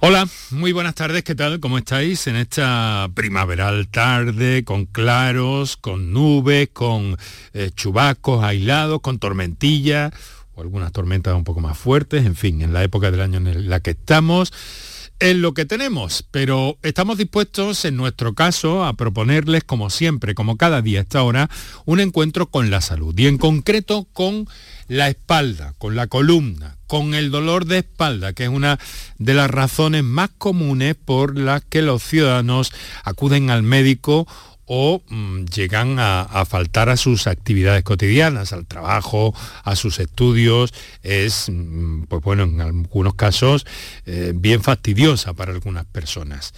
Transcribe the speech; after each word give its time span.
Hola, 0.00 0.28
muy 0.52 0.70
buenas 0.70 0.94
tardes, 0.94 1.24
¿qué 1.24 1.34
tal? 1.34 1.58
¿Cómo 1.58 1.76
estáis 1.76 2.28
en 2.28 2.36
esta 2.36 3.10
primaveral 3.14 3.88
tarde, 3.88 4.62
con 4.62 4.86
claros, 4.86 5.76
con 5.76 6.12
nubes, 6.12 6.68
con 6.72 7.16
eh, 7.52 7.72
chubacos 7.74 8.44
aislados, 8.44 9.00
con 9.00 9.18
tormentillas 9.18 10.12
o 10.54 10.60
algunas 10.60 10.92
tormentas 10.92 11.34
un 11.34 11.42
poco 11.42 11.60
más 11.60 11.76
fuertes, 11.76 12.24
en 12.24 12.36
fin, 12.36 12.62
en 12.62 12.72
la 12.72 12.84
época 12.84 13.10
del 13.10 13.22
año 13.22 13.38
en 13.38 13.68
la 13.68 13.80
que 13.80 13.90
estamos? 13.90 14.52
Es 15.20 15.34
lo 15.34 15.52
que 15.52 15.64
tenemos, 15.64 16.24
pero 16.30 16.78
estamos 16.84 17.18
dispuestos 17.18 17.84
en 17.84 17.96
nuestro 17.96 18.34
caso 18.34 18.84
a 18.84 18.92
proponerles, 18.92 19.64
como 19.64 19.90
siempre, 19.90 20.36
como 20.36 20.56
cada 20.56 20.80
día 20.80 21.00
a 21.00 21.02
esta 21.02 21.24
hora, 21.24 21.50
un 21.86 21.98
encuentro 21.98 22.46
con 22.46 22.70
la 22.70 22.80
salud 22.80 23.18
y 23.18 23.26
en 23.26 23.36
concreto 23.36 24.06
con 24.12 24.46
la 24.86 25.08
espalda, 25.08 25.74
con 25.78 25.96
la 25.96 26.06
columna, 26.06 26.76
con 26.86 27.14
el 27.14 27.32
dolor 27.32 27.64
de 27.64 27.78
espalda, 27.78 28.32
que 28.32 28.44
es 28.44 28.48
una 28.48 28.78
de 29.18 29.34
las 29.34 29.50
razones 29.50 30.04
más 30.04 30.30
comunes 30.38 30.94
por 30.94 31.36
las 31.36 31.64
que 31.64 31.82
los 31.82 32.04
ciudadanos 32.04 32.70
acuden 33.02 33.50
al 33.50 33.64
médico 33.64 34.28
o 34.68 35.02
mm, 35.08 35.46
llegan 35.46 35.96
a, 35.98 36.44
faltar 36.44 36.90
a 36.90 36.96
sus 36.96 37.26
actividades 37.26 37.82
cotidianas, 37.82 38.52
al 38.52 38.66
trabajo, 38.66 39.34
a 39.64 39.74
sus 39.74 39.98
estudios, 39.98 40.72
es, 41.02 41.48
mm, 41.48 42.04
pues 42.04 42.22
bueno, 42.22 42.44
en 42.44 42.60
algunos 42.60 43.14
casos 43.14 43.66
eh, 44.06 44.32
bien 44.34 44.62
fastidiosa 44.62 45.32
para 45.32 45.52
algunas 45.52 45.86
personas. 45.86 46.52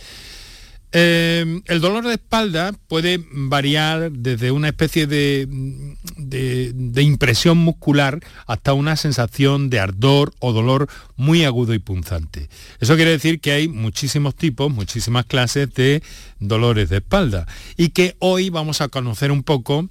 Eh, 0.93 1.62
el 1.67 1.80
dolor 1.80 2.05
de 2.05 2.15
espalda 2.15 2.73
puede 2.89 3.25
variar 3.30 4.11
desde 4.11 4.51
una 4.51 4.69
especie 4.69 5.07
de, 5.07 5.47
impresión 6.97 7.59
muscular 7.59 8.19
hasta 8.47 8.73
una 8.73 8.97
sensación 8.97 9.71
de 9.71 9.79
ardor 9.79 10.33
o 10.41 10.53
dolor 10.53 10.89
muy 11.16 11.45
agudo 11.45 11.75
y 11.75 11.79
punzante. 11.79 12.49
Eso 12.80 12.97
quiere 12.97 13.13
decir 13.13 13.41
que 13.41 13.53
hay 13.53 13.69
muchísimos 13.69 14.35
tipos, 14.35 14.73
muchísimas 14.73 15.27
clases 15.27 15.73
de 15.74 16.02
dolores 16.41 16.88
de 16.88 16.96
espalda 16.96 17.46
y 17.77 17.91
que 17.91 18.16
hoy 18.18 18.51
vamos 18.51 18.80
a 18.80 18.88
conocer 18.88 19.30
un 19.30 19.45
poco 19.45 19.88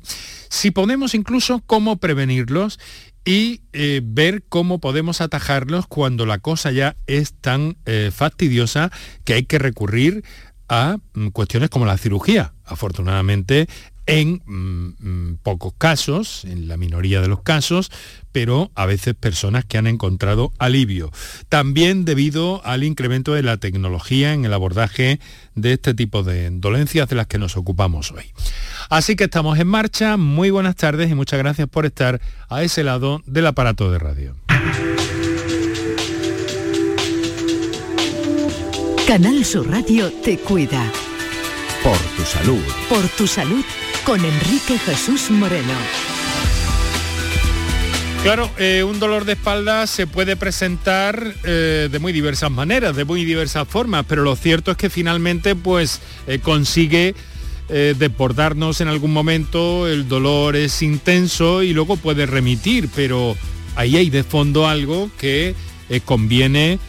si 0.49 0.71
podemos 0.71 1.13
incluso 1.13 1.63
cómo 1.65 1.97
prevenirlos 1.97 2.79
y 3.25 3.61
eh, 3.73 4.01
ver 4.03 4.43
cómo 4.49 4.79
podemos 4.79 5.21
atajarlos 5.21 5.87
cuando 5.87 6.25
la 6.25 6.39
cosa 6.39 6.71
ya 6.71 6.95
es 7.05 7.33
tan 7.33 7.77
eh, 7.85 8.11
fastidiosa 8.13 8.91
que 9.23 9.33
hay 9.33 9.43
que 9.43 9.59
recurrir 9.59 10.23
a 10.69 10.97
mm, 11.13 11.27
cuestiones 11.29 11.69
como 11.69 11.85
la 11.85 11.97
cirugía. 11.97 12.53
Afortunadamente, 12.63 13.67
en 14.09 14.41
mm, 14.45 14.95
mm, 14.99 15.37
pocos 15.43 15.73
casos, 15.77 16.43
en 16.45 16.67
la 16.67 16.77
minoría 16.77 17.21
de 17.21 17.27
los 17.27 17.41
casos, 17.41 17.91
pero 18.31 18.71
a 18.73 18.87
veces 18.87 19.13
personas 19.13 19.65
que 19.65 19.77
han 19.77 19.85
encontrado 19.85 20.51
alivio. 20.57 21.11
También 21.47 22.05
debido 22.05 22.65
al 22.65 22.83
incremento 22.83 23.33
de 23.33 23.43
la 23.43 23.57
tecnología 23.57 24.33
en 24.33 24.45
el 24.45 24.53
abordaje 24.53 25.19
de 25.55 25.73
este 25.73 25.93
tipo 25.93 26.23
de 26.23 26.49
dolencias 26.51 27.07
de 27.07 27.15
las 27.15 27.27
que 27.27 27.37
nos 27.37 27.55
ocupamos 27.55 28.11
hoy. 28.11 28.25
Así 28.89 29.15
que 29.15 29.25
estamos 29.25 29.59
en 29.59 29.67
marcha. 29.67 30.17
Muy 30.17 30.49
buenas 30.49 30.75
tardes 30.75 31.11
y 31.11 31.15
muchas 31.15 31.37
gracias 31.37 31.67
por 31.67 31.85
estar 31.85 32.19
a 32.49 32.63
ese 32.63 32.83
lado 32.83 33.21
del 33.25 33.45
aparato 33.45 33.91
de 33.91 33.99
radio. 33.99 34.48
Canal 39.09 39.43
Sur 39.43 39.67
Radio 39.67 40.11
te 40.23 40.37
cuida. 40.37 40.85
Por 41.83 41.97
tu 42.15 42.21
salud. 42.21 42.61
Por 42.87 43.07
tu 43.17 43.25
salud 43.25 43.65
con 44.05 44.23
Enrique 44.23 44.77
Jesús 44.77 45.31
Moreno. 45.31 45.73
Claro, 48.21 48.51
eh, 48.59 48.83
un 48.83 48.99
dolor 48.99 49.25
de 49.25 49.33
espalda 49.33 49.87
se 49.87 50.05
puede 50.05 50.35
presentar 50.35 51.33
eh, 51.43 51.89
de 51.91 51.97
muy 51.97 52.13
diversas 52.13 52.51
maneras, 52.51 52.95
de 52.95 53.03
muy 53.03 53.25
diversas 53.25 53.67
formas, 53.67 54.05
pero 54.07 54.21
lo 54.21 54.35
cierto 54.35 54.69
es 54.69 54.77
que 54.77 54.91
finalmente 54.91 55.55
pues 55.55 56.01
eh, 56.27 56.37
consigue 56.37 57.15
desbordarnos 57.67 58.79
en 58.81 58.89
algún 58.89 59.11
momento, 59.11 59.87
el 59.87 60.07
dolor 60.07 60.55
es 60.55 60.83
intenso 60.83 61.63
y 61.63 61.73
luego 61.73 61.97
puede 61.97 62.27
remitir, 62.27 62.89
pero 62.95 63.35
ahí 63.75 63.97
hay 63.97 64.11
de 64.11 64.23
fondo 64.23 64.67
algo 64.67 65.09
que 65.19 65.55
conviene 66.05 66.79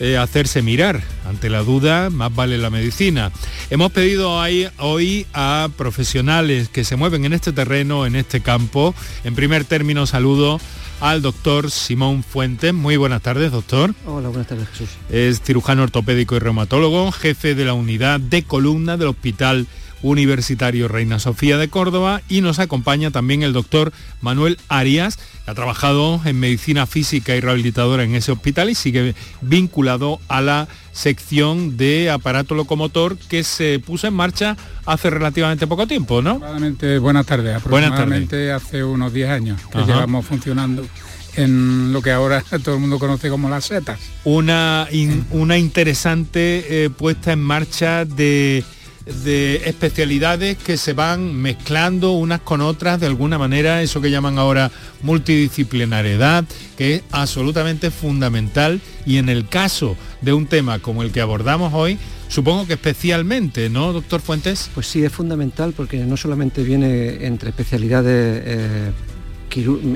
eh, 0.00 0.16
hacerse 0.16 0.62
mirar. 0.62 1.02
Ante 1.26 1.50
la 1.50 1.62
duda, 1.62 2.10
más 2.10 2.34
vale 2.34 2.58
la 2.58 2.70
medicina. 2.70 3.32
Hemos 3.70 3.92
pedido 3.92 4.40
hoy 4.78 5.26
a 5.34 5.68
profesionales 5.76 6.68
que 6.68 6.84
se 6.84 6.96
mueven 6.96 7.24
en 7.24 7.32
este 7.32 7.52
terreno, 7.52 8.06
en 8.06 8.16
este 8.16 8.40
campo. 8.40 8.94
En 9.24 9.34
primer 9.34 9.64
término, 9.64 10.06
saludo 10.06 10.60
al 11.00 11.22
doctor 11.22 11.70
Simón 11.70 12.22
Fuentes. 12.22 12.72
Muy 12.72 12.96
buenas 12.96 13.22
tardes, 13.22 13.52
doctor. 13.52 13.94
Hola, 14.06 14.28
buenas 14.28 14.46
tardes, 14.46 14.68
Jesús. 14.68 14.90
Es 15.10 15.40
cirujano 15.42 15.82
ortopédico 15.82 16.36
y 16.36 16.38
reumatólogo, 16.38 17.12
jefe 17.12 17.54
de 17.54 17.64
la 17.64 17.74
unidad 17.74 18.20
de 18.20 18.42
columna 18.44 18.96
del 18.96 19.08
Hospital 19.08 19.66
Universitario 20.02 20.88
Reina 20.88 21.18
Sofía 21.18 21.56
de 21.58 21.68
Córdoba 21.68 22.22
y 22.28 22.40
nos 22.40 22.58
acompaña 22.58 23.10
también 23.10 23.42
el 23.42 23.52
doctor 23.52 23.92
Manuel 24.20 24.58
Arias, 24.68 25.16
que 25.16 25.50
ha 25.50 25.54
trabajado 25.54 26.20
en 26.24 26.38
medicina 26.38 26.86
física 26.86 27.34
y 27.34 27.40
rehabilitadora 27.40 28.04
en 28.04 28.14
ese 28.14 28.32
hospital 28.32 28.70
y 28.70 28.74
sigue 28.74 29.14
vinculado 29.40 30.20
a 30.28 30.40
la 30.40 30.68
sección 30.92 31.76
de 31.76 32.10
aparato 32.10 32.54
locomotor 32.54 33.16
que 33.18 33.44
se 33.44 33.78
puso 33.78 34.06
en 34.06 34.14
marcha 34.14 34.56
hace 34.86 35.10
relativamente 35.10 35.66
poco 35.66 35.86
tiempo, 35.86 36.22
¿no? 36.22 36.40
buenas 37.00 37.26
tardes, 37.26 37.56
aproximadamente 37.56 38.52
hace 38.52 38.82
unos 38.82 39.12
10 39.12 39.30
años 39.30 39.60
que 39.70 39.78
llevamos 39.78 40.24
funcionando 40.24 40.86
en 41.36 41.92
lo 41.92 42.02
que 42.02 42.10
ahora 42.10 42.42
todo 42.64 42.74
el 42.74 42.80
mundo 42.80 42.98
conoce 42.98 43.28
como 43.28 43.48
las 43.48 43.66
setas. 43.66 44.00
Una, 44.24 44.88
una 45.30 45.58
interesante 45.58 46.84
eh, 46.84 46.90
puesta 46.90 47.32
en 47.32 47.40
marcha 47.40 48.04
de 48.04 48.64
de 49.06 49.68
especialidades 49.68 50.58
que 50.58 50.76
se 50.76 50.92
van 50.92 51.34
mezclando 51.34 52.12
unas 52.12 52.40
con 52.40 52.60
otras 52.60 53.00
de 53.00 53.06
alguna 53.06 53.38
manera, 53.38 53.80
eso 53.82 54.00
que 54.00 54.10
llaman 54.10 54.38
ahora 54.38 54.70
multidisciplinariedad, 55.02 56.44
que 56.76 56.96
es 56.96 57.02
absolutamente 57.12 57.90
fundamental 57.90 58.80
y 59.06 59.18
en 59.18 59.28
el 59.28 59.48
caso 59.48 59.96
de 60.20 60.32
un 60.32 60.46
tema 60.46 60.80
como 60.80 61.02
el 61.02 61.12
que 61.12 61.20
abordamos 61.20 61.72
hoy, 61.72 61.98
Supongo 62.28 62.66
que 62.66 62.74
especialmente, 62.74 63.70
¿no, 63.70 63.92
doctor 63.92 64.20
Fuentes? 64.20 64.68
Pues 64.74 64.88
sí, 64.88 65.04
es 65.04 65.12
fundamental 65.12 65.72
porque 65.76 65.98
no 65.98 66.16
solamente 66.16 66.62
viene 66.64 67.24
entre 67.24 67.50
especialidades, 67.50 68.42
eh, 68.44 68.90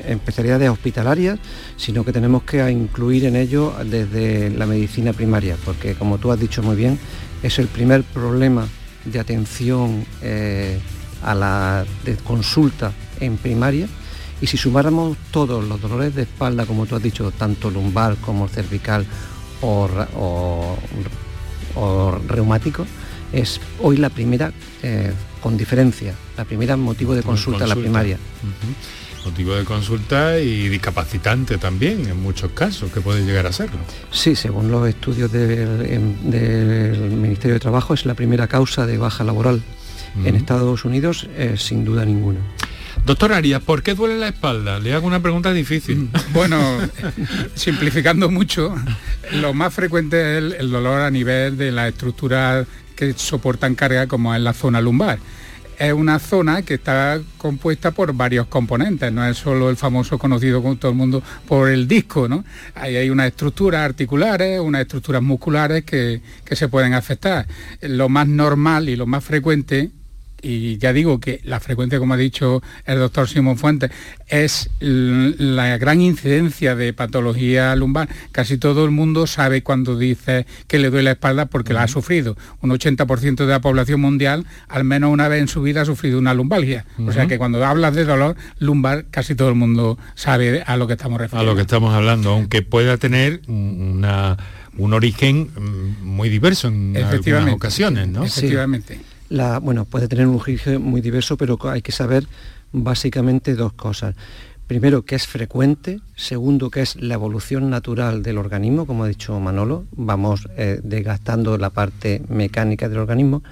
especialidades 0.06 0.70
hospitalarias, 0.70 1.38
sino 1.76 2.04
que 2.04 2.12
tenemos 2.12 2.44
que 2.44 2.70
incluir 2.70 3.24
en 3.24 3.36
ello 3.36 3.74
desde 3.84 4.48
la 4.50 4.66
medicina 4.66 5.12
primaria, 5.12 5.56
porque 5.64 5.94
como 5.94 6.18
tú 6.18 6.30
has 6.30 6.40
dicho 6.40 6.62
muy 6.62 6.76
bien, 6.76 6.98
es 7.42 7.58
el 7.58 7.66
primer 7.66 8.04
problema 8.04 8.68
de 9.04 9.18
atención 9.18 10.04
eh, 10.22 10.78
a 11.22 11.34
la 11.34 11.84
consulta 12.24 12.92
en 13.20 13.36
primaria. 13.36 13.86
Y 14.40 14.46
si 14.46 14.56
sumáramos 14.56 15.18
todos 15.30 15.64
los 15.64 15.80
dolores 15.80 16.14
de 16.14 16.22
espalda, 16.22 16.64
como 16.64 16.86
tú 16.86 16.96
has 16.96 17.02
dicho, 17.02 17.30
tanto 17.30 17.70
lumbar 17.70 18.16
como 18.16 18.48
cervical 18.48 19.04
o, 19.60 20.76
reumático, 22.26 22.86
es 23.32 23.60
hoy 23.80 23.98
la 23.98 24.08
primera, 24.08 24.52
eh, 24.82 25.12
con 25.42 25.56
diferencia, 25.56 26.14
la 26.36 26.44
primera 26.44 26.76
motivo 26.76 27.14
de 27.14 27.22
consulta, 27.22 27.64
en 27.64 27.68
la 27.68 27.76
primaria 27.76 28.18
motivo 29.24 29.54
de 29.54 29.64
consulta 29.64 30.38
y 30.38 30.68
discapacitante 30.68 31.58
también 31.58 32.08
en 32.08 32.22
muchos 32.22 32.52
casos, 32.52 32.92
que 32.92 33.00
puede 33.00 33.24
llegar 33.24 33.46
a 33.46 33.52
serlo. 33.52 33.78
Sí, 34.10 34.36
según 34.36 34.70
los 34.70 34.88
estudios 34.88 35.30
del, 35.32 36.20
Ministerio 37.10 37.54
de 37.54 37.60
Trabajo 37.60 37.94
es 37.94 38.06
la 38.06 38.14
primera 38.14 38.46
causa 38.46 38.86
de 38.86 38.98
baja 38.98 39.24
laboral. 39.24 39.62
En 40.24 40.34
Estados 40.34 40.84
Unidos 40.84 41.28
sin 41.56 41.84
duda 41.84 42.04
ninguna. 42.04 42.40
Doctor 43.04 43.32
Arias, 43.32 43.62
¿por 43.62 43.82
qué 43.82 43.94
duele 43.94 44.18
la 44.18 44.28
espalda? 44.28 44.78
Le 44.78 44.92
hago 44.94 45.06
una 45.06 45.20
pregunta 45.20 45.52
difícil. 45.52 45.98
Mm, 45.98 46.32
bueno, 46.32 46.78
simplificando 47.54 48.30
mucho, 48.30 48.74
lo 49.32 49.54
más 49.54 49.72
frecuente 49.72 50.38
es 50.38 50.54
el, 50.58 50.70
dolor 50.70 51.00
a 51.00 51.10
nivel 51.10 51.56
de 51.56 51.72
la 51.72 51.88
estructura 51.88 52.64
que 52.94 53.14
soportan 53.14 53.74
carga 53.74 54.06
como 54.06 54.34
es 54.34 54.40
la 54.40 54.52
zona 54.52 54.80
lumbar 54.80 55.18
es 55.80 55.94
una 55.94 56.18
zona 56.18 56.60
que 56.60 56.74
está 56.74 57.22
compuesta 57.38 57.90
por 57.90 58.12
varios 58.12 58.46
componentes, 58.48 59.10
no 59.10 59.26
es 59.26 59.38
solo 59.38 59.70
el 59.70 59.78
famoso 59.78 60.18
conocido 60.18 60.62
con 60.62 60.76
todo 60.76 60.90
el 60.90 60.96
mundo 60.98 61.22
por 61.48 61.70
el 61.70 61.88
disco, 61.88 62.28
¿no? 62.28 62.44
Ahí 62.74 62.96
hay 62.96 63.08
unas 63.08 63.28
estructuras 63.28 63.80
articulares, 63.80 64.60
unas 64.60 64.82
estructuras 64.82 65.22
musculares 65.22 65.84
que, 65.84 66.20
se 66.50 66.68
pueden 66.68 66.92
afectar. 66.92 67.46
Lo 67.80 68.10
más 68.10 68.28
normal 68.28 68.90
y 68.90 68.96
lo 68.96 69.06
más 69.06 69.24
frecuente 69.24 69.90
y 70.42 70.78
ya 70.78 70.92
digo 70.92 71.20
que 71.20 71.40
la 71.44 71.60
frecuencia, 71.60 71.98
como 71.98 72.14
ha 72.14 72.16
dicho 72.16 72.62
el 72.86 72.98
doctor 72.98 73.28
Simón 73.28 73.56
Fuentes, 73.56 73.90
es 74.28 74.70
la 74.80 75.76
gran 75.78 76.00
incidencia 76.00 76.74
de 76.74 76.92
patología 76.92 77.74
lumbar. 77.76 78.08
Casi 78.32 78.58
todo 78.58 78.84
el 78.84 78.90
mundo 78.90 79.26
sabe 79.26 79.62
cuando 79.62 79.96
dice 79.96 80.46
que 80.66 80.78
le 80.78 80.90
duele 80.90 81.04
la 81.04 81.10
espalda 81.12 81.46
porque 81.46 81.72
la 81.72 81.82
ha 81.84 81.88
sufrido. 81.88 82.36
Un 82.60 82.70
80% 82.70 83.36
de 83.36 83.46
la 83.46 83.60
población 83.60 84.00
mundial, 84.00 84.46
al 84.68 84.84
menos 84.84 85.12
una 85.12 85.28
vez 85.28 85.40
en 85.40 85.48
su 85.48 85.62
vida, 85.62 85.82
ha 85.82 85.84
sufrido 85.84 86.18
una 86.18 86.34
lumbalgia. 86.34 86.84
O 87.06 87.12
sea 87.12 87.26
que 87.26 87.38
cuando 87.38 87.64
hablas 87.64 87.94
de 87.94 88.04
dolor 88.04 88.36
lumbar, 88.58 89.06
casi 89.10 89.34
todo 89.34 89.48
el 89.48 89.54
mundo 89.54 89.98
sabe 90.14 90.62
a 90.62 90.76
lo 90.76 90.86
que 90.86 90.94
estamos 90.94 91.20
refiriendo. 91.20 91.50
A 91.50 91.52
lo 91.52 91.56
que 91.56 91.62
estamos 91.62 91.94
hablando, 91.94 92.30
aunque 92.30 92.62
pueda 92.62 92.96
tener 92.96 93.42
una, 93.48 94.36
un 94.76 94.94
origen 94.94 95.50
mm, 95.54 96.04
muy 96.06 96.28
diverso 96.28 96.68
en 96.68 96.96
algunas 96.96 97.54
ocasiones, 97.54 98.08
¿no? 98.08 98.24
Efectivamente 98.24 99.09
bueno, 99.60 99.84
puede 99.84 100.08
tener 100.08 100.26
un 100.26 100.40
origen 100.40 100.82
muy 100.82 101.00
diverso, 101.00 101.36
pero 101.36 101.58
hay 101.68 101.82
que 101.82 101.92
saber 101.92 102.26
básicamente 102.72 103.54
dos 103.54 103.72
cosas. 103.72 104.14
Primero, 104.66 105.02
que 105.02 105.16
es 105.16 105.26
frecuente. 105.26 106.00
Segundo, 106.14 106.70
que 106.70 106.82
es 106.82 106.94
la 106.94 107.14
evolución 107.14 107.70
natural 107.70 108.22
del 108.22 108.38
organismo, 108.38 108.86
como 108.86 109.02
ha 109.02 109.08
dicho 109.08 109.38
Manolo. 109.40 109.84
Vamos 109.90 110.48
eh, 110.56 110.80
desgastando 110.84 111.58
la 111.58 111.70
parte 111.70 112.22
mecánica 112.28 112.88
del 112.88 112.98
organismo. 112.98 113.42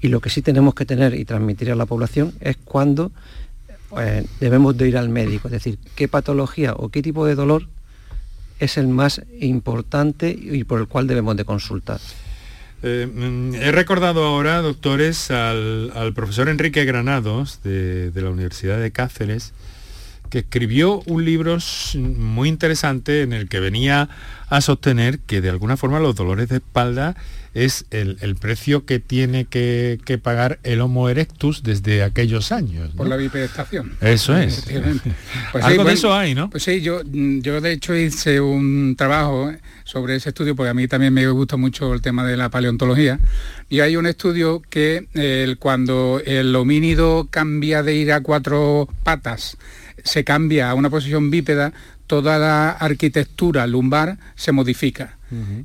Y 0.00 0.08
lo 0.08 0.20
que 0.20 0.28
sí 0.28 0.42
tenemos 0.42 0.74
que 0.74 0.84
tener 0.84 1.14
y 1.14 1.24
transmitir 1.24 1.70
a 1.72 1.74
la 1.74 1.86
población 1.86 2.34
es 2.40 2.58
cuando 2.58 3.12
eh, 3.98 4.26
debemos 4.40 4.76
de 4.76 4.88
ir 4.88 4.98
al 4.98 5.08
médico. 5.08 5.48
Es 5.48 5.52
decir, 5.52 5.78
qué 5.96 6.06
patología 6.06 6.74
o 6.74 6.90
qué 6.90 7.02
tipo 7.02 7.24
de 7.24 7.34
dolor 7.34 7.66
es 8.60 8.76
el 8.76 8.88
más 8.88 9.22
importante 9.40 10.36
y 10.38 10.64
por 10.64 10.80
el 10.80 10.86
cual 10.86 11.06
debemos 11.06 11.36
de 11.36 11.44
consultar. 11.44 11.98
Eh, 12.82 13.08
mm, 13.12 13.54
he 13.56 13.72
recordado 13.72 14.24
ahora, 14.24 14.62
doctores, 14.62 15.30
al, 15.30 16.12
profesor 16.14 16.48
Enrique 16.48 16.84
Granados 16.84 17.60
de, 17.62 18.12
la 18.14 18.30
Universidad 18.30 18.80
de 18.80 18.92
Cáceres, 18.92 19.52
que 20.30 20.40
escribió 20.40 21.02
un 21.06 21.24
libro 21.24 21.58
muy 21.96 22.48
interesante 22.48 23.22
en 23.22 23.32
el 23.32 23.48
que 23.48 23.60
venía 23.60 24.08
a 24.48 24.60
sostener 24.60 25.18
que 25.20 25.40
de 25.40 25.48
alguna 25.48 25.76
forma 25.76 26.00
los 26.00 26.14
dolores 26.14 26.48
de 26.50 26.56
espalda 26.56 27.16
es 27.64 27.86
el, 27.90 28.36
precio 28.36 28.84
que 28.84 28.98
tiene 28.98 29.44
que, 29.44 29.98
pagar 30.22 30.58
el 30.62 30.80
Homo 30.80 31.08
erectus 31.08 31.62
desde 31.62 32.02
aquellos 32.02 32.52
años. 32.52 32.90
Por 32.96 33.08
la 33.08 33.16
bipedestación. 33.16 33.96
Eso 34.00 34.36
es. 34.36 34.64
Pues 35.52 35.64
Algo 35.64 35.84
de 35.84 35.92
eso 35.94 36.14
hay, 36.14 36.34
¿no? 36.34 36.50
Pues 36.50 36.62
sí, 36.62 36.80
yo, 36.80 37.00
yo 37.04 37.60
de 37.60 37.72
hecho 37.72 37.94
hice 37.94 38.40
un 38.40 38.96
trabajo 38.96 39.52
sobre 39.84 40.16
ese 40.16 40.30
estudio, 40.30 40.54
porque 40.54 40.70
a 40.70 40.74
mí 40.74 40.86
también 40.88 41.14
me 41.14 41.26
gusta 41.28 41.56
mucho 41.56 41.94
el 41.94 42.02
tema 42.02 42.24
de 42.24 42.36
la 42.36 42.50
paleontología, 42.50 43.18
y 43.68 43.80
hay 43.80 43.96
un 43.96 44.06
estudio 44.06 44.62
que 44.68 45.06
cuando 45.58 46.20
el 46.24 46.54
homínido 46.54 47.28
cambia 47.30 47.82
de 47.82 47.94
ir 47.94 48.12
a 48.12 48.20
cuatro 48.20 48.88
patas, 49.02 49.56
se 50.04 50.24
cambia 50.24 50.70
a 50.70 50.74
una 50.74 50.90
posición 50.90 51.30
bípeda, 51.30 51.72
toda 52.08 52.38
la 52.38 52.70
arquitectura 52.70 53.68
lumbar 53.68 54.18
se 54.34 54.50
modifica. 54.50 55.18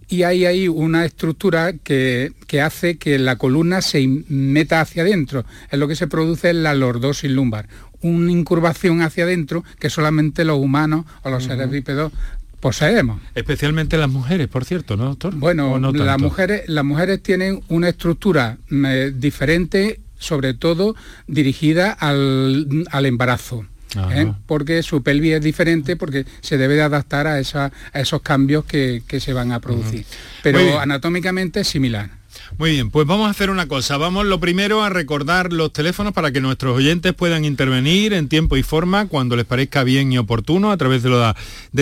Y 0.10 0.24
hay 0.24 0.46
ahí 0.46 0.68
una 0.68 1.06
estructura 1.06 1.72
que, 1.72 2.34
hace 2.62 2.98
que 2.98 3.18
la 3.18 3.38
columna 3.38 3.82
se 3.82 4.06
meta 4.28 4.82
hacia 4.82 5.04
adentro. 5.04 5.46
Es 5.72 5.80
lo 5.80 5.88
que 5.88 5.96
se 5.96 6.08
produce 6.08 6.50
en 6.50 6.64
la 6.64 6.74
lordosis 6.74 7.32
lumbar. 7.32 7.70
Una 8.02 8.30
incurvación 8.30 9.02
hacia 9.02 9.24
adentro 9.24 9.64
que 9.80 9.90
solamente 9.90 10.44
los 10.44 10.60
humanos 10.60 11.06
o 11.24 11.30
los 11.30 11.46
seres 11.46 11.70
bípedos 11.70 12.12
poseemos. 12.60 13.22
Especialmente 13.36 13.98
las 13.98 14.10
mujeres, 14.10 14.50
por 14.50 14.66
cierto, 14.66 14.98
¿no, 14.98 15.06
doctor? 15.06 15.34
Bueno, 15.36 15.80
las, 15.94 16.20
mujeres, 16.20 16.64
las 16.68 16.84
mujeres 16.84 17.24
tienen 17.24 17.62
una 17.70 17.88
estructura 17.88 18.58
eh, 18.70 19.14
diferente, 19.16 20.02
sobre 20.18 20.54
todo 20.54 20.96
dirigida 21.28 21.92
al, 21.92 22.86
al 22.92 23.06
embarazo. 23.06 23.66
¿Eh? 24.12 24.34
porque 24.46 24.84
su 24.84 25.04
pelvis 25.04 25.34
es 25.36 25.42
diferente 25.42 25.96
porque 25.96 26.26
se 26.42 26.58
debe 26.58 26.76
de 26.76 26.82
adaptar 26.82 27.28
a, 27.28 27.40
esa, 27.40 27.72
a 27.92 28.00
esos 28.00 28.22
cambios 28.22 28.66
que, 28.66 29.02
se 29.20 29.34
van 29.34 29.52
a 29.52 29.60
producir. 29.60 30.06
Pero 30.42 30.80
anatómicamente 30.80 31.62
es 31.62 31.68
similar. 31.68 32.23
Muy 32.60 32.72
bien, 32.72 32.92
pues 32.92 33.08
vamos 33.08 33.28
a 33.28 33.32
hacer 33.32 33.50
una 33.50 33.68
cosa. 33.68 33.98
Vamos 33.98 34.26
lo 34.26 34.40
primero 34.40 34.84
a 34.84 34.90
recordar 34.90 35.52
los 35.52 35.74
teléfonos 35.74 36.14
para 36.14 36.32
que 36.32 36.40
nuestros 36.40 36.78
oyentes 36.78 37.14
puedan 37.14 37.46
intervenir 37.46 38.14
en 38.14 38.30
tiempo 38.30 38.56
y 38.58 38.64
forma 38.64 39.08
cuando 39.08 39.36
les 39.36 39.46
parezca 39.46 39.84
bien 39.84 40.14
y 40.14 40.20
oportuno 40.20 40.72
a 40.72 40.78
través 40.78 41.02
de, 41.02 41.10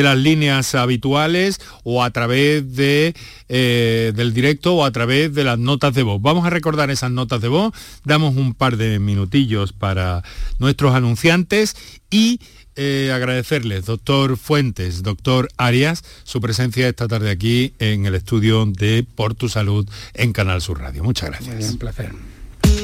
las 0.01 0.17
líneas 0.17 0.73
habituales 0.73 1.59
o 1.83 2.03
a 2.03 2.09
través 2.11 2.63
eh, 2.77 4.13
del 4.15 4.33
directo 4.33 4.75
o 4.75 4.85
a 4.85 4.91
través 4.91 5.33
de 5.33 5.43
las 5.43 5.59
notas 5.59 5.93
de 5.93 6.03
voz. 6.03 6.21
Vamos 6.21 6.45
a 6.45 6.49
recordar 6.49 6.89
esas 6.89 7.11
notas 7.11 7.41
de 7.41 7.49
voz, 7.49 7.73
damos 8.05 8.37
un 8.37 8.53
par 8.53 8.77
de 8.77 8.97
minutillos 8.99 9.73
para 9.73 10.23
nuestros 10.57 10.95
anunciantes 10.95 11.75
y 12.09 12.39
eh, 12.75 13.11
agradecerles, 13.13 13.85
doctor 13.85 14.37
Fuentes, 14.37 15.03
doctor 15.03 15.49
Arias, 15.57 16.03
su 16.23 16.41
presencia 16.41 16.87
esta 16.87 17.07
tarde 17.07 17.29
aquí 17.29 17.73
en 17.79 18.05
el 18.05 18.15
estudio 18.15 18.65
de 18.65 19.05
Por 19.15 19.35
Tu 19.35 19.49
Salud 19.49 19.87
en 20.13 20.33
Canal 20.33 20.61
Sur 20.61 20.79
Radio. 20.79 21.03
Muchas 21.03 21.29
gracias. 21.29 21.71
un 21.71 21.77
placer. 21.77 22.11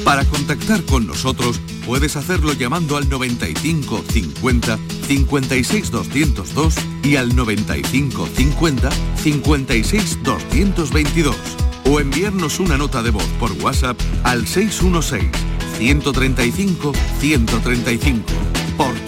Para 0.04 0.24
contactar 0.24 0.82
con 0.84 1.06
nosotros 1.06 1.60
puedes 1.84 2.16
hacerlo 2.16 2.52
llamando 2.52 2.96
al 2.96 3.08
95 3.08 4.04
50 4.10 4.78
56 5.06 5.90
202 5.90 6.74
y 7.02 7.16
al 7.16 7.34
95 7.34 8.28
50 8.34 8.90
56 9.16 10.18
222 10.22 11.36
o 11.84 12.00
enviarnos 12.00 12.60
una 12.60 12.76
nota 12.76 13.02
de 13.02 13.10
voz 13.10 13.26
por 13.38 13.52
WhatsApp 13.52 13.98
al 14.24 14.46
616 14.46 15.30
135 15.78 16.92
135 17.20 18.24
por 18.76 19.07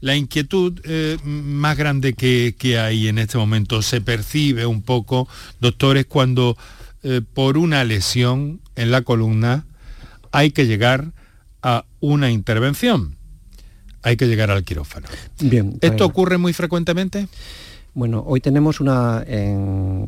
la 0.00 0.16
inquietud 0.16 0.80
eh, 0.84 1.16
más 1.24 1.76
grande 1.76 2.14
que, 2.14 2.78
hay 2.78 3.08
en 3.08 3.18
este 3.18 3.38
momento 3.38 3.82
se 3.82 4.00
percibe 4.00 4.66
un 4.66 4.82
poco, 4.82 5.28
doctores, 5.60 6.06
cuando 6.06 6.56
eh, 7.02 7.22
por 7.34 7.58
una 7.58 7.84
lesión 7.84 8.60
en 8.74 8.90
la 8.90 9.02
columna 9.02 9.64
hay 10.32 10.50
que 10.50 10.66
llegar 10.66 11.12
a 11.62 11.84
una 12.00 12.30
intervención. 12.30 13.16
Hay 14.02 14.16
que 14.16 14.26
llegar 14.28 14.50
al 14.52 14.62
quirófano. 14.62 15.08
Bien. 15.40 15.78
¿Esto 15.80 16.04
ocurre 16.04 16.38
muy 16.38 16.52
frecuentemente? 16.52 17.26
Bueno, 17.96 18.22
hoy 18.26 18.40
tenemos 18.40 18.78
una, 18.80 19.24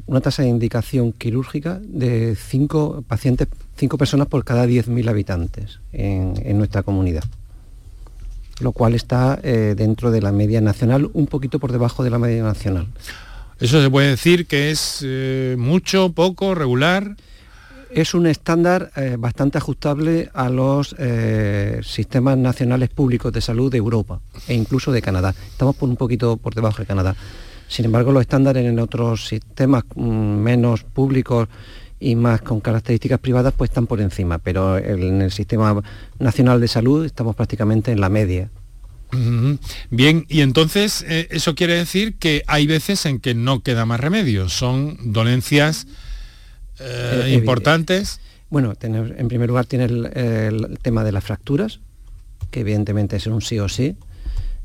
una 0.07 0.21
tasa 0.21 0.43
de 0.43 0.49
indicación 0.49 1.13
quirúrgica 1.13 1.81
de 1.83 2.37
cinco 2.37 3.03
pacientes, 3.09 3.49
cinco 3.79 3.97
personas 3.97 4.29
por 4.29 4.45
cada 4.45 4.67
10.000 4.67 5.09
habitantes 5.09 5.81
en, 5.93 6.59
nuestra 6.59 6.83
comunidad, 6.83 7.25
lo 8.61 8.73
cual 8.73 8.95
está 8.95 9.39
eh, 9.43 9.75
dentro 9.77 10.11
de 10.11 10.21
la 10.21 10.33
media 10.33 10.61
nacional, 10.61 11.11
un 11.13 11.27
poquito 11.27 11.59
por 11.59 11.73
debajo 11.73 12.05
de 12.05 12.11
la 12.11 12.19
media 12.19 12.43
nacional. 12.43 12.87
¿Eso 13.61 13.83
se 13.83 13.91
puede 13.91 14.09
decir 14.09 14.47
que 14.47 14.71
es 14.71 15.01
eh, 15.03 15.57
mucho, 15.59 16.13
poco, 16.13 16.55
regular? 16.55 17.17
es 17.91 18.15
un 18.15 18.27
estándar 18.27 18.91
eh, 18.97 19.17
bastante 19.19 19.59
ajustable 19.59 20.31
a 20.35 20.49
los 20.49 20.95
eh, 20.99 21.81
sistemas 21.83 22.37
nacionales 22.37 22.91
públicos 22.91 23.33
de 23.33 23.41
salud 23.41 23.71
de 23.71 23.79
Europa 23.79 24.21
e 24.47 24.55
incluso 24.55 24.93
de 24.93 25.03
Canadá. 25.03 25.35
Estamos 25.51 25.77
por 25.77 25.89
un 25.89 25.97
poquito 25.97 26.37
por 26.37 26.55
debajo 26.55 26.79
de 26.79 26.87
Canadá. 26.87 27.17
Sin 27.67 27.85
embargo, 27.85 28.13
los 28.13 28.23
estándares 28.23 28.65
en 28.65 28.79
otros 28.79 29.27
sistemas 29.27 29.85
mm, 29.95 30.11
menos 30.11 30.85
públicos 30.85 31.49
y 32.01 32.15
más 32.17 32.43
con 32.43 32.61
características 32.61 33.19
privadas 33.19 33.55
pues 33.57 33.71
están 33.71 33.87
por 33.87 34.01
encima, 34.01 34.39
pero 34.39 34.79
en 34.79 35.23
el 35.23 35.33
sistema 35.33 35.83
nacional 36.19 36.61
de 36.61 36.69
salud 36.69 37.05
estamos 37.05 37.35
prácticamente 37.35 37.93
en 37.93 38.01
la 38.01 38.09
media. 38.09 38.51
Bien, 39.91 40.27
y 40.29 40.43
entonces 40.43 41.03
eh, 41.09 41.29
eso 41.31 41.55
quiere 41.55 41.75
decir 41.75 42.19
que 42.19 42.43
hay 42.47 42.67
veces 42.67 43.07
en 43.07 43.21
que 43.21 43.35
no 43.35 43.63
queda 43.63 43.87
más 43.87 44.01
remedio, 44.01 44.51
son 44.51 44.99
dolencias 45.13 45.87
eh, 46.81 47.25
eh, 47.27 47.35
importantes? 47.35 48.21
Bueno, 48.51 48.75
en 48.81 49.29
primer 49.29 49.49
lugar 49.49 49.67
tiene 49.67 49.85
el, 49.85 50.79
tema 50.81 51.05
de 51.05 51.13
las 51.13 51.25
fracturas, 51.25 51.81
que 52.51 52.61
evidentemente 52.61 53.17
es 53.17 53.27
un 53.27 53.43
sí 53.43 53.59
o 53.59 53.69
sí. 53.69 53.97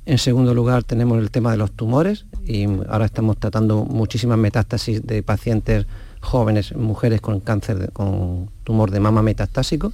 En 0.05 0.17
segundo 0.17 0.53
lugar 0.53 0.83
tenemos 0.83 1.19
el 1.19 1.31
tema 1.31 1.51
de 1.51 1.57
los 1.57 1.71
tumores 1.71 2.25
y 2.45 2.65
ahora 2.89 3.05
estamos 3.05 3.37
tratando 3.37 3.85
muchísimas 3.85 4.37
metástasis 4.37 5.05
de 5.05 5.23
pacientes 5.23 5.85
jóvenes, 6.23 6.75
mujeres 6.75 7.21
con 7.21 7.39
cáncer, 7.39 7.91
con 7.93 8.49
tumor 8.63 8.91
de 8.91 8.99
mama 8.99 9.21
metastásico. 9.21 9.93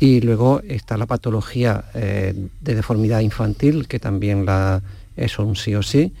Y 0.00 0.20
luego 0.20 0.60
está 0.66 0.96
la 0.96 1.06
patología 1.06 1.84
eh, 1.94 2.34
de 2.60 2.74
deformidad 2.74 3.20
infantil, 3.20 3.86
que 3.88 3.98
también 3.98 4.44
la, 4.44 4.82
es 5.16 5.38
un 5.38 5.56
sí 5.56 5.74
o 5.74 5.82
sí. 5.82 6.12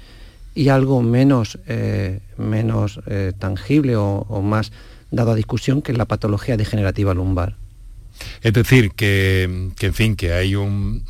Y 0.54 0.68
algo 0.68 1.02
menos, 1.02 1.58
menos 2.38 2.98
tangible 3.38 3.96
o 3.96 4.40
más 4.42 4.72
dado 5.10 5.32
a 5.32 5.34
discusión, 5.34 5.82
que 5.82 5.92
es 5.92 5.98
la 5.98 6.06
patología 6.06 6.56
degenerativa 6.56 7.12
lumbar. 7.12 7.56
Es 8.42 8.52
decir, 8.52 8.92
que, 8.92 9.42
en 9.80 9.94
fin, 9.94 10.16
que 10.16 10.32
hay 10.32 10.54
un, 10.54 11.04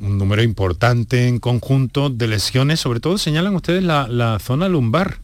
número 0.00 0.42
importante 0.42 1.28
en 1.28 1.38
conjunto 1.38 2.10
de 2.10 2.26
lesiones, 2.26 2.80
sobre 2.80 3.00
todo 3.00 3.18
señalan 3.18 3.54
ustedes 3.54 3.82
la, 3.84 4.38
zona 4.40 4.68
lumbar. 4.68 5.18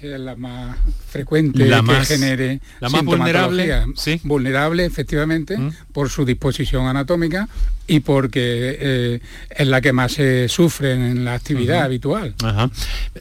Que 0.00 0.14
es 0.14 0.20
la 0.20 0.36
más 0.36 0.76
frecuente 1.08 1.66
la 1.66 1.82
que 1.82 2.04
genere 2.04 2.60
la 2.78 2.88
más 2.88 3.04
vulnerable, 3.04 3.84
¿sí? 3.96 4.20
vulnerable 4.22 4.84
efectivamente 4.84 5.58
mm. 5.58 5.72
por 5.92 6.08
su 6.08 6.24
disposición 6.24 6.86
anatómica 6.86 7.48
y 7.88 8.00
porque 8.00 8.76
eh, 8.80 9.20
es 9.50 9.66
la 9.66 9.80
que 9.80 9.92
más 9.92 10.12
se 10.12 10.48
sufre 10.48 10.92
en 10.92 11.24
la 11.24 11.34
actividad 11.34 11.82
habitual. 11.82 12.34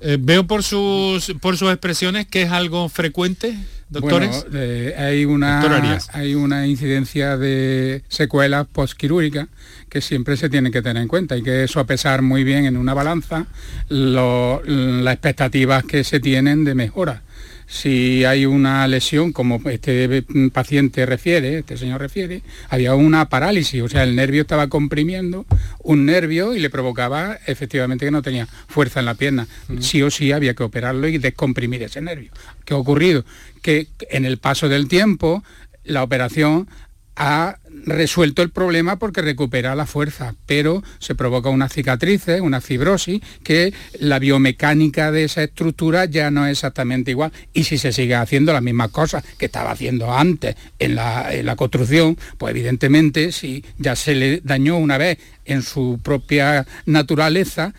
Eh, 0.00 0.18
veo 0.20 0.46
por 0.46 0.62
sus 0.62 1.32
por 1.40 1.56
sus 1.56 1.70
expresiones 1.70 2.26
que 2.26 2.42
es 2.42 2.50
algo 2.50 2.88
frecuente 2.90 3.56
doctores? 3.88 4.46
Bueno, 4.50 4.58
eh, 4.58 4.94
hay, 4.96 5.24
una, 5.24 5.98
hay 6.12 6.34
una 6.34 6.66
incidencia 6.66 7.36
de 7.36 8.02
secuelas 8.08 8.66
postquirúrgicas 8.66 9.48
que 9.88 10.00
siempre 10.00 10.36
se 10.36 10.48
tiene 10.48 10.70
que 10.70 10.82
tener 10.82 11.02
en 11.02 11.08
cuenta. 11.08 11.34
Hay 11.34 11.42
que 11.42 11.68
sopesar 11.68 12.22
muy 12.22 12.44
bien 12.44 12.66
en 12.66 12.76
una 12.76 12.94
balanza 12.94 13.46
las 13.88 15.14
expectativas 15.14 15.84
que 15.84 16.04
se 16.04 16.20
tienen 16.20 16.64
de 16.64 16.74
mejora 16.74 17.22
si 17.66 18.24
hay 18.24 18.46
una 18.46 18.86
lesión, 18.86 19.32
como 19.32 19.60
este 19.68 20.24
paciente 20.52 21.04
refiere, 21.04 21.58
este 21.58 21.76
señor 21.76 22.00
refiere, 22.00 22.42
había 22.68 22.94
una 22.94 23.28
parálisis, 23.28 23.82
o 23.82 23.88
sea, 23.88 24.04
el 24.04 24.14
nervio 24.14 24.42
estaba 24.42 24.68
comprimiendo 24.68 25.46
un 25.82 26.06
nervio 26.06 26.54
y 26.54 26.60
le 26.60 26.70
provocaba 26.70 27.38
efectivamente 27.46 28.04
que 28.04 28.10
no 28.10 28.22
tenía 28.22 28.46
fuerza 28.68 29.00
en 29.00 29.06
la 29.06 29.14
pierna. 29.14 29.48
Sí 29.80 30.02
o 30.02 30.10
sí 30.10 30.32
había 30.32 30.54
que 30.54 30.62
operarlo 30.62 31.08
y 31.08 31.18
descomprimir 31.18 31.82
ese 31.82 32.00
nervio. 32.00 32.30
¿Qué 32.64 32.74
ha 32.74 32.76
ocurrido? 32.76 33.24
Que 33.62 33.88
en 34.10 34.24
el 34.24 34.38
paso 34.38 34.68
del 34.68 34.86
tiempo 34.86 35.42
la 35.84 36.02
operación 36.02 36.68
ha 37.16 37.58
resuelto 37.84 38.42
el 38.42 38.50
problema 38.50 38.98
porque 38.98 39.22
recupera 39.22 39.74
la 39.74 39.86
fuerza, 39.86 40.34
pero 40.46 40.82
se 40.98 41.14
provoca 41.14 41.50
una 41.50 41.68
cicatrices, 41.68 42.40
una 42.40 42.60
fibrosis, 42.60 43.20
que 43.42 43.72
la 43.98 44.18
biomecánica 44.18 45.12
de 45.12 45.24
esa 45.24 45.42
estructura 45.42 46.04
ya 46.06 46.30
no 46.30 46.46
es 46.46 46.52
exactamente 46.52 47.10
igual. 47.10 47.32
Y 47.52 47.64
si 47.64 47.78
se 47.78 47.92
sigue 47.92 48.14
haciendo 48.14 48.52
las 48.52 48.62
mismas 48.62 48.90
cosas 48.90 49.24
que 49.38 49.46
estaba 49.46 49.70
haciendo 49.70 50.12
antes 50.12 50.56
en 50.78 50.94
la, 50.94 51.34
en 51.34 51.46
la 51.46 51.56
construcción, 51.56 52.16
pues 52.38 52.50
evidentemente 52.52 53.32
si 53.32 53.64
ya 53.78 53.96
se 53.96 54.14
le 54.14 54.40
dañó 54.42 54.76
una 54.78 54.98
vez 54.98 55.18
en 55.44 55.62
su 55.62 56.00
propia 56.02 56.66
naturaleza, 56.86 57.74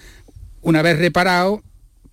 una 0.62 0.82
vez 0.82 0.98
reparado, 0.98 1.64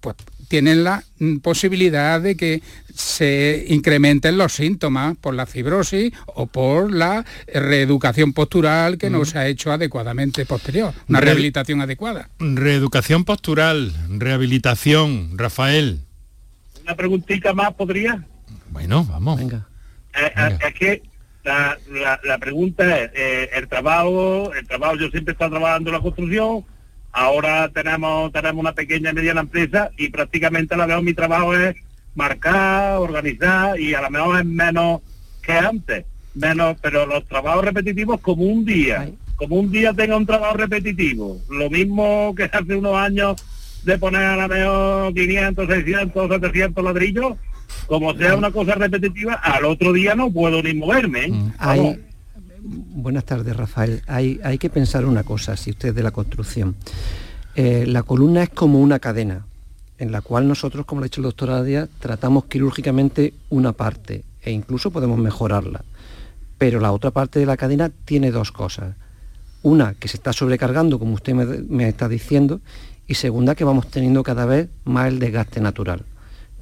pues 0.01 0.17
tienen 0.49 0.85
la 0.85 1.05
posibilidad 1.43 2.21
de 2.21 2.37
que 2.37 2.63
se 2.95 3.65
incrementen 3.69 4.39
los 4.39 4.53
síntomas 4.53 5.17
por 5.17 5.35
la 5.35 5.47
fibrosis 5.47 6.13
o 6.27 6.47
por 6.47 6.93
la 6.93 7.25
reeducación 7.53 8.33
postural 8.33 8.99
que 8.99 9.11
no 9.11 9.25
se 9.25 9.39
ha 9.39 9.47
hecho 9.49 9.73
adecuadamente 9.73 10.47
posterior, 10.47 10.95
una 11.09 11.21
rehabilitación 11.21 11.81
adecuada. 11.81 12.29
Reeducación 12.39 13.25
postural, 13.25 13.93
rehabilitación, 14.09 15.37
Rafael. 15.37 16.01
Una 16.85 16.95
preguntita 16.95 17.53
más 17.55 17.73
podría. 17.75 18.25
Bueno, 18.71 19.05
vamos. 19.05 19.39
Venga. 19.41 19.67
Eh, 20.15 20.33
eh, 20.37 20.59
es 20.69 20.75
que 20.75 21.03
la, 21.45 22.39
pregunta 22.39 23.01
es, 23.01 23.11
eh, 23.15 23.51
el 23.55 23.69
trabajo, 23.69 24.53
el 24.55 24.67
trabajo, 24.67 24.97
yo 24.97 25.09
siempre 25.11 25.33
he 25.33 25.35
estado 25.35 25.53
trabajando 25.53 25.91
en 25.91 25.97
la 25.97 26.03
construcción, 26.03 26.65
ahora 27.15 27.69
tenemos, 27.69 28.33
tenemos 28.33 28.61
una 28.61 28.73
pequeña 28.73 29.11
y 29.11 29.15
mediana 29.15 29.41
empresa 29.41 29.91
y 29.97 30.09
prácticamente 30.09 30.77
la 30.77 30.87
veo 30.87 31.01
mi 31.01 31.15
trabajo 31.15 31.57
es 31.57 31.77
marcar, 32.15 32.99
organizar 32.99 33.79
y 33.79 33.95
a 33.95 34.03
lo 34.03 34.11
mejor 34.11 34.41
es 34.41 34.45
menos 34.45 35.01
que 35.41 35.53
antes, 35.53 36.05
menos, 36.35 36.77
pero 36.83 37.07
los 37.07 37.25
trabajos 37.27 37.65
repetitivos 37.65 38.21
como 38.21 38.45
un 38.45 38.65
día, 38.65 39.09
como 39.37 39.57
un 39.57 39.71
día 39.71 39.93
tenga 39.93 40.17
un 40.17 40.27
trabajo 40.27 40.57
repetitivo, 40.57 41.39
lo 41.49 41.71
mismo 41.71 42.35
que 42.37 42.45
hace 42.45 42.75
unos 42.75 42.97
años 42.97 43.43
de 43.85 43.97
poner 43.97 44.23
a 44.23 44.49
lo 44.49 44.49
mejor 44.49 45.15
500, 45.15 45.69
600, 45.69 46.29
700 46.29 46.85
ladrillos, 46.85 47.37
como 47.87 48.15
sea 48.15 48.35
una 48.35 48.51
cosa 48.51 48.75
repetitiva, 48.75 49.35
al 49.35 49.67
otro 49.67 49.93
día 49.93 50.17
no 50.17 50.33
puedo 50.33 50.63
ni 50.63 50.75
moverme. 50.75 51.53
Buenas 52.67 53.27
tardes, 53.27 53.55
Rafael. 53.55 54.01
Hay, 54.07 54.41
hay 54.43 54.57
que 54.57 54.71
pensar 54.71 55.05
una 55.05 55.23
cosa, 55.23 55.55
si 55.55 55.71
usted 55.71 55.91
es 55.91 55.95
de 55.95 56.03
la 56.03 56.13
construcción. 56.13 56.77
Eh, 57.55 57.85
la 57.87 58.03
columna 58.03 58.43
es 58.43 58.49
como 58.49 58.81
una 58.81 58.99
cadena 58.99 59.45
en 59.99 60.11
la 60.11 60.23
cual 60.23 60.49
nosotros, 60.49 60.87
como 60.87 61.01
lo 61.01 61.05
ha 61.05 61.09
dicho 61.09 61.21
el 61.21 61.27
doctor 61.27 61.51
Adia, 61.51 61.89
tratamos 61.99 62.47
quirúrgicamente 62.47 63.35
una 63.51 63.73
parte 63.73 64.25
e 64.41 64.51
incluso 64.51 64.91
podemos 64.91 65.19
mejorarla. 65.19 65.85
Pero 66.57 66.81
la 66.81 66.93
otra 66.93 67.11
parte 67.11 67.39
de 67.39 67.45
la 67.45 67.59
cadena 67.59 67.91
tiene 68.07 68.31
dos 68.31 68.51
cosas. 68.51 68.97
Una, 69.63 69.93
que 69.93 70.09
se 70.09 70.17
está 70.17 70.33
sobrecargando, 70.33 70.99
como 70.99 71.13
usted 71.13 71.35
me, 71.35 71.87
está 71.87 72.09
diciendo, 72.09 72.63
y 73.07 73.15
segunda, 73.15 73.55
que 73.55 73.65
vamos 73.65 73.89
teniendo 73.89 74.23
cada 74.23 74.47
vez 74.47 74.71
más 74.85 75.09
el 75.09 75.19
desgaste 75.19 75.61
natural. 75.61 76.07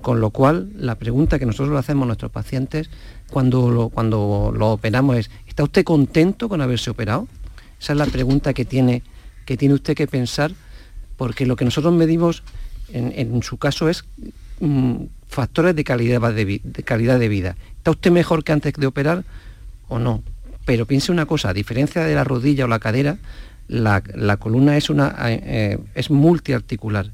Con 0.03 0.21
lo 0.21 0.31
cual, 0.31 0.71
la 0.77 0.97
pregunta 0.97 1.39
que 1.39 1.47
nosotros 1.47 1.73
le 1.73 1.79
hacemos 1.79 2.05
a 2.05 2.07
nuestros 2.07 2.33
pacientes 2.33 2.91
cuando 3.31 3.71
lo, 3.71 3.89
cuando 3.89 4.53
lo 4.55 4.73
operamos 4.73 5.17
es, 5.17 5.31
¿está 5.47 5.63
usted 5.63 5.85
contento 5.85 6.49
con 6.49 6.61
haberse 6.61 6.91
operado? 6.91 7.29
Esa 7.81 7.93
es 7.93 7.99
la 7.99 8.07
pregunta 8.07 8.53
que 8.53 8.65
tiene, 8.65 9.03
que 9.47 9.57
tiene 9.57 9.75
usted 9.75 9.95
que 9.95 10.09
pensar, 10.09 10.53
porque 11.17 11.47
lo 11.47 11.55
que 11.55 11.65
nosotros 11.65 11.95
medimos 11.95 12.43
en, 12.93 13.43
su 13.43 13.57
caso 13.59 13.89
es 13.89 14.05
mm, 14.61 15.05
factores 15.29 15.75
de 15.75 15.85
calidad 15.85 16.33
de, 16.35 16.61
calidad 16.85 17.19
de 17.19 17.29
vida. 17.29 17.57
¿Está 17.79 17.93
usted 17.93 18.11
mejor 18.11 18.45
que 18.45 18.53
antes 18.53 18.73
de 18.75 18.87
operar 18.87 19.25
o 19.89 19.99
no? 19.99 20.23
Pero 20.65 20.85
piense 20.87 21.13
una 21.13 21.27
cosa, 21.27 21.51
a 21.51 21.55
diferencia 21.55 22.05
de 22.05 22.15
la 22.15 22.25
rodilla 22.25 22.65
o 22.65 22.69
la 22.69 22.79
cadera, 22.81 23.19
la, 23.69 24.03
columna 24.39 24.77
es, 24.77 24.91
una, 24.91 25.15
eh, 25.29 25.79
es 25.95 26.11
multiarticular. 26.11 27.11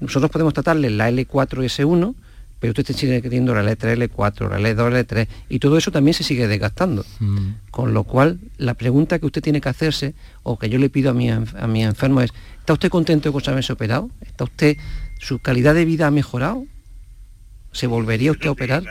Nosotros 0.00 0.30
podemos 0.30 0.52
tratarle 0.52 0.90
la 0.90 1.10
L4S1, 1.10 2.14
pero 2.64 2.80
usted 2.80 2.96
sigue 2.96 3.20
teniendo 3.20 3.54
la 3.54 3.62
letra 3.62 3.92
L4, 3.92 4.48
la 4.48 4.58
L2, 4.58 5.06
L3, 5.06 5.28
y 5.50 5.58
todo 5.58 5.76
eso 5.76 5.92
también 5.92 6.14
se 6.14 6.24
sigue 6.24 6.48
desgastando. 6.48 7.04
Mm. 7.20 7.48
Con 7.70 7.92
lo 7.92 8.04
cual, 8.04 8.38
la 8.56 8.72
pregunta 8.72 9.18
que 9.18 9.26
usted 9.26 9.42
tiene 9.42 9.60
que 9.60 9.68
hacerse, 9.68 10.14
o 10.44 10.58
que 10.58 10.70
yo 10.70 10.78
le 10.78 10.88
pido 10.88 11.10
a 11.10 11.12
mi, 11.12 11.28
a 11.28 11.66
mi 11.66 11.84
enfermo 11.84 12.22
es, 12.22 12.30
¿está 12.60 12.72
usted 12.72 12.88
contento 12.88 13.30
con 13.34 13.42
haberse 13.46 13.74
operado? 13.74 14.08
¿Está 14.22 14.44
usted 14.44 14.78
¿Su 15.20 15.40
calidad 15.40 15.74
de 15.74 15.84
vida 15.84 16.06
ha 16.06 16.10
mejorado? 16.10 16.64
¿Se 17.72 17.86
volvería 17.86 18.32
usted 18.32 18.48
a 18.48 18.52
operar? 18.52 18.84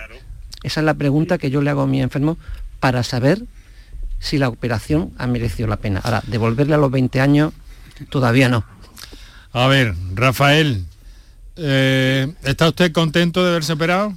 Esa 0.62 0.82
es 0.82 0.86
la 0.86 0.94
pregunta 0.94 1.40
que 1.40 1.50
yo 1.50 1.64
le 1.64 1.72
hago 1.72 1.82
a 1.82 1.88
mi 1.88 2.00
enfermo 2.00 2.38
para 2.80 3.02
saber 3.02 3.44
si 4.20 4.38
la 4.38 4.50
operación 4.50 5.14
ha 5.18 5.26
merecido 5.26 5.68
la 5.68 5.78
pena. 5.78 6.00
Ahora, 6.04 6.22
devolverle 6.28 6.76
a 6.76 6.78
los 6.78 6.92
20 6.92 7.20
años, 7.20 7.54
todavía 8.12 8.50
no. 8.50 8.66
A 9.52 9.66
ver, 9.66 9.96
Rafael, 10.14 10.86
eh, 11.58 12.34
¿está 12.44 12.70
usted 12.70 12.92
contento 12.92 13.44
de 13.44 13.52
haberse 13.52 13.74
operado? 13.74 14.14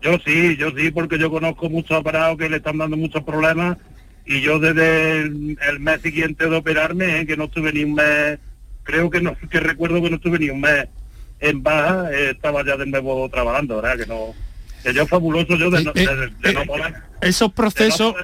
Yo 0.00 0.18
sí, 0.24 0.56
yo 0.56 0.70
sí, 0.76 0.90
porque 0.90 1.18
yo 1.18 1.30
conozco 1.30 1.70
muchos 1.70 1.96
operados 1.96 2.36
que 2.36 2.48
le 2.48 2.56
están 2.56 2.78
dando 2.78 2.96
muchos 2.96 3.22
problemas 3.22 3.78
y 4.26 4.40
yo 4.40 4.58
desde 4.58 5.22
el, 5.22 5.80
mes 5.80 6.00
siguiente 6.02 6.48
de 6.48 6.56
operarme, 6.56 7.20
eh, 7.20 7.26
que 7.26 7.36
no 7.36 7.44
estuve 7.44 7.72
ni 7.72 7.84
un 7.84 7.94
mes 7.94 8.38
creo 8.82 9.10
que 9.10 9.20
no 9.20 9.36
que 9.50 9.60
recuerdo 9.60 10.02
que 10.02 10.10
no 10.10 10.16
estuve 10.16 10.38
ni 10.38 10.50
un 10.50 10.60
mes 10.60 10.88
en 11.40 11.62
baja, 11.62 12.10
eh, 12.12 12.30
estaba 12.30 12.64
ya 12.64 12.76
de 12.76 12.86
nuevo 12.86 13.28
trabajando, 13.28 13.80
¿verdad? 13.80 13.98
Que 13.98 14.06
no 14.06 14.34
que 14.82 14.92
yo 14.92 15.06
fabuloso 15.06 15.56
yo 15.56 15.70
de, 15.70 15.84
no, 15.84 15.92
eh, 15.94 16.30
eh, 16.42 16.52
no 16.52 16.64
poder, 16.64 16.94
esos 17.20 17.52
procesos 17.52 18.14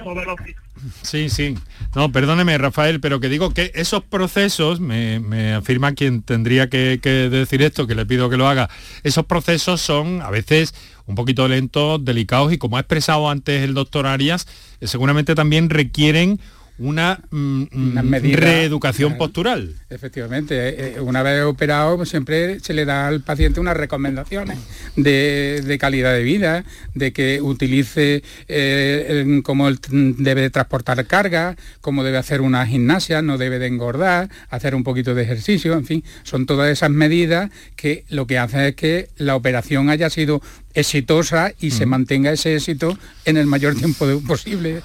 sí 1.01 1.29
sí 1.29 1.55
no 1.95 2.11
perdóneme 2.11 2.57
Rafael 2.57 2.99
pero 2.99 3.19
que 3.19 3.29
digo 3.29 3.51
que 3.51 3.71
esos 3.75 4.03
procesos 4.03 4.79
me, 4.79 5.53
afirma 5.53 5.93
quien 5.93 6.21
tendría 6.21 6.69
que, 6.69 6.99
decir 7.31 7.61
esto 7.61 7.87
que 7.87 7.95
le 7.95 8.05
pido 8.05 8.29
que 8.29 8.37
lo 8.37 8.47
haga 8.47 8.69
esos 9.03 9.25
procesos 9.25 9.81
son 9.81 10.21
a 10.21 10.29
veces 10.29 10.73
un 11.05 11.15
poquito 11.15 11.47
lentos 11.47 12.03
delicados 12.03 12.53
y 12.53 12.57
como 12.57 12.77
ha 12.77 12.81
expresado 12.81 13.29
antes 13.29 13.63
el 13.63 13.73
doctor 13.73 14.07
Arias 14.07 14.47
seguramente 14.81 15.35
también 15.35 15.69
requieren 15.69 16.39
una, 16.79 17.19
mm, 17.29 17.63
mm, 17.71 18.13
reeducación 18.33 19.17
postural. 19.17 19.75
Efectivamente, 19.89 20.55
eh, 20.55 20.93
eh, 20.95 21.01
una 21.01 21.21
vez 21.23 21.43
operado 21.43 21.97
pues, 21.97 22.09
siempre 22.09 22.59
se 22.61 22.73
le 22.73 22.85
da 22.85 23.07
al 23.07 23.21
paciente 23.21 23.59
unas 23.59 23.75
recomendaciones 23.75 24.57
de, 24.95 25.77
calidad 25.79 26.13
de 26.13 26.23
vida, 26.23 26.63
de 26.95 27.13
que 27.13 27.41
utilice 27.41 28.23
eh, 28.47 29.41
cómo 29.43 29.69
debe 29.71 30.49
transportar 30.49 31.05
carga, 31.05 31.55
cómo 31.81 32.03
debe 32.03 32.17
hacer 32.17 32.41
una 32.41 32.65
gimnasia, 32.65 33.21
no 33.21 33.37
debe 33.37 33.59
de 33.59 33.67
engordar, 33.67 34.29
hacer 34.49 34.73
un 34.73 34.83
poquito 34.83 35.13
de 35.15 35.23
ejercicio, 35.23 35.73
en 35.73 35.85
fin, 35.85 36.03
son 36.23 36.45
todas 36.45 36.69
esas 36.69 36.89
medidas 36.89 37.51
que 37.75 38.05
lo 38.09 38.25
que 38.25 38.39
hacen 38.39 38.61
es 38.61 38.75
que 38.75 39.09
la 39.17 39.35
operación 39.35 39.89
haya 39.89 40.09
sido 40.09 40.41
exitosa 40.73 41.53
y 41.59 41.71
se 41.71 41.85
mantenga 41.85 42.31
ese 42.31 42.55
éxito 42.55 42.97
en 43.25 43.37
el 43.37 43.47
mayor 43.47 43.75
tiempo 43.75 44.05
posible. 44.27 44.81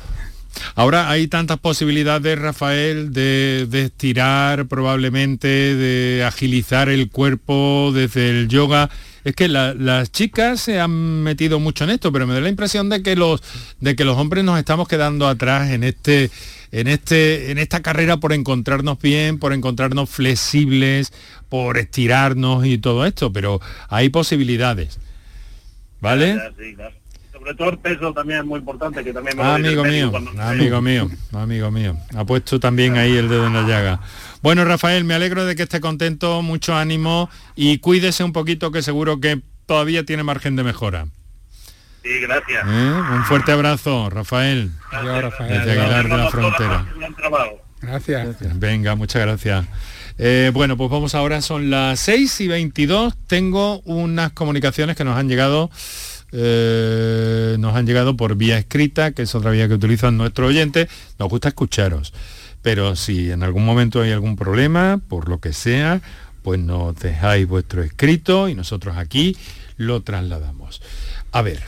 Ahora 0.75 1.11
hay 1.11 1.29
tantas 1.29 1.59
posibilidades, 1.59 2.39
Rafael, 2.39 3.13
de, 3.13 3.69
estirar 3.73 4.67
probablemente, 4.67 5.49
de 5.49 6.25
agilizar 6.25 6.89
el 6.89 7.11
cuerpo 7.11 7.93
desde 7.95 8.31
el 8.31 8.49
yoga. 8.49 8.91
Es 9.25 9.35
que 9.35 9.49
las 9.49 10.13
chicas 10.13 10.61
se 10.61 10.81
han 10.81 11.23
metido 11.23 11.59
mucho 11.59 11.85
en 11.85 11.91
esto, 11.91 12.13
pero 12.13 12.27
me 12.27 12.35
da 12.35 12.41
la 12.41 12.49
impresión 12.49 12.91
de 12.91 13.03
que 13.03 13.17
los, 13.17 13.43
de 13.81 13.97
que 13.97 14.05
los 14.05 14.19
hombres 14.19 14.45
nos 14.45 14.59
estamos 14.59 14.87
quedando 14.87 15.27
atrás 15.27 15.71
en 15.71 15.83
este, 15.83 16.31
en, 16.73 16.89
este, 16.89 17.51
en 17.51 17.59
esta 17.59 17.81
carrera 17.81 18.19
por 18.19 18.33
encontrarnos 18.33 18.99
bien, 18.99 19.39
por 19.39 19.53
encontrarnos 19.53 20.11
flexibles, 20.11 21.13
por 21.49 21.79
estirarnos 21.79 22.67
y 22.67 22.79
todo 22.79 23.07
esto, 23.07 23.33
pero 23.33 23.61
hay 23.89 24.11
posibilidades. 24.11 24.99
¿Vale? 26.01 26.39
Sobre 27.45 27.57
todo 27.57 27.71
el 27.71 27.79
peso 27.79 28.13
también 28.15 28.41
es 28.41 28.45
muy 28.47 28.59
importante, 28.59 29.05
que 29.05 29.13
también 29.13 29.39
amigo 29.39 29.85
mío, 29.85 30.11
amigo 30.41 30.81
mío, 30.81 31.11
amigo 31.35 31.71
mío. 31.71 31.97
Ha 32.17 32.25
puesto 32.25 32.59
también 32.59 32.97
ahí 32.97 33.15
el 33.19 33.29
dedo 33.29 33.47
en 33.47 33.53
la 33.53 33.69
llaga. 33.69 34.01
Bueno, 34.41 34.65
Rafael, 34.65 35.05
me 35.05 35.13
alegro 35.13 35.45
de 35.45 35.55
que 35.55 35.65
esté 35.65 35.79
contento, 35.79 36.41
mucho 36.41 36.75
ánimo 36.75 37.29
y 37.55 37.79
cuídese 37.79 38.25
un 38.25 38.33
poquito 38.33 38.73
que 38.73 38.81
seguro 38.81 39.21
que 39.21 39.43
todavía 39.67 40.05
tiene 40.05 40.23
margen 40.23 40.57
de 40.57 40.65
mejora. 40.65 41.07
Sí, 42.03 42.19
gracias. 42.23 42.65
¿Eh? 42.67 43.03
Un 43.13 43.25
fuerte 43.25 43.53
abrazo, 43.53 44.09
Rafael. 44.09 44.71
Desde 44.91 45.73
Aguilar 45.73 46.09
de 46.09 46.17
la 46.17 46.31
Frontera. 46.31 46.87
Gracias. 47.83 48.59
Venga, 48.59 48.95
muchas 48.95 49.21
gracias. 49.21 49.67
Eh, 50.17 50.51
bueno, 50.55 50.79
pues 50.79 50.89
vamos 50.89 51.15
ahora, 51.15 51.43
son 51.43 51.69
las 51.69 52.01
6 52.01 52.41
y 52.41 52.49
22. 52.49 53.15
Tengo 53.27 53.81
unas 53.81 54.33
comunicaciones 54.33 54.97
que 54.97 55.05
nos 55.05 55.19
han 55.19 55.29
llegado 55.29 55.71
eh, 56.37 57.57
nos 57.61 57.77
han 57.77 57.87
llegado 57.87 58.17
por 58.17 58.35
vía 58.35 58.59
escrita, 58.59 59.13
que 59.13 59.23
es 59.23 59.35
otra 59.37 59.53
vía 59.53 59.69
que 59.69 59.75
utilizan 59.75 60.17
nuestros 60.17 60.49
oyentes. 60.49 60.89
Nos 61.19 61.29
gusta 61.29 61.49
escucharos. 61.49 62.13
Pero 62.61 62.97
si 62.97 63.31
en 63.31 63.45
algún 63.45 63.65
momento 63.65 64.01
hay 64.03 64.11
algún 64.11 64.35
problema, 64.35 65.01
por 65.09 65.29
lo 65.29 65.39
que 65.39 65.53
sea, 65.53 66.01
pues 66.43 66.59
nos 66.59 66.97
dejáis 66.97 67.47
vuestro 67.47 67.83
escrito 67.83 68.49
y 68.49 68.55
nosotros 68.55 68.97
aquí 68.97 69.37
lo 69.77 70.03
trasladamos. 70.03 70.83
A 71.31 71.43
ver, 71.43 71.63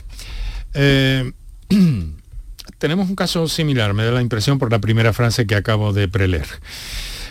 eh, 0.73 1.31
tenemos 2.77 3.07
un 3.07 3.15
caso 3.15 3.47
similar, 3.47 3.93
me 3.93 4.03
da 4.03 4.11
la 4.11 4.21
impresión 4.21 4.59
por 4.59 4.69
la 4.69 4.79
primera 4.79 5.13
frase 5.13 5.47
que 5.47 5.55
acabo 5.55 5.93
de 5.93 6.09
preleer. 6.09 6.47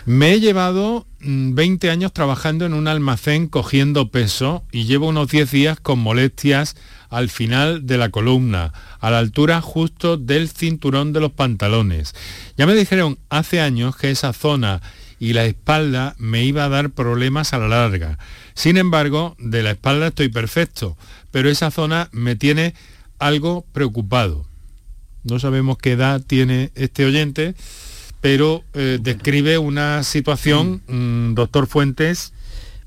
Me 0.05 0.31
he 0.31 0.39
llevado 0.39 1.05
20 1.19 1.87
mm, 1.87 1.91
años 1.91 2.13
trabajando 2.13 2.65
en 2.65 2.73
un 2.73 2.87
almacén 2.87 3.47
cogiendo 3.47 4.09
peso 4.09 4.63
y 4.71 4.85
llevo 4.85 5.07
unos 5.07 5.27
10 5.27 5.51
días 5.51 5.79
con 5.79 5.99
molestias 5.99 6.75
al 7.09 7.29
final 7.29 7.85
de 7.85 7.97
la 7.97 8.09
columna, 8.09 8.73
a 8.99 9.11
la 9.11 9.19
altura 9.19 9.61
justo 9.61 10.17
del 10.17 10.49
cinturón 10.49 11.13
de 11.13 11.19
los 11.19 11.31
pantalones. 11.31 12.15
Ya 12.57 12.65
me 12.65 12.75
dijeron 12.75 13.17
hace 13.29 13.61
años 13.61 13.95
que 13.95 14.11
esa 14.11 14.33
zona 14.33 14.81
y 15.19 15.33
la 15.33 15.45
espalda 15.45 16.15
me 16.17 16.43
iba 16.43 16.65
a 16.65 16.69
dar 16.69 16.91
problemas 16.91 17.53
a 17.53 17.59
la 17.59 17.67
larga. 17.67 18.19
Sin 18.53 18.77
embargo, 18.77 19.35
de 19.39 19.63
la 19.63 19.71
espalda 19.71 20.07
estoy 20.07 20.29
perfecto, 20.29 20.97
pero 21.31 21.49
esa 21.49 21.71
zona 21.71 22.09
me 22.11 22.35
tiene 22.35 22.73
algo 23.19 23.65
preocupado. 23.73 24.45
No 25.23 25.39
sabemos 25.39 25.77
qué 25.77 25.93
edad 25.93 26.21
tiene 26.25 26.71
este 26.75 27.05
oyente, 27.05 27.55
pero 28.21 28.63
eh, 28.73 28.99
describe 29.01 29.57
una 29.57 30.03
situación, 30.03 30.81
mm, 30.87 31.33
doctor 31.33 31.67
Fuentes, 31.67 32.33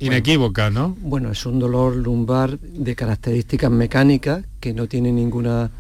inequívoca, 0.01 0.71
¿no? 0.71 0.97
Bueno, 1.01 1.31
es 1.31 1.47
un 1.47 1.59
dolor 1.59 1.97
lumbar 1.97 2.59
de 2.59 2.95
características 2.97 3.71
mecánicas 3.71 4.45
que 4.59 4.73
no 4.73 4.87
tiene 4.87 5.13
ninguna, 5.13 5.71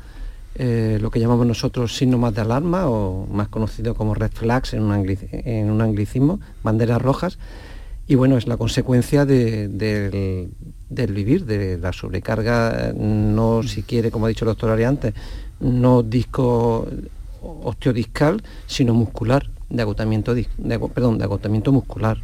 eh, 0.55 0.99
lo 1.01 1.11
que 1.11 1.21
llamamos 1.21 1.47
nosotros 1.47 1.97
síntomas 1.97 2.35
de 2.35 2.43
alarma 2.43 2.89
o 2.89 3.27
más 3.27 3.49
conocido 3.49 3.95
como 3.95 4.15
red 4.15 4.31
flags 4.33 4.75
en 4.75 4.83
un, 4.83 5.17
en 5.31 5.71
un 5.71 5.81
anglicismo, 5.81 6.41
banderas 6.63 7.01
rojas. 7.01 7.39
Y 8.07 8.17
bueno, 8.17 8.37
es 8.37 8.49
la 8.49 8.57
consecuencia 8.57 9.25
del, 9.25 9.79
del, 9.79 11.13
vivir, 11.13 11.45
de 11.45 11.79
la 11.79 11.93
sobrecarga, 11.93 12.93
no 12.93 13.63
si 13.63 13.85
quiere, 13.85 14.11
como 14.11 14.27
ha 14.27 14.29
dicho 14.29 14.45
el 14.45 14.51
doctor 14.51 14.71
Ari 14.71 14.83
antes, 14.83 15.15
no 15.61 16.03
disco 16.03 16.89
osteodiscal, 17.41 18.43
sino 18.67 18.95
muscular, 18.95 19.49
de 19.69 19.83
agotamiento, 19.83 20.35
de, 20.35 20.49
perdón, 20.93 21.19
de 21.19 21.25
agotamiento 21.25 21.71
muscular. 21.71 22.19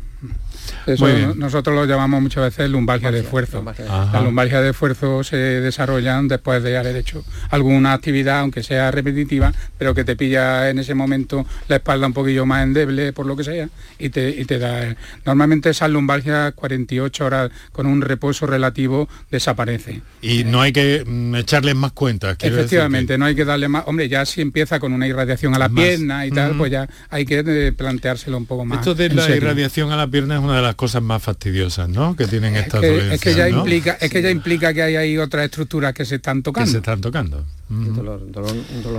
Eso 0.87 1.07
nosotros 1.35 1.75
lo 1.75 1.85
llamamos 1.85 2.23
muchas 2.23 2.45
veces 2.45 2.71
lumbalgia 2.71 3.11
de 3.11 3.21
esfuerzo. 3.21 3.65
Las 3.65 4.23
lumbalgias 4.23 4.63
de 4.63 4.71
esfuerzo 4.71 5.25
se 5.25 5.37
desarrollan 5.37 6.29
después 6.29 6.63
de 6.63 6.77
haber 6.77 6.97
hecho 6.97 7.25
alguna 7.51 7.93
actividad, 7.93 8.41
aunque 8.41 8.63
sea 8.63 8.91
repetitiva, 8.91 9.53
pero 9.79 9.95
que 9.95 10.05
te 10.05 10.17
pilla 10.17 10.71
en 10.71 10.79
ese 10.79 10.95
momento 10.95 11.47
la 11.69 11.77
espalda 11.77 12.07
un 12.07 12.13
poquillo 12.13 12.47
más 12.47 12.63
endeble, 12.63 13.13
por 13.13 13.27
lo 13.27 13.37
que 13.37 13.45
sea, 13.45 13.69
y 13.99 14.11
te, 14.11 14.59
da... 14.59 14.97
Normalmente 15.25 15.71
esas 15.71 15.91
lumbalgias 15.91 16.53
48 16.55 17.25
horas 17.25 17.51
con 17.73 17.87
un 17.87 18.01
reposo 18.01 18.47
relativo 18.47 19.09
desaparece. 19.31 20.03
Y 20.23 20.45
no 20.45 20.61
hay 20.61 20.73
que 20.73 21.05
mm, 21.07 21.35
echarles 21.37 21.75
más 21.75 21.93
cuentas. 21.93 22.37
Efectivamente, 22.41 23.19
no 23.19 23.25
hay 23.25 23.35
que 23.35 23.45
darle 23.45 23.69
más... 23.69 23.85
Hombre, 23.87 24.09
ya 24.09 24.25
si 24.25 24.41
empieza 24.41 24.81
con 24.81 24.93
una 24.93 25.07
irradiación 25.07 25.55
a 25.55 25.59
la 25.59 25.69
pierna 25.69 26.27
y 26.27 26.31
tal, 26.31 26.57
pues 26.57 26.71
ya 26.71 26.89
hay 27.11 27.25
que 27.25 27.45
eh, 27.47 27.73
planteárselo 27.73 28.37
un 28.37 28.47
poco 28.47 28.65
más. 28.65 28.79
Esto 28.79 28.95
de 28.95 29.09
la 29.11 29.29
irradiación 29.35 29.93
a 29.93 29.97
la 29.97 30.07
pierna 30.07 30.37
es 30.37 30.41
una 30.41 30.56
de 30.59 30.63
las 30.63 30.75
cosas 30.75 31.03
más 31.03 31.23
fastidiosas, 31.23 31.89
¿no? 31.89 32.17
Que 32.17 32.27
tienen 32.27 32.57
estas 32.57 32.81
que, 32.81 33.15
Es 33.15 33.21
que 33.21 33.35
ya 33.35 33.49
implica, 33.49 33.97
es 34.01 34.11
que 34.11 34.23
ya 34.23 34.31
implica 34.31 34.73
que 34.73 34.83
hay 34.83 34.97
ahí 34.97 35.19
otras 35.19 35.45
estructuras 35.45 35.95
que 35.95 36.05
se 36.05 36.17
están 36.17 36.43
tocando. 36.43 36.67
Que 36.67 36.73
se 36.73 36.79
están 36.79 37.01
tocando. 37.01 37.45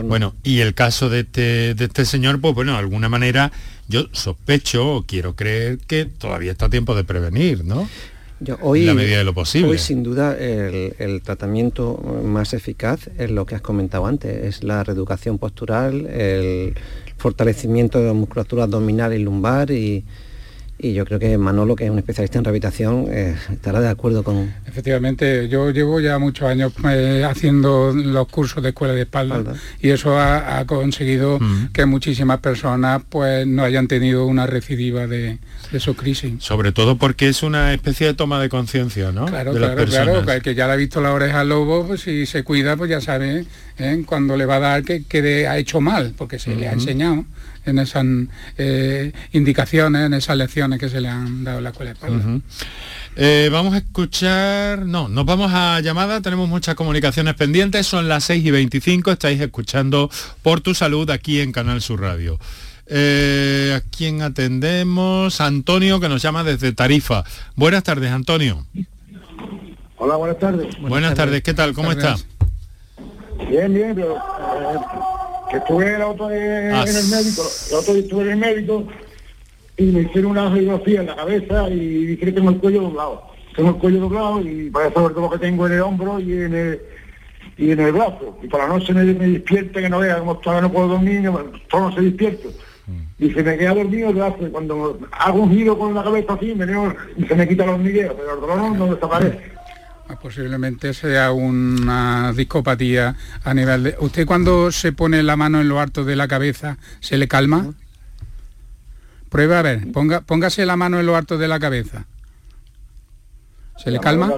bueno, 0.04 0.36
y 0.44 0.60
el 0.60 0.74
caso 0.74 1.10
de 1.10 1.22
este, 1.22 1.74
de 1.74 1.86
este 1.86 2.06
señor, 2.06 2.40
pues 2.42 2.54
bueno, 2.54 2.74
de 2.74 2.80
alguna 2.80 3.10
manera 3.10 3.52
yo 3.88 4.08
sospecho 4.12 4.96
o 4.96 5.04
quiero 5.06 5.36
creer 5.36 5.80
que 5.80 6.06
todavía 6.06 6.52
está 6.52 6.66
a 6.66 6.70
tiempo 6.70 6.96
de 6.96 7.04
prevenir, 7.04 7.64
¿no? 7.64 7.88
Yo, 8.40 8.58
hoy, 8.62 8.86
la 8.86 8.94
medida 8.94 9.18
de 9.18 9.24
lo 9.24 9.34
posible. 9.34 9.70
Hoy 9.70 9.80
sin 9.80 10.04
duda 10.04 10.38
el, 10.38 10.94
el, 11.00 11.22
tratamiento 11.24 11.98
más 12.24 12.54
eficaz 12.54 13.10
es 13.18 13.32
lo 13.32 13.48
que 13.48 13.56
has 13.56 13.62
comentado 13.62 14.06
antes, 14.06 14.46
es 14.46 14.64
la 14.64 14.84
reeducación 14.84 15.40
postural, 15.40 16.06
el 16.06 16.76
fortalecimiento 17.18 18.00
de 18.00 18.08
la 18.08 18.14
musculatura 18.14 18.64
abdominal 18.66 19.14
y 19.14 19.20
lumbar 19.20 19.72
y, 19.72 20.06
y 20.80 20.94
yo 20.94 21.06
creo 21.06 21.18
que 21.18 21.38
Manolo, 21.38 21.76
que 21.76 21.86
es 21.86 21.90
un 21.90 21.98
especialista 21.98 22.38
en 22.38 22.46
rehabilitación, 22.46 23.08
eh, 23.10 23.36
estará 23.52 23.82
de 23.82 23.90
acuerdo 23.90 24.24
con... 24.24 24.54
Efectivamente, 24.68 25.50
yo 25.50 25.72
llevo 25.72 26.00
ya 26.00 26.20
muchos 26.20 26.48
años 26.48 26.72
eh, 26.88 27.26
haciendo 27.28 27.94
los 27.94 28.28
cursos 28.28 28.62
de 28.62 28.70
escuela 28.70 28.94
de 28.94 29.02
espalda, 29.02 29.56
y 29.82 29.90
eso 29.90 30.20
ha, 30.20 30.64
conseguido 30.68 31.40
que 31.74 31.86
muchísimas 31.86 32.40
personas 32.40 33.02
pues 33.10 33.48
no 33.48 33.64
hayan 33.64 33.88
tenido 33.88 34.26
una 34.26 34.46
recidiva 34.46 35.08
de, 35.08 35.40
su 35.80 35.96
crisis. 35.96 36.34
Sobre 36.40 36.72
todo 36.72 36.98
porque 36.98 37.30
es 37.30 37.42
una 37.42 37.74
especie 37.74 38.08
de 38.08 38.14
toma 38.14 38.40
de 38.40 38.50
conciencia, 38.50 39.12
¿no? 39.12 39.26
Claro, 39.26 39.54
claro, 39.54 39.86
claro, 39.86 40.42
que 40.42 40.56
ya 40.56 40.68
le 40.68 40.74
ha 40.74 40.76
visto 40.76 41.02
la 41.02 41.14
oreja 41.14 41.42
al 41.42 41.50
lobo, 41.50 41.88
pues 41.88 42.02
si 42.02 42.26
se 42.26 42.44
cuida, 42.44 42.76
pues 42.78 42.90
ya 42.90 43.02
sabe 43.02 43.46
¿eh? 43.78 44.04
cuando 44.06 44.38
le 44.38 44.46
va 44.46 44.58
a 44.58 44.60
dar 44.60 44.84
que, 44.84 45.06
que 45.06 45.48
ha 45.48 45.58
hecho 45.58 45.82
mal, 45.82 46.14
porque 46.18 46.38
se 46.38 46.56
le 46.56 46.68
ha 46.68 46.74
enseñado 46.74 47.26
en 47.68 47.80
esas 47.80 48.06
eh, 48.58 49.12
indicaciones, 49.34 50.06
en 50.06 50.14
esas 50.14 50.38
lecciones 50.38 50.80
que 50.80 50.90
se 50.90 51.02
le 51.02 51.10
han 51.10 51.44
dado 51.44 51.60
en 51.60 51.64
la 51.64 51.70
escuela 51.72 51.94
de. 51.94 52.42
Eh, 53.20 53.50
vamos 53.52 53.74
a 53.74 53.78
escuchar, 53.78 54.86
no, 54.86 55.08
nos 55.10 55.26
vamos 55.26 55.52
a 55.52 55.80
llamada, 55.82 56.22
tenemos 56.22 56.48
muchas 56.48 56.76
comunicaciones 56.76 57.34
pendientes, 57.34 57.88
son 57.88 58.08
las 58.08 58.26
6 58.26 58.46
y 58.46 58.52
25, 58.52 59.12
estáis 59.12 59.42
escuchando 59.42 60.12
Por 60.44 60.62
tu 60.62 60.76
Salud 60.76 61.10
aquí 61.10 61.42
en 61.42 61.52
Canal 61.52 61.82
Sur 61.82 62.02
Radio. 62.02 62.40
Eh, 62.86 63.74
¿A 63.76 63.82
quién 63.90 64.22
atendemos? 64.22 65.42
Antonio, 65.42 66.00
que 66.00 66.10
nos 66.10 66.22
llama 66.22 66.44
desde 66.44 66.72
Tarifa. 66.74 67.24
Buenas 67.56 67.84
tardes, 67.84 68.12
Antonio. 68.12 68.66
Hola, 69.98 70.16
buenas 70.16 70.38
tardes. 70.38 70.80
Buenas, 70.80 71.16
tardes. 71.16 71.42
¿qué 71.42 71.54
tal? 71.54 71.74
¿Cómo 71.74 71.92
está? 71.92 72.16
Bien, 73.50 73.74
bien, 73.74 73.96
pero 73.96 74.18
que 75.50 75.58
estuve 75.58 75.96
el 75.96 76.02
otro 76.02 76.32
en 76.32 76.72
el 76.76 77.08
médico, 77.10 77.44
el 77.70 77.76
otro 77.76 77.96
estuve 77.96 78.24
en 78.24 78.30
el 78.30 78.38
médico 78.38 78.88
y 79.78 79.84
me 79.84 80.02
hicieron 80.02 80.32
una 80.32 80.50
radiografía 80.50 81.02
en 81.02 81.08
la 81.08 81.16
cabeza 81.16 81.70
y 81.70 82.06
dije 82.08 82.26
que 82.26 82.32
tengo 82.32 82.50
el 82.50 82.58
cuello 82.58 82.82
doblado. 82.82 83.24
Tengo 83.56 83.70
el 83.70 83.76
cuello 83.78 84.00
doblado 84.02 84.42
y 84.42 84.70
para 84.70 84.92
saber 84.92 85.14
todo 85.14 85.22
lo 85.22 85.30
que 85.30 85.40
tengo 85.40 85.68
en 85.68 85.74
el 85.74 85.82
hombro 85.82 86.20
y 86.20 86.34
en 86.34 86.54
el, 86.54 86.82
y 87.58 87.72
en 87.72 87.80
el 87.80 87.92
brazo. 87.92 88.38
Y 88.42 88.48
para 88.48 88.68
la 88.68 88.74
noche 88.74 88.94
me, 88.94 89.04
me 89.04 89.28
despierta 89.28 89.80
que 89.80 89.90
no 89.90 90.00
vea, 90.00 90.20
como 90.20 90.38
todavía 90.38 90.68
no 90.68 90.72
puedo 90.74 90.88
dormir, 90.90 91.30
todo 91.70 91.90
no 91.90 91.96
se 91.96 92.02
despierto. 92.02 92.50
Mm. 92.88 93.24
Y 93.24 93.32
se 93.32 93.44
me 93.44 93.58
queda 93.58 93.74
dormido 93.74 94.10
el 94.10 94.16
brazo. 94.16 94.48
Y 94.48 94.50
cuando 94.50 95.00
hago 95.12 95.40
un 95.40 95.52
giro 95.52 95.78
con 95.78 95.94
la 95.94 96.04
cabeza 96.04 96.34
así, 96.34 96.56
me 96.56 96.66
se 96.66 97.36
me 97.36 97.48
quita 97.48 97.66
los 97.66 97.76
hormigueo, 97.76 98.16
pero 98.16 98.34
el 98.34 98.42
dolor 98.42 98.76
no 98.76 98.94
desaparece. 98.94 99.57
Ah, 100.10 100.18
posiblemente 100.18 100.94
sea 100.94 101.32
una 101.34 102.32
discopatía 102.32 103.16
a 103.44 103.54
nivel 103.54 103.84
de... 103.84 103.96
¿Usted 104.00 104.26
cuando 104.26 104.72
se 104.72 104.94
pone 104.94 105.22
la 105.22 105.36
mano 105.36 105.60
en 105.60 105.68
lo 105.68 105.80
harto 105.80 106.06
de 106.06 106.16
la 106.16 106.28
cabeza, 106.28 106.78
se 107.02 107.18
le 107.18 107.28
calma? 107.28 107.74
Prueba 109.30 109.60
a 109.60 109.62
ver, 109.62 109.92
ponga, 109.92 110.22
póngase 110.22 110.66
la 110.66 110.78
mano 110.78 111.00
en 111.00 111.06
lo 111.06 111.18
harto 111.18 111.38
de 111.38 111.50
la 111.50 111.60
cabeza. 111.60 112.06
¿Se 113.78 113.92
le 113.92 114.00
calma? 114.00 114.34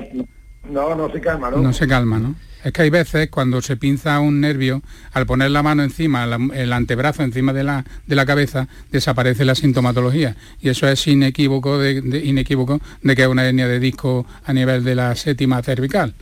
No, 0.63 0.95
no 0.95 1.12
se 1.12 1.21
calma, 1.21 1.51
¿no? 1.51 1.58
No 1.58 1.73
se 1.73 1.88
calma, 1.88 2.19
¿no? 2.19 2.36
Es 2.63 2.73
que 2.73 2.81
hay 2.81 2.89
veces 2.89 3.29
cuando 3.29 3.61
se 3.61 3.77
pinza 3.77 4.19
un 4.19 4.41
nervio, 4.41 4.81
al 5.13 5.25
poner 5.25 5.51
la 5.51 5.63
mano 5.63 5.83
encima, 5.83 6.25
el 6.25 6.73
antebrazo 6.73 7.23
encima 7.23 7.53
de 7.53 7.63
la, 7.63 7.85
de 8.05 8.15
la 8.15 8.25
cabeza, 8.25 8.67
desaparece 8.91 9.45
la 9.45 9.55
sintomatología. 9.55 10.35
Y 10.61 10.69
eso 10.69 10.87
es 10.87 11.07
inequívoco 11.07 11.77
de, 11.77 12.21
inequívoco 12.23 12.81
de 13.01 13.15
que 13.15 13.21
es 13.21 13.27
una 13.27 13.45
hernia 13.45 13.67
de 13.67 13.79
disco 13.79 14.25
a 14.45 14.53
nivel 14.53 14.83
de 14.83 14.95
la 14.95 15.15
séptima 15.15 15.61
cervical. 15.63 16.13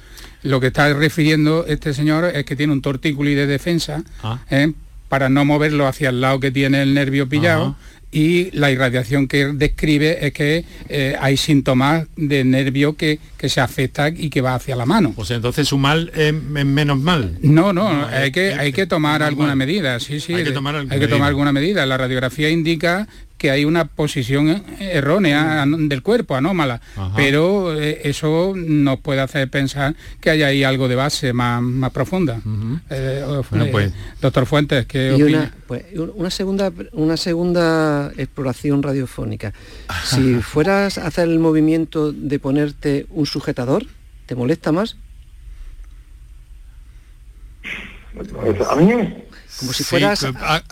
Lo 0.43 0.60
que 0.60 0.67
está 0.67 0.93
refiriendo 0.93 1.65
este 1.67 1.93
señor 1.93 2.26
es 2.26 2.45
que 2.45 2.56
tiene 2.56 2.73
un 2.73 2.82
tortículo 2.82 3.30
de 3.30 3.47
defensa 3.47 4.04
ah. 4.23 4.39
¿eh? 4.50 4.71
Para 5.10 5.30
no 5.30 5.46
moverlo 5.46 5.88
hacia 5.88 6.10
el 6.10 6.22
lado 6.22 6.39
que 6.39 6.52
tiene 6.52 6.82
el 6.82 6.93
nervio 6.93 7.28
pillado 7.30 7.76
y 8.12 8.52
la 8.52 8.72
irradiación 8.72 9.28
que 9.28 9.48
describe 9.48 10.26
es 10.26 10.34
que 10.34 10.63
eh, 10.88 11.15
hay 11.20 11.36
síntomas 11.36 12.08
de 12.15 12.43
nervio 12.46 12.96
que, 12.96 13.20
que, 13.38 13.50
se 13.50 13.60
afecta 13.60 14.10
y 14.10 14.30
que 14.30 14.39
va 14.39 14.56
hacia 14.56 14.76
la 14.76 14.86
mano. 14.86 15.12
Pues 15.13 15.30
entonces 15.32 15.67
su 15.67 15.78
mal 15.78 16.12
es, 16.15 16.34
menos 16.34 17.00
mal. 17.00 17.38
No, 17.41 17.74
no, 17.74 18.08
hay, 18.08 18.32
que, 18.32 18.54
hay 18.54 18.72
que 18.72 18.88
tomar 18.88 19.24
alguna 19.24 19.56
medida, 19.56 20.00
sí, 20.00 20.22
sí. 20.22 20.34
Hay 20.34 20.46
que 20.46 20.52
tomar, 20.52 20.76
hay 20.89 21.00
que 21.00 21.08
tomar 21.08 21.28
alguna 21.28 21.52
medida. 21.52 21.86
La 21.86 21.98
radiografía 21.98 22.50
indica 22.50 23.08
que 23.38 23.52
hay 23.52 23.65
una 23.65 23.86
posición 23.86 24.63
errónea 24.80 25.65
del 25.67 26.02
cuerpo, 26.02 26.36
anómala, 26.36 26.82
pero 27.15 27.80
eh, 27.80 28.02
eso 28.04 28.54
nos 28.56 29.00
puede 29.00 29.21
hacer 29.21 29.50
pensar 29.50 29.95
que 30.19 30.32
hay 30.32 30.43
ahí 30.43 30.63
algo 30.63 30.88
de 30.88 30.95
base 30.95 31.34
más, 31.34 31.62
más 31.62 31.91
profunda. 31.91 32.41
Eh, 32.89 33.41
pues. 33.71 33.93
doctor 34.19 34.45
Fuentes, 34.45 34.86
¿qué 34.88 35.12
opina? 35.13 35.54
Pues, 35.67 35.84
una, 35.93 36.30
segunda, 36.32 36.71
una 36.93 37.17
segunda 37.17 38.12
exploración 38.17 38.84
radiofónica. 38.84 39.54
Si 40.04 40.36
fueras 40.36 40.97
a 40.97 41.08
hacer 41.08 41.28
el 41.28 41.39
movimiento 41.39 42.12
de 42.12 42.39
ponerte 42.39 43.06
un 43.10 43.26
sujetador, 43.26 43.86
¿te 44.26 44.36
molesta 44.36 44.71
más? 44.71 44.95
¿A 48.69 48.76
mí? 48.76 49.23
Como 49.60 49.73
si 49.73 49.84
fueras... 49.84 50.26
Ah, 50.39 50.63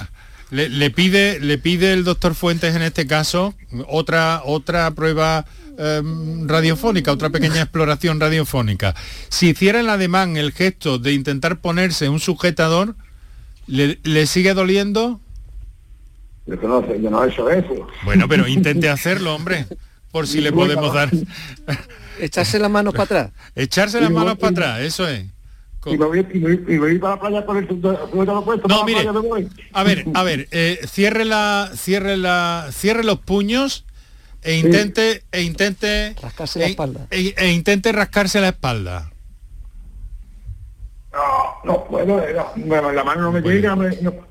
le, 0.51 0.91
pide, 0.91 1.39
le 1.39 1.57
pide 1.57 1.93
el 1.93 2.03
doctor 2.03 2.35
Fuentes 2.35 2.75
en 2.75 2.81
este 2.81 3.07
caso 3.07 3.55
otra, 3.87 4.41
otra 4.45 4.91
prueba 4.91 5.45
em, 5.77 6.47
radiofónica, 6.47 7.11
otra 7.11 7.29
pequeña 7.29 7.61
exploración 7.61 8.19
radiofónica. 8.19 8.95
Si 9.29 9.49
hiciera 9.49 9.79
el 9.79 9.89
ademán, 9.89 10.37
el 10.37 10.51
gesto 10.51 10.99
de 10.99 11.13
intentar 11.13 11.59
ponerse 11.59 12.09
un 12.09 12.19
sujetador, 12.19 12.95
¿Le, 13.67 14.27
sigue 14.27 14.53
doliendo? 14.53 15.19
Yo 16.45 16.55
no, 16.55 16.95
yo 16.95 17.09
no 17.09 17.23
he 17.23 17.29
hecho 17.29 17.49
eso. 17.49 17.87
Bueno, 18.03 18.27
pero 18.27 18.47
intente 18.47 18.89
hacerlo, 18.89 19.33
hombre, 19.33 19.65
por 20.11 20.27
si 20.27 20.41
le 20.41 20.51
podemos 20.51 20.93
dar. 20.93 21.09
Echarse 22.19 22.59
las 22.59 22.69
manos 22.69 22.93
para 22.93 23.03
atrás. 23.03 23.31
Echarse 23.55 23.99
las 23.99 24.11
manos 24.11 24.37
para 24.37 24.51
atrás, 24.51 24.81
eso 24.81 25.07
es. 25.07 25.25
Y 25.85 25.97
me, 25.97 26.05
voy, 26.05 26.27
y, 26.33 26.77
voy, 26.77 26.97
para 26.97 27.15
la 27.15 27.19
playa 27.19 27.45
con 27.45 27.57
el 27.57 27.67
puesto. 27.67 28.67
No, 28.67 28.83
mire, 28.85 29.07
a 29.71 29.83
ver, 29.83 30.05
a 30.13 30.23
ver, 30.23 30.47
eh, 30.51 30.79
cierre 30.87 31.25
la, 31.25 31.71
cierre 31.75 32.17
la, 32.17 32.69
cierre 32.71 33.03
los 33.03 33.19
puños 33.19 33.85
e 34.41 34.57
intente, 34.57 35.23
e 35.31 35.41
intente 35.41 36.15
rascarse 36.21 36.59
la 36.59 36.65
e 36.65 36.69
espalda. 36.69 37.07
E, 37.11 37.33
e, 37.37 37.51
intente 37.51 37.91
rascarse 37.91 38.41
la 38.41 38.49
espalda. 38.49 39.11
No, 41.13 41.21
no 41.63 41.85
puedo, 41.85 42.21
no, 42.55 42.91
la 42.91 43.03
mano 43.03 43.21
no 43.21 43.31
me 43.31 43.41
llega. 43.41 43.77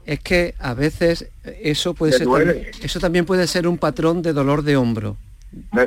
Es 0.04 0.20
que 0.20 0.54
a 0.58 0.74
veces 0.74 1.28
eso 1.44 1.94
puede 1.94 2.12
ser, 2.12 2.72
eso 2.82 3.00
también 3.00 3.26
puede 3.26 3.46
ser 3.46 3.66
un 3.66 3.78
patrón 3.78 4.22
de 4.22 4.32
dolor 4.32 4.62
de 4.62 4.76
hombro. 4.76 5.16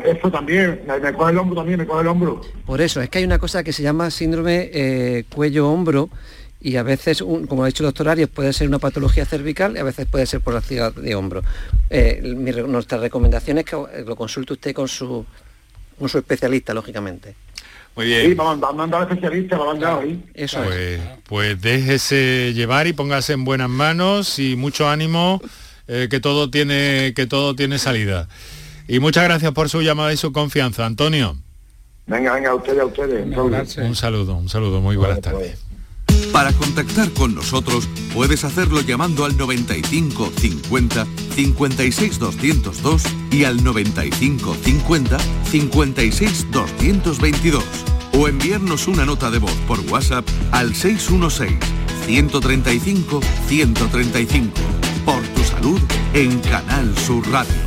Eso 0.06 0.32
también, 0.32 0.82
me, 0.86 1.14
coge 1.14 1.32
el 1.32 1.38
hombro 1.38 1.56
también, 1.56 1.80
me 1.80 1.86
coge 1.86 2.02
el 2.02 2.08
hombro. 2.08 2.42
Por 2.66 2.82
eso, 2.82 3.02
es 3.02 3.10
que 3.10 3.20
hay 3.20 3.24
una 3.24 3.40
cosa 3.40 3.64
que 3.64 3.74
se 3.74 3.84
llama 3.84 4.12
síndrome 4.12 4.70
eh, 4.74 5.26
cuello-hombro 5.34 6.10
y 6.60 6.76
a 6.76 6.84
veces, 6.84 7.20
como 7.20 7.64
ha 7.64 7.68
dicho 7.68 7.84
el 7.84 7.88
doctor 7.88 8.10
Arias, 8.10 8.30
puede 8.30 8.52
ser 8.52 8.68
una 8.68 8.80
patología 8.80 9.26
cervical 9.26 9.76
y 9.76 9.80
a 9.80 9.84
veces 9.84 10.06
puede 10.06 10.26
ser 10.26 10.42
por 10.42 10.54
la 10.54 10.62
ciudad 10.62 10.94
de 10.94 11.16
hombro. 11.16 11.44
Eh, 11.90 12.22
nuestra 12.68 12.98
recomendación 12.98 13.60
es 13.60 13.66
que 13.66 13.78
lo 14.06 14.16
consulte 14.16 14.54
usted 14.54 14.74
con 14.74 14.88
su, 14.88 15.26
con 15.98 16.10
su 16.10 16.18
especialista, 16.18 16.74
lógicamente. 16.74 17.36
Muy 17.96 18.06
bien. 18.06 18.30
Sí, 18.30 18.36
mandar 18.36 19.02
al 19.02 19.08
especialista, 19.10 19.58
me 19.58 19.86
ahí. 19.86 20.24
Eso 20.34 20.62
pues, 20.64 21.00
pues 21.28 21.62
déjese 21.62 22.54
llevar 22.54 22.86
y 22.86 22.94
póngase 22.94 23.34
en 23.34 23.44
buenas 23.44 23.70
manos 23.70 24.38
y 24.38 24.56
mucho 24.56 24.88
ánimo, 24.88 25.42
eh, 25.88 26.08
que 26.10 26.20
todo 26.20 26.52
tiene 26.52 27.14
que 27.16 27.26
todo 27.26 27.56
tiene 27.56 27.80
salida. 27.80 28.28
Y 28.88 29.00
muchas 29.00 29.26
gracias 29.26 29.52
por 29.52 29.70
su 29.70 29.82
llamada 29.82 30.14
y 30.14 30.18
su 30.18 30.32
confianza, 30.32 30.86
Antonio. 30.86 31.36
Venga, 32.06 32.34
venga, 32.34 32.52
a 32.52 32.56
ustedes, 32.56 32.80
a 32.80 32.86
ustedes. 32.86 33.78
Un 33.78 33.96
saludo, 33.96 34.36
un 34.36 34.48
saludo, 34.48 34.80
muy 34.80 34.96
buenas 34.96 35.20
tardes. 35.20 35.60
Para 36.32 36.54
contactar 36.54 37.12
con 37.12 37.36
nosotros 37.36 37.88
puedes 38.14 38.44
hacerlo 38.44 38.82
llamando 38.82 39.26
al 39.26 39.38
95 39.38 40.32
50 40.38 41.06
56 41.36 42.20
202 42.20 43.04
y 43.32 43.44
al 43.44 43.64
95 43.64 44.56
50 44.56 45.18
56 45.52 46.52
222 46.52 47.64
o 48.14 48.28
enviarnos 48.28 48.88
una 48.88 49.06
nota 49.06 49.30
de 49.30 49.40
voz 49.40 49.54
por 49.68 49.80
WhatsApp 49.92 50.26
al 50.52 50.76
616 50.76 51.58
135 52.06 53.20
135 53.48 54.52
por 55.06 55.22
tu 55.28 55.44
salud 55.44 55.82
en 56.14 56.40
Canal 56.40 56.98
Sur 56.98 57.28
Radio. 57.30 57.67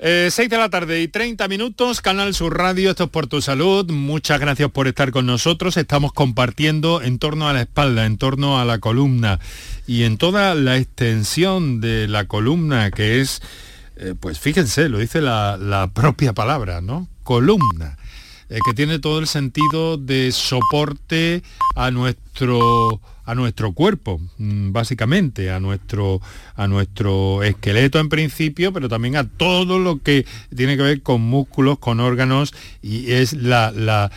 6 0.00 0.38
eh, 0.38 0.48
de 0.48 0.56
la 0.56 0.68
tarde 0.68 1.02
y 1.02 1.08
30 1.08 1.48
minutos, 1.48 2.00
Canal 2.00 2.32
Sur 2.32 2.56
Radio, 2.56 2.90
esto 2.90 3.04
es 3.04 3.10
por 3.10 3.26
tu 3.26 3.42
salud. 3.42 3.90
Muchas 3.90 4.38
gracias 4.38 4.70
por 4.70 4.86
estar 4.86 5.10
con 5.10 5.26
nosotros. 5.26 5.76
Estamos 5.76 6.12
compartiendo 6.12 7.02
en 7.02 7.18
torno 7.18 7.48
a 7.48 7.52
la 7.52 7.62
espalda, 7.62 8.06
en 8.06 8.16
torno 8.16 8.60
a 8.60 8.64
la 8.64 8.78
columna 8.78 9.40
y 9.88 10.04
en 10.04 10.16
toda 10.16 10.54
la 10.54 10.76
extensión 10.76 11.80
de 11.80 12.06
la 12.06 12.26
columna 12.26 12.92
que 12.92 13.20
es, 13.20 13.42
eh, 13.96 14.14
pues 14.18 14.38
fíjense, 14.38 14.88
lo 14.88 14.98
dice 14.98 15.20
la, 15.20 15.90
propia 15.92 16.32
palabra, 16.32 16.80
¿no? 16.80 17.08
Columna, 17.24 17.97
eh, 18.48 18.58
que 18.64 18.74
tiene 18.74 18.98
todo 18.98 19.18
el 19.18 19.26
sentido 19.26 19.96
de 19.96 20.32
soporte 20.32 21.42
a 21.76 21.90
nuestro 21.90 23.00
a 23.28 23.34
nuestro 23.34 23.72
cuerpo, 23.72 24.22
mm, 24.38 24.72
básicamente, 24.72 25.50
a 25.50 25.60
nuestro, 25.60 26.22
a 26.56 26.66
nuestro 26.66 27.42
esqueleto 27.42 27.98
en 27.98 28.08
principio, 28.08 28.72
pero 28.72 28.88
también 28.88 29.16
a 29.16 29.28
todo 29.28 29.78
lo 29.78 30.02
que 30.02 30.24
tiene 30.56 30.78
que 30.78 30.82
ver 30.82 31.02
con 31.02 31.20
músculos, 31.20 31.78
con 31.78 32.00
órganos, 32.00 32.54
y 32.80 33.12
es 33.12 33.34
la, 33.34 33.70
la, 33.70 34.10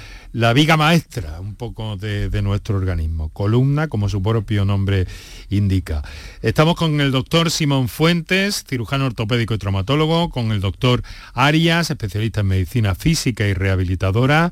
viga 0.53 0.77
maestra 0.77 1.39
un 1.39 1.55
poco 1.55 1.97
de, 1.97 2.29
de, 2.29 2.41
nuestro 2.41 2.77
organismo. 2.77 3.29
Columna, 3.29 3.87
como 3.87 4.09
su 4.09 4.21
propio 4.21 4.65
nombre 4.65 5.07
indica. 5.49 6.03
Estamos 6.41 6.75
con 6.75 7.01
el 7.01 7.11
doctor 7.11 7.51
Simón 7.51 7.87
Fuentes, 7.87 8.63
cirujano 8.67 9.05
ortopédico 9.05 9.53
y 9.53 9.57
traumatólogo, 9.57 10.29
con 10.29 10.51
el 10.51 10.61
doctor 10.61 11.03
Arias, 11.33 11.89
especialista 11.89 12.41
en 12.41 12.47
medicina 12.47 12.95
física 12.95 13.47
y 13.47 13.53
rehabilitadora. 13.53 14.51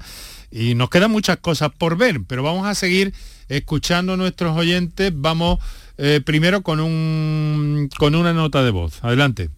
Y 0.52 0.76
nos 0.76 0.90
quedan 0.90 1.12
muchas 1.12 1.38
cosas 1.38 1.72
por 1.78 1.96
ver, 1.98 2.22
pero 2.28 2.44
vamos 2.44 2.66
a 2.68 2.76
seguir 2.76 3.14
escuchando 3.50 4.14
a 4.14 4.18
nuestros 4.18 4.58
oyentes. 4.58 5.12
Vamos 5.16 5.60
eh, 5.98 6.22
primero 6.26 6.62
con, 6.62 6.80
un, 6.80 7.90
con 7.98 8.16
una 8.16 8.34
nota 8.34 8.64
de 8.64 8.72
voz. 8.72 9.04
Adelante. 9.04 9.50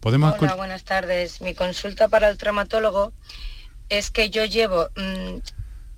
¿Podemos 0.00 0.36
Hola, 0.38 0.54
buenas 0.54 0.84
tardes. 0.84 1.40
Mi 1.40 1.54
consulta 1.54 2.06
para 2.06 2.28
el 2.28 2.38
traumatólogo 2.38 3.12
es 3.88 4.12
que 4.12 4.30
yo 4.30 4.44
llevo 4.44 4.88
mm, 4.96 5.38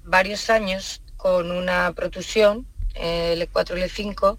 varios 0.05 0.49
años 0.49 1.03
con 1.19 1.51
una 1.51 1.93
protusión, 1.93 2.67
el 2.95 3.43
L4 3.43 3.77
y 3.77 3.83
L5, 3.83 4.39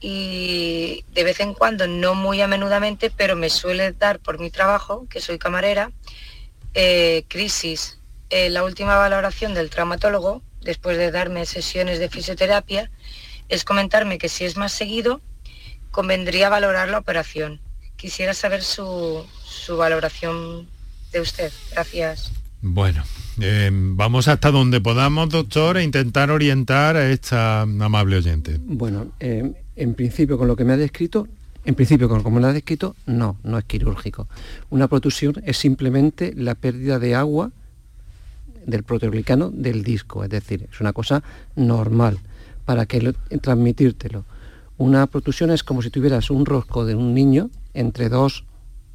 y 0.00 1.04
de 1.12 1.24
vez 1.24 1.40
en 1.40 1.54
cuando, 1.54 1.88
no 1.88 2.14
muy 2.14 2.40
a 2.40 2.46
menudamente, 2.46 3.10
pero 3.10 3.34
me 3.34 3.50
suele 3.50 3.90
dar 3.92 4.20
por 4.20 4.38
mi 4.38 4.50
trabajo, 4.50 5.06
que 5.10 5.20
soy 5.20 5.38
camarera, 5.38 5.90
eh, 6.74 7.24
crisis 7.26 7.98
eh, 8.30 8.48
la 8.48 8.62
última 8.62 8.96
valoración 8.96 9.54
del 9.54 9.70
traumatólogo, 9.70 10.40
después 10.60 10.98
de 10.98 11.10
darme 11.10 11.46
sesiones 11.46 11.98
de 11.98 12.08
fisioterapia, 12.08 12.92
es 13.48 13.64
comentarme 13.64 14.18
que 14.18 14.28
si 14.28 14.44
es 14.44 14.56
más 14.56 14.72
seguido, 14.72 15.20
convendría 15.90 16.48
valorar 16.48 16.88
la 16.88 16.98
operación. 16.98 17.60
Quisiera 18.04 18.34
saber 18.34 18.62
su, 18.62 19.24
valoración 19.78 20.66
de 21.10 21.22
usted. 21.22 21.50
Gracias. 21.72 22.32
Bueno, 22.60 23.02
eh, 23.40 23.70
vamos 23.72 24.28
hasta 24.28 24.50
donde 24.50 24.78
podamos, 24.82 25.30
doctor, 25.30 25.78
e 25.78 25.84
intentar 25.84 26.30
orientar 26.30 26.98
a 26.98 27.08
esta 27.08 27.62
amable 27.62 28.16
oyente. 28.16 28.60
Bueno, 28.62 29.06
eh, 29.20 29.54
en 29.74 29.94
principio, 29.94 30.36
con 30.36 30.48
lo 30.48 30.54
que 30.54 30.64
me 30.64 30.74
ha 30.74 30.76
descrito, 30.76 31.28
en 31.64 31.74
principio, 31.74 32.10
como 32.10 32.30
me 32.30 32.42
lo 32.42 32.48
ha 32.48 32.52
descrito, 32.52 32.94
no, 33.06 33.38
no 33.42 33.56
es 33.56 33.64
quirúrgico. 33.64 34.28
Una 34.68 34.86
protusión 34.86 35.42
es 35.46 35.56
simplemente 35.56 36.34
la 36.36 36.56
pérdida 36.56 36.98
de 36.98 37.14
agua 37.14 37.52
del 38.66 38.82
proteoglicano 38.82 39.48
del 39.48 39.82
disco, 39.82 40.24
es 40.24 40.28
decir, 40.28 40.68
es 40.70 40.78
una 40.78 40.92
cosa 40.92 41.22
normal 41.56 42.18
para 42.66 42.84
que 42.84 43.14
transmitírtelo. 43.40 44.26
Una 44.76 45.06
protusión 45.06 45.50
es 45.50 45.64
como 45.64 45.80
si 45.80 45.88
tuvieras 45.88 46.28
un 46.28 46.44
rosco 46.44 46.84
de 46.84 46.96
un 46.96 47.14
niño 47.14 47.48
entre 47.74 48.08
dos 48.08 48.44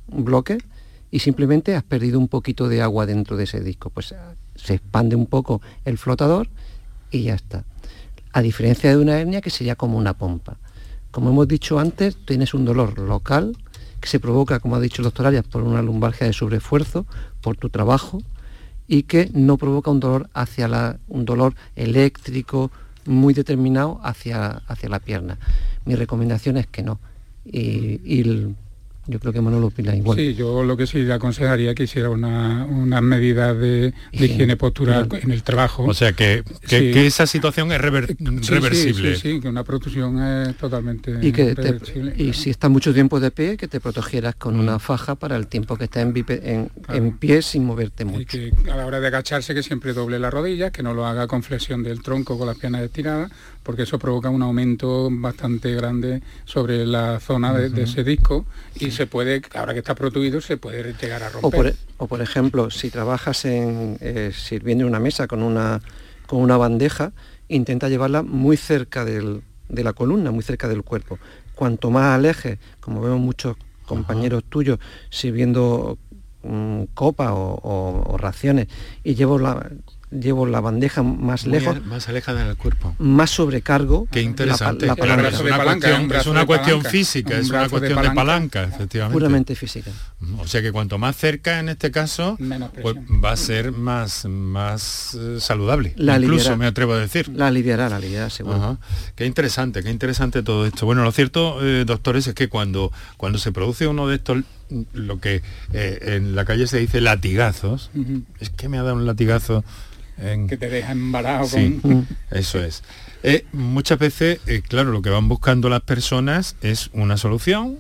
bloques 0.08 0.64
y 1.12 1.20
simplemente 1.20 1.76
has 1.76 1.84
perdido 1.84 2.20
un 2.20 2.28
poquito 2.28 2.68
de 2.68 2.82
agua 2.82 3.06
dentro 3.06 3.38
de 3.38 3.44
ese 3.44 3.62
disco. 3.62 3.90
Pues 3.90 4.14
se 4.56 4.74
expande 4.74 5.16
un 5.16 5.26
poco 5.26 5.62
el 5.86 5.98
flotador 5.98 6.48
y 7.12 7.24
ya 7.24 7.36
está. 7.36 7.64
A 8.32 8.42
diferencia 8.42 8.90
de 8.90 8.98
una 8.98 9.20
hernia 9.20 9.42
que 9.42 9.50
sería 9.50 9.76
como 9.76 9.98
una 9.98 10.18
pompa. 10.18 10.58
Como 11.12 11.32
hemos 11.32 11.48
dicho 11.48 11.80
antes, 11.80 12.18
tienes 12.26 12.54
un 12.54 12.66
dolor 12.66 13.00
local 13.00 13.58
que 14.00 14.08
se 14.08 14.20
provoca, 14.20 14.60
como 14.60 14.76
ha 14.76 14.80
dicho 14.80 15.02
el 15.02 15.06
doctor 15.06 15.28
Arias, 15.28 15.46
por 15.46 15.64
una 15.64 15.82
lumbalgia 15.82 16.28
de 16.28 16.34
sobreesfuerzo, 16.34 17.06
por 17.42 17.58
tu 17.58 17.70
trabajo, 17.70 18.22
y 18.88 19.04
que 19.04 19.30
no 19.34 19.58
provoca 19.58 19.92
un 19.92 20.00
dolor 20.00 20.30
hacia 20.34 20.68
la, 20.68 21.00
un 21.08 21.26
dolor 21.26 21.56
eléctrico 21.76 22.72
muy 23.06 23.34
determinado 23.34 24.00
hacia, 24.04 24.62
hacia 24.68 24.90
la 24.90 25.00
pierna. 25.00 25.38
Mi 25.86 25.96
recomendación 25.96 26.58
es 26.58 26.68
que 26.68 26.84
no. 26.84 27.00
Yo 29.10 29.20
creo 29.20 29.34
que 29.34 29.42
Manolo 29.42 29.68
opina 29.68 29.96
igual. 29.96 30.18
Sí, 30.18 30.36
yo 30.36 30.64
lo 30.64 30.78
que 30.78 30.86
sí 30.86 31.00
le 31.00 31.14
aconsejaría 31.14 31.74
que 31.74 31.84
hiciera 31.84 32.10
una, 32.10 32.66
una 32.66 33.02
medida 33.02 33.54
de, 33.54 33.94
higiene 34.12 34.56
postural 34.56 35.10
en 35.12 35.32
el 35.32 35.44
trabajo. 35.44 35.86
O 35.86 35.94
sea, 35.94 36.14
que, 36.14 36.44
que, 36.68 37.08
esa 37.08 37.26
situación 37.26 37.72
es 37.72 37.82
reversible. 37.82 39.16
Sí, 39.16 39.22
sí, 39.22 39.40
que 39.40 39.48
una 39.48 39.64
protusión 39.64 40.22
es 40.22 40.56
totalmente 40.58 41.18
y 41.22 41.32
que 41.32 41.56
y 42.16 42.34
si 42.34 42.50
está 42.50 42.70
mucho 42.70 42.94
tiempo 42.94 43.20
de 43.20 43.32
pie, 43.32 43.58
que 43.58 43.68
te 43.68 43.80
protegieras 43.80 44.36
con 44.36 44.60
una 44.60 44.80
faja 44.80 45.16
para 45.16 45.36
el 45.36 45.48
tiempo 45.48 45.76
que 45.76 45.86
está 45.86 46.02
en, 46.02 46.14
en, 46.28 46.72
en 46.90 47.18
pie 47.18 47.42
sin 47.42 47.66
moverte 47.66 48.06
mucho. 48.06 48.38
Y 48.38 48.52
que 48.52 48.72
a 48.72 48.76
la 48.76 48.86
hora 48.86 49.00
de 49.00 49.08
agacharse 49.08 49.54
que 49.54 49.64
siempre 49.64 49.94
doble 49.94 50.20
las 50.20 50.32
rodillas, 50.32 50.72
que 50.72 50.84
no 50.84 50.94
lo 50.94 51.06
haga 51.06 51.28
con 51.28 51.44
flexión 51.44 51.84
del 51.84 52.02
tronco 52.04 52.38
con 52.38 52.48
las 52.48 52.58
piernas 52.58 52.82
estiradas, 52.82 53.32
porque 53.70 53.84
eso 53.84 54.00
provoca 54.00 54.32
un 54.32 54.42
aumento 54.42 55.10
bastante 55.12 55.76
grande 55.76 56.24
sobre 56.44 56.88
la 56.88 57.20
zona 57.20 57.54
de, 57.54 57.84
ese 57.84 58.04
disco 58.04 58.48
y 58.80 58.90
se 58.90 59.06
puede, 59.06 59.44
ahora 59.54 59.74
que 59.74 59.78
está 59.78 59.94
protuido, 59.94 60.42
se 60.42 60.58
puede 60.58 60.96
llegar 61.00 61.22
a 61.22 61.30
romper. 61.30 61.76
O 61.98 62.08
por, 62.08 62.20
ejemplo, 62.20 62.72
si 62.72 62.90
trabajas 62.90 63.46
en, 63.46 64.00
eh, 64.02 64.32
sirviendo 64.34 64.86
en 64.86 64.88
una 64.88 65.00
mesa 65.00 65.28
con 65.28 65.44
una, 65.44 65.84
con 66.26 66.42
una 66.42 66.58
bandeja, 66.58 67.12
intenta 67.48 67.90
llevarla 67.90 68.24
muy 68.24 68.58
cerca 68.58 69.06
de 69.06 69.44
la 69.70 69.94
columna, 69.94 70.32
muy 70.32 70.42
cerca 70.42 70.68
del 70.68 70.82
cuerpo. 70.82 71.20
Cuanto 71.54 71.92
más 71.92 72.16
aleje, 72.16 72.58
como 72.80 73.02
vemos 73.02 73.20
muchos 73.20 73.56
compañeros 73.86 74.46
tuyos 74.50 74.80
sirviendo 75.12 76.00
mm, 76.42 76.86
copa 76.96 77.34
o, 77.36 78.18
raciones, 78.18 78.68
y 79.04 79.14
llevo 79.14 79.38
la, 79.38 79.70
llevo 80.12 80.46
la 80.46 80.60
bandeja 80.60 81.04
más 81.04 81.46
lejos. 81.46 81.84
más 81.86 82.08
alejada 82.10 82.46
del 82.46 82.58
cuerpo. 82.58 82.96
Más 83.00 83.30
sobrecargo. 83.30 84.08
Qué 84.12 84.22
interesante. 84.22 84.88
es, 84.88 86.28
una 86.28 86.46
cuestión, 86.46 86.84
física, 86.84 87.38
es 87.38 87.50
una 87.50 87.70
cuestión 87.70 88.02
de 88.02 88.12
palanca, 88.12 88.64
efectivamente. 88.64 89.14
Puramente 89.14 89.56
física. 89.56 89.92
O 90.40 90.48
sea 90.48 90.62
que 90.62 90.72
cuanto 90.72 90.98
más 90.98 91.16
cerca 91.16 91.60
en 91.60 91.70
este 91.70 91.92
caso, 91.92 92.38
pues 92.82 92.96
va 93.24 93.32
a 93.32 93.38
ser 93.38 93.72
más, 93.72 94.26
más 94.26 95.16
eh, 95.20 95.38
saludable. 95.40 95.94
La 95.96 96.18
Incluso 96.18 96.58
me 96.58 96.66
atrevo 96.66 96.94
a 96.94 97.00
decir. 97.00 97.30
La 97.30 97.48
aliviará, 97.48 97.90
la 97.90 97.98
aliviará, 97.98 98.30
seguro. 98.30 98.80
Qué 99.16 99.26
interesante, 99.26 99.84
qué 99.84 99.90
interesante 99.90 100.44
todo 100.44 100.66
esto. 100.66 100.86
Bueno, 100.86 101.04
lo 101.04 101.12
cierto, 101.12 101.66
eh, 101.66 101.86
doctores, 101.86 102.28
es 102.28 102.34
que 102.34 102.50
cuando, 102.50 102.92
cuando 103.18 103.38
se 103.38 103.52
produce 103.52 103.88
uno 103.88 104.08
de 104.08 104.16
estos 104.16 104.44
lo 104.94 105.20
que 105.20 105.42
eh, 105.74 106.00
en 106.16 106.36
la 106.36 106.46
calle 106.46 106.68
se 106.68 106.78
dice 106.78 107.02
latigazos, 107.02 107.90
es 108.40 108.50
que 108.50 108.70
me 108.70 108.78
ha 108.78 108.84
dado 108.84 108.96
un 108.96 109.06
latigazo 109.06 109.64
en... 110.22 110.48
que 110.48 110.58
te 110.58 110.70
deja 110.70 110.92
embarado 110.92 111.48
con... 111.48 112.08
eso 112.32 112.64
es. 112.64 112.84
Eh, 113.24 113.46
muchas 113.52 114.00
veces, 114.00 114.40
eh, 114.48 114.62
claro, 114.66 114.92
lo 114.92 115.02
que 115.02 115.10
van 115.10 115.28
buscando 115.28 115.70
las 115.70 115.82
personas 115.82 116.56
es 116.62 116.90
una 116.94 117.18
solución, 117.18 117.78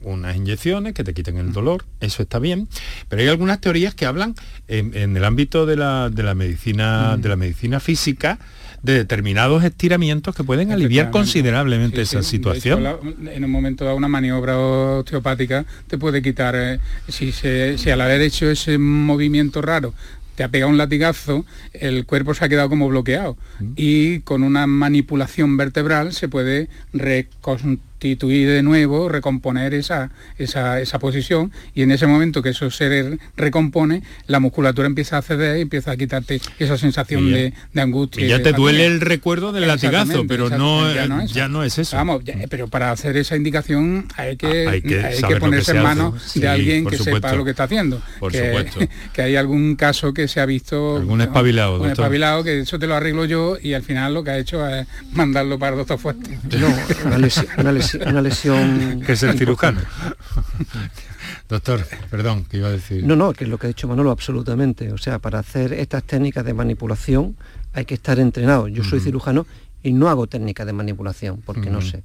unas 0.00 0.36
inyecciones 0.36 0.94
que 0.94 1.02
te 1.02 1.14
quiten 1.14 1.38
el 1.38 1.52
dolor, 1.52 1.84
eso 2.00 2.22
está 2.22 2.38
bien, 2.38 2.68
pero 3.08 3.22
hay 3.22 3.28
algunas 3.28 3.60
teorías 3.60 3.94
que 3.94 4.06
hablan 4.06 4.34
en, 4.68 5.16
el 5.16 5.24
ámbito 5.24 5.66
de 5.66 5.76
la, 5.76 6.10
de 6.10 6.22
la 6.22 6.34
medicina, 6.34 7.16
de 7.16 7.28
la 7.28 7.36
medicina 7.36 7.80
física, 7.80 8.38
de 8.82 8.92
determinados 8.92 9.64
estiramientos 9.64 10.36
que 10.36 10.44
pueden 10.44 10.70
aliviar 10.70 11.10
considerablemente 11.10 12.02
esa 12.02 12.22
situación. 12.22 12.84
en 13.32 13.42
un 13.42 13.50
momento 13.50 13.84
dado 13.84 13.96
una 13.96 14.08
maniobra 14.08 14.58
osteopática 14.58 15.64
te 15.88 15.96
puede 15.96 16.20
quitar, 16.20 16.54
eh, 16.54 16.78
si, 17.08 17.32
si 17.32 17.90
al 17.90 18.00
haber 18.02 18.20
hecho 18.20 18.48
ese 18.48 18.76
movimiento 18.76 19.62
raro 19.62 19.94
te 20.34 20.44
ha 20.44 20.48
pegado 20.48 20.70
un 20.70 20.78
latigazo, 20.78 21.44
el 21.72 22.06
cuerpo 22.06 22.34
se 22.34 22.44
ha 22.44 22.48
quedado 22.48 22.68
como 22.68 22.88
bloqueado 22.88 23.36
mm. 23.60 23.72
y 23.76 24.20
con 24.20 24.42
una 24.42 24.66
manipulación 24.66 25.56
vertebral 25.56 26.12
se 26.12 26.28
puede 26.28 26.68
reconstruir 26.92 27.80
constituir 28.04 28.50
de 28.50 28.62
nuevo, 28.62 29.08
recomponer 29.08 29.72
esa, 29.72 30.10
esa, 30.36 30.98
posición 30.98 31.50
y 31.74 31.80
en 31.80 31.90
ese 31.90 32.06
momento 32.06 32.42
que 32.42 32.50
eso 32.50 32.70
se 32.70 33.18
recompone, 33.34 34.02
la 34.26 34.40
musculatura 34.40 34.86
empieza 34.86 35.16
a 35.16 35.22
ceder 35.22 35.56
y 35.56 35.62
empieza 35.62 35.92
a 35.92 35.96
quitarte 35.96 36.38
esa 36.58 36.76
sensación 36.76 37.32
de, 37.32 37.54
angustia. 37.74 38.26
Y 38.26 38.28
ya 38.28 38.42
te 38.42 38.52
duele 38.52 38.84
el 38.84 39.00
recuerdo 39.00 39.52
del 39.52 39.66
latigazo, 39.66 40.26
pero 40.28 40.50
no, 40.50 40.92
ya 41.24 41.48
no, 41.48 41.64
es 41.64 41.78
eso. 41.78 41.96
Vamos, 41.96 42.22
pero 42.50 42.68
para 42.68 42.90
hacer 42.90 43.16
esa 43.16 43.36
indicación 43.36 44.06
hay 44.16 44.36
que, 44.36 44.68
hay 44.68 44.82
que, 44.82 45.36
ponerse 45.40 45.72
en 45.72 45.82
manos 45.82 46.34
de 46.34 46.46
alguien 46.46 46.84
que 46.84 46.98
sepa 46.98 47.32
lo 47.32 47.44
que 47.44 47.52
está 47.52 47.64
haciendo. 47.64 48.02
Por 48.20 48.32
que, 48.32 48.44
supuesto. 48.44 48.80
que 49.14 49.22
hay 49.22 49.36
algún 49.36 49.76
caso 49.76 50.12
que 50.12 50.28
se 50.28 50.40
ha 50.40 50.46
visto... 50.46 50.98
Algún 50.98 51.22
espabilado. 51.22 51.80
Un 51.80 51.88
espabilado 51.88 52.44
que 52.44 52.60
eso 52.60 52.78
te 52.78 52.86
lo 52.86 52.96
arreglo 52.96 53.24
yo 53.24 53.56
y 53.62 53.72
al 53.72 53.82
final 53.82 54.12
lo 54.12 54.22
que 54.22 54.30
ha 54.30 54.38
hecho 54.38 54.68
es 54.68 54.86
mandarlo 55.12 55.58
para 55.58 55.72
el 55.72 55.78
doctor 55.78 55.98
Fuerte. 55.98 56.38
No, 56.58 56.68
una 57.58 57.72
lesión 57.94 58.08
una 58.08 58.22
lesión... 58.22 59.02
que 59.04 59.12
es 59.12 59.22
el 59.22 59.38
cirujano. 59.38 59.80
Doctor, 61.48 61.86
perdón, 62.10 62.46
¿qué 62.48 62.58
iba 62.58 62.68
a 62.68 62.72
decir? 62.72 63.04
No, 63.04 63.16
no, 63.16 63.32
que 63.32 63.44
es 63.44 63.50
lo 63.50 63.58
que 63.58 63.66
ha 63.66 63.68
dicho 63.68 63.86
Manolo, 63.86 64.10
absolutamente. 64.10 64.92
O 64.92 64.98
sea, 64.98 65.18
para 65.18 65.38
hacer 65.38 65.72
estas 65.72 66.04
técnicas 66.04 66.44
de 66.44 66.54
manipulación 66.54 67.36
hay 67.72 67.84
que 67.84 67.94
estar 67.94 68.18
entrenado. 68.18 68.68
Yo 68.68 68.84
soy 68.84 69.00
cirujano 69.00 69.46
y 69.82 69.92
no 69.92 70.08
hago 70.08 70.26
técnicas 70.26 70.66
de 70.66 70.72
manipulación, 70.72 71.42
porque 71.44 71.70
no 71.70 71.80
sé. 71.80 72.02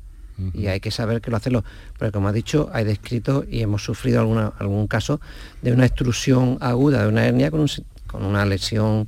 Y 0.54 0.68
hay 0.68 0.80
que 0.80 0.92
saber 0.92 1.20
que 1.20 1.32
lo 1.32 1.38
hacerlo. 1.38 1.64
Pero 1.98 2.12
como 2.12 2.30
ha 2.30 2.32
dicho, 2.32 2.70
hay 2.74 2.86
descrito 2.86 3.46
y 3.50 3.62
hemos 3.62 3.84
sufrido 3.84 4.22
alguna, 4.22 4.54
algún 4.58 4.88
caso 4.88 5.20
de 5.62 5.74
una 5.74 5.86
extrusión 5.86 6.58
aguda 6.62 7.04
de 7.04 7.10
una 7.10 7.26
hernia 7.26 7.52
con, 7.52 7.66
con 8.08 8.24
una 8.24 8.46
lesión 8.46 9.08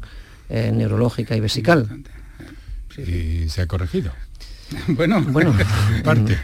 eh, 0.50 0.72
neurológica 0.74 1.36
y 1.36 1.40
vesical. 1.40 2.04
Y 2.98 3.48
se 3.48 3.62
ha 3.62 3.68
corregido. 3.68 4.12
Bueno, 4.88 5.22
bueno, 5.22 5.56
parte. 6.04 6.38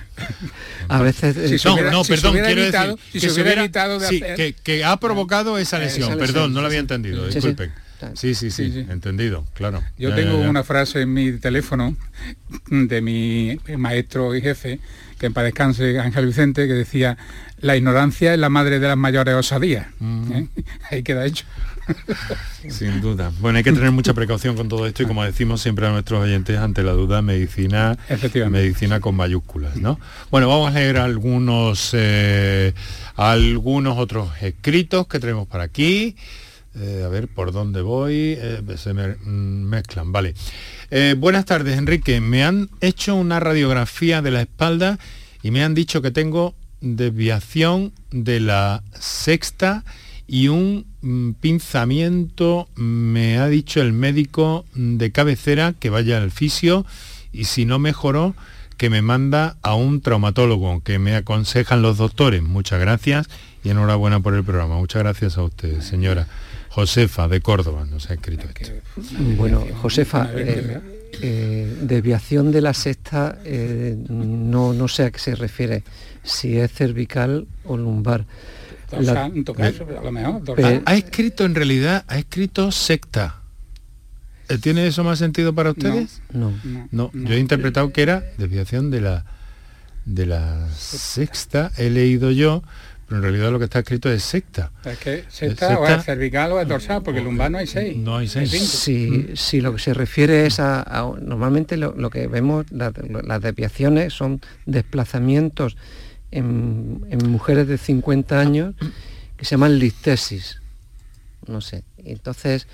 A 0.88 1.02
veces 1.02 1.64
no, 1.66 2.04
perdón, 2.04 2.34
quiero 2.34 2.62
decir 2.62 2.96
que, 3.12 3.20
se 3.30 3.42
hubiera, 3.42 3.68
que, 4.64 4.86
ha 4.86 4.98
provocado 4.98 5.58
esa 5.58 5.80
lesión, 5.80 6.18
perdón, 6.18 6.54
no 6.54 6.62
lo 6.62 6.68
había 6.68 6.80
entendido, 6.80 7.28
disculpen. 7.28 7.72
Sí, 8.14 8.36
sí, 8.36 8.52
sí, 8.52 8.86
entendido, 8.90 9.46
claro. 9.54 9.84
Yo 9.98 10.14
tengo 10.14 10.38
una 10.38 10.64
frase 10.64 11.02
en 11.02 11.14
mi 11.14 11.34
teléfono 11.34 11.96
de 12.70 13.02
mi 13.02 13.60
maestro 13.78 14.36
y 14.36 14.42
jefe, 14.42 14.80
que 15.18 15.28
en 15.28 15.34
paz 15.34 15.44
descanse 15.44 16.00
Ángel 16.00 16.26
Vicente, 16.26 16.68
que 16.68 16.74
decía, 16.74 17.18
la 17.60 17.76
ignorancia 17.76 18.34
es 18.34 18.40
la 18.40 18.50
madre 18.50 18.80
de 18.80 18.88
las 18.88 18.98
mayores 18.98 19.36
osadías. 19.36 19.88
Mm. 20.00 20.32
¿eh? 20.32 20.48
Ahí 20.92 21.04
queda 21.04 21.26
hecho. 21.26 21.46
Sin 22.70 23.02
duda. 23.02 23.32
Bueno, 23.40 23.58
hay 23.58 23.64
que 23.64 23.72
tener 23.72 23.92
mucha 23.92 24.14
precaución 24.14 24.56
con 24.56 24.68
todo 24.68 24.86
esto 24.88 25.04
y 25.04 25.06
como 25.06 25.24
decimos 25.24 25.62
siempre 25.62 25.88
a 25.88 25.92
nuestros 25.92 26.22
oyentes, 26.22 26.58
ante 26.58 26.84
la 26.84 26.92
duda, 26.92 27.22
medicina, 27.22 27.98
medicina 28.50 29.00
con 29.00 29.16
mayúsculas, 29.16 29.78
¿no? 29.78 30.00
Bueno, 30.30 30.48
vamos 30.50 30.72
a 30.72 30.80
leer 30.80 30.98
algunos, 30.98 31.92
eh, 31.94 32.74
algunos 33.16 33.98
otros 33.98 34.30
escritos 34.42 35.08
que 35.08 35.20
tenemos 35.20 35.48
para 35.48 35.64
aquí. 35.64 36.16
Eh, 36.80 37.04
a 37.04 37.08
ver 37.08 37.28
por 37.28 37.52
dónde 37.52 37.82
voy. 37.82 38.36
Eh, 38.38 38.62
se 38.78 38.94
me 38.94 39.16
mezclan, 39.18 40.12
vale. 40.12 40.34
buenas 41.18 41.46
tardes, 41.46 41.78
Enrique. 41.78 42.22
Me 42.22 42.44
han 42.44 42.70
hecho 42.82 43.16
una 43.16 43.40
radiografía 43.40 44.22
de 44.22 44.32
la 44.32 44.42
espalda 44.42 45.00
y 45.44 45.52
me 45.52 45.64
han 45.64 45.74
dicho 45.74 46.02
que 46.02 46.12
tengo 46.12 46.56
desviación 46.82 47.94
de 48.12 48.40
la 48.40 48.84
sexta 49.00 49.84
y 50.28 50.50
un 50.50 50.86
mm, 51.02 51.32
pinzamiento, 51.40 52.68
me 52.76 53.38
ha 53.38 53.48
dicho 53.48 53.82
el 53.82 53.94
médico 53.94 54.66
de 54.76 55.12
cabecera 55.12 55.74
que 55.80 55.90
vaya 55.90 56.18
al 56.18 56.32
fisio 56.32 56.86
y 57.32 57.46
si 57.46 57.66
no 57.66 57.80
mejoró, 57.80 58.36
que 58.78 58.90
me 58.90 59.02
manda 59.02 59.58
a 59.64 59.74
un 59.74 60.02
traumatólogo, 60.02 60.82
que 60.84 61.00
me 61.00 61.16
aconsejan 61.16 61.82
los 61.82 61.98
doctores. 61.98 62.44
Muchas 62.44 62.80
gracias 62.80 63.28
y 63.64 63.70
enhorabuena 63.70 64.20
por 64.20 64.36
el 64.36 64.44
programa. 64.44 64.78
Muchas 64.78 65.02
gracias 65.02 65.38
a 65.38 65.44
usted, 65.44 65.82
señora. 65.82 66.28
Josefa 66.78 67.28
de 67.28 67.42
Córdoba 67.42 67.88
nos 67.90 68.08
ha 68.12 68.14
escrito 68.14 68.46
esto. 68.54 68.72
Bueno, 69.36 69.66
Josefa, 69.82 70.30
eh, 70.36 70.80
eh, 71.24 71.76
desviación 71.82 72.52
de 72.52 72.62
la 72.62 72.76
sexta, 72.76 73.40
eh, 73.44 73.98
no, 74.10 74.74
no 74.74 74.88
sé 74.88 75.06
a 75.06 75.12
qué 75.12 75.18
se 75.18 75.34
refiere, 75.34 75.82
si 76.22 76.60
es 76.60 76.72
cervical 76.72 77.48
o 77.66 77.78
lumbar 77.78 78.26
ha 80.86 80.96
escrito 80.96 81.46
en 81.46 81.56
realidad, 81.56 82.06
ha 82.08 82.20
escrito 82.20 82.72
secta. 82.72 83.42
¿Tiene 84.62 84.86
eso 84.86 85.04
más 85.04 85.18
sentido 85.18 85.54
para 85.54 85.72
ustedes? 85.72 86.22
No. 86.32 86.54
No, 86.92 87.12
yo 87.12 87.34
he 87.34 87.40
interpretado 87.40 87.92
que 87.92 88.04
era 88.04 88.24
desviación 88.38 88.92
de 88.92 89.02
la 89.02 89.26
de 90.06 90.26
la 90.26 90.70
sexta, 90.74 91.72
he 91.76 91.90
leído 91.90 92.32
yo, 92.32 92.64
pero 93.08 93.20
en 93.20 93.24
realidad 93.24 93.52
lo 93.52 93.58
que 93.58 93.66
está 93.66 93.80
escrito 93.80 94.12
es 94.12 94.22
secta. 94.22 94.72
Es 94.84 94.98
que 94.98 95.24
secta, 95.30 95.80
o 95.80 95.88
es 95.88 96.04
cervical 96.04 96.52
o 96.52 96.60
es 96.60 96.68
dorsal, 96.68 97.02
porque 97.04 97.20
el 97.20 97.26
lumbar 97.26 97.50
no 97.50 97.58
hay 97.58 97.68
seis. 97.68 97.96
No 97.96 98.18
hay 98.18 98.28
seis. 98.28 98.52
Si, 98.52 99.28
si 99.36 99.62
lo 99.62 99.74
que 99.74 99.80
se 99.80 99.94
refiere 99.94 100.46
es 100.46 100.60
a, 100.60 101.10
normalmente 101.22 101.78
lo, 101.78 102.10
que 102.10 102.28
vemos, 102.28 102.66
las 102.70 103.42
desviaciones 103.42 104.14
son 104.14 104.42
desplazamientos 104.66 105.78
en, 106.32 107.08
mujeres 107.30 107.70
de 107.70 107.78
50 107.78 108.40
años 108.40 108.76
que 109.38 109.46
se 109.46 109.52
llaman 109.52 109.80
listesis. 109.80 110.62
No 111.48 111.62
sé. 111.62 111.84
Entonces, 112.04 112.68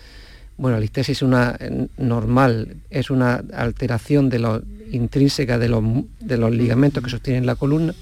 bueno, 0.58 0.78
la 0.78 0.82
listesis 0.82 1.22
una 1.22 1.60
normal, 1.98 2.78
es 2.90 3.12
una 3.12 3.44
alteración 3.54 4.30
de 4.30 4.40
lo 4.40 4.64
intrínseca 4.92 5.60
de 5.60 5.70
los, 5.70 5.84
de 6.20 6.38
los 6.38 6.52
ligamentos 6.52 7.04
que 7.04 7.12
sostienen 7.12 7.46
la 7.46 7.54
columna. 7.54 7.94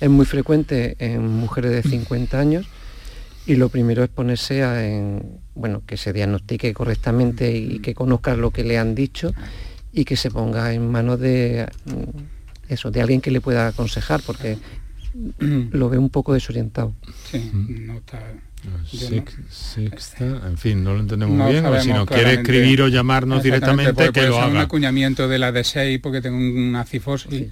Es 0.00 0.10
muy 0.10 0.26
frecuente 0.26 0.96
en 0.98 1.26
mujeres 1.26 1.72
de 1.72 1.82
50 1.82 2.38
años 2.38 2.66
y 3.46 3.54
lo 3.54 3.68
primero 3.68 4.02
es 4.02 4.10
ponerse 4.10 4.62
a 4.62 4.86
en, 4.86 5.40
bueno, 5.54 5.82
que 5.86 5.96
se 5.96 6.12
diagnostique 6.12 6.74
correctamente 6.74 7.56
y 7.56 7.78
que 7.78 7.94
conozca 7.94 8.36
lo 8.36 8.50
que 8.50 8.64
le 8.64 8.78
han 8.78 8.94
dicho 8.94 9.32
y 9.92 10.04
que 10.04 10.16
se 10.16 10.30
ponga 10.30 10.74
en 10.74 10.90
manos 10.90 11.20
de 11.20 11.66
mm, 11.86 12.72
eso, 12.72 12.90
de 12.90 13.00
alguien 13.00 13.20
que 13.20 13.30
le 13.30 13.40
pueda 13.40 13.68
aconsejar, 13.68 14.20
porque 14.26 14.58
lo 15.70 15.88
veo 15.88 16.00
un 16.00 16.10
poco 16.10 16.34
desorientado. 16.34 16.92
Sí, 17.30 17.50
no 17.52 17.98
está... 17.98 18.20
en 20.20 20.58
fin, 20.58 20.82
no 20.82 20.94
lo 20.94 21.00
entendemos 21.00 21.36
muy 21.36 21.52
bien, 21.52 21.64
o 21.64 21.80
si 21.80 21.92
no 21.92 22.04
quiere 22.04 22.34
escribir 22.34 22.82
o 22.82 22.88
llamarnos 22.88 23.42
directamente, 23.42 24.10
que 24.12 24.26
lo 24.26 24.38
haga. 24.38 24.48
un 24.48 24.56
acuñamiento 24.58 25.28
de 25.28 25.38
la 25.38 25.52
D6 25.52 26.00
porque 26.00 26.20
tengo 26.20 26.36
una 26.36 26.84
cifosis. 26.84 27.30
Sí, 27.30 27.50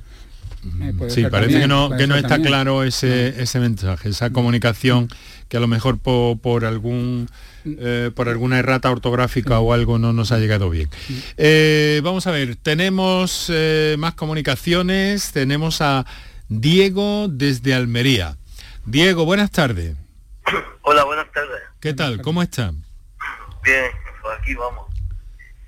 parece 1.31 1.61
que 1.61 1.69
no, 1.69 1.91
que 1.97 2.07
no 2.07 2.17
está 2.17 2.41
claro 2.41 2.83
ese, 2.83 3.43
ese 3.43 3.61
mensaje, 3.61 4.09
esa 4.09 4.31
comunicación 4.31 5.09
que 5.49 5.57
a 5.57 5.61
lo 5.61 5.69
mejor 5.69 5.99
por, 5.99 6.65
algún 6.65 7.29
eh, 7.65 8.11
por 8.15 8.29
alguna 8.29 8.59
errata 8.59 8.91
ortográfica 8.91 9.59
o 9.61 9.73
algo 9.73 9.99
no 9.99 10.13
nos 10.13 10.33
ha 10.33 10.39
llegado 10.39 10.71
bien. 10.71 10.89
Eh, 11.37 12.01
vamos 12.03 12.27
a 12.27 12.31
ver, 12.31 12.57
tenemos 12.57 13.51
eh, 13.53 13.97
más 13.99 14.15
comunicaciones, 14.15 15.33
tenemos 15.33 15.81
a 15.81 16.07
Diego 16.49 17.29
desde 17.29 17.75
Almería. 17.75 18.37
Diego, 18.85 19.25
buenas 19.25 19.51
tardes. 19.51 19.97
Hola, 20.83 21.05
buenas 21.05 21.31
tardes. 21.33 21.63
¿Qué 21.81 21.95
tal? 21.95 22.21
¿Cómo 22.23 22.43
está? 22.43 22.73
Bien, 23.63 23.91
pues 24.23 24.39
aquí 24.41 24.55
vamos. 24.55 24.87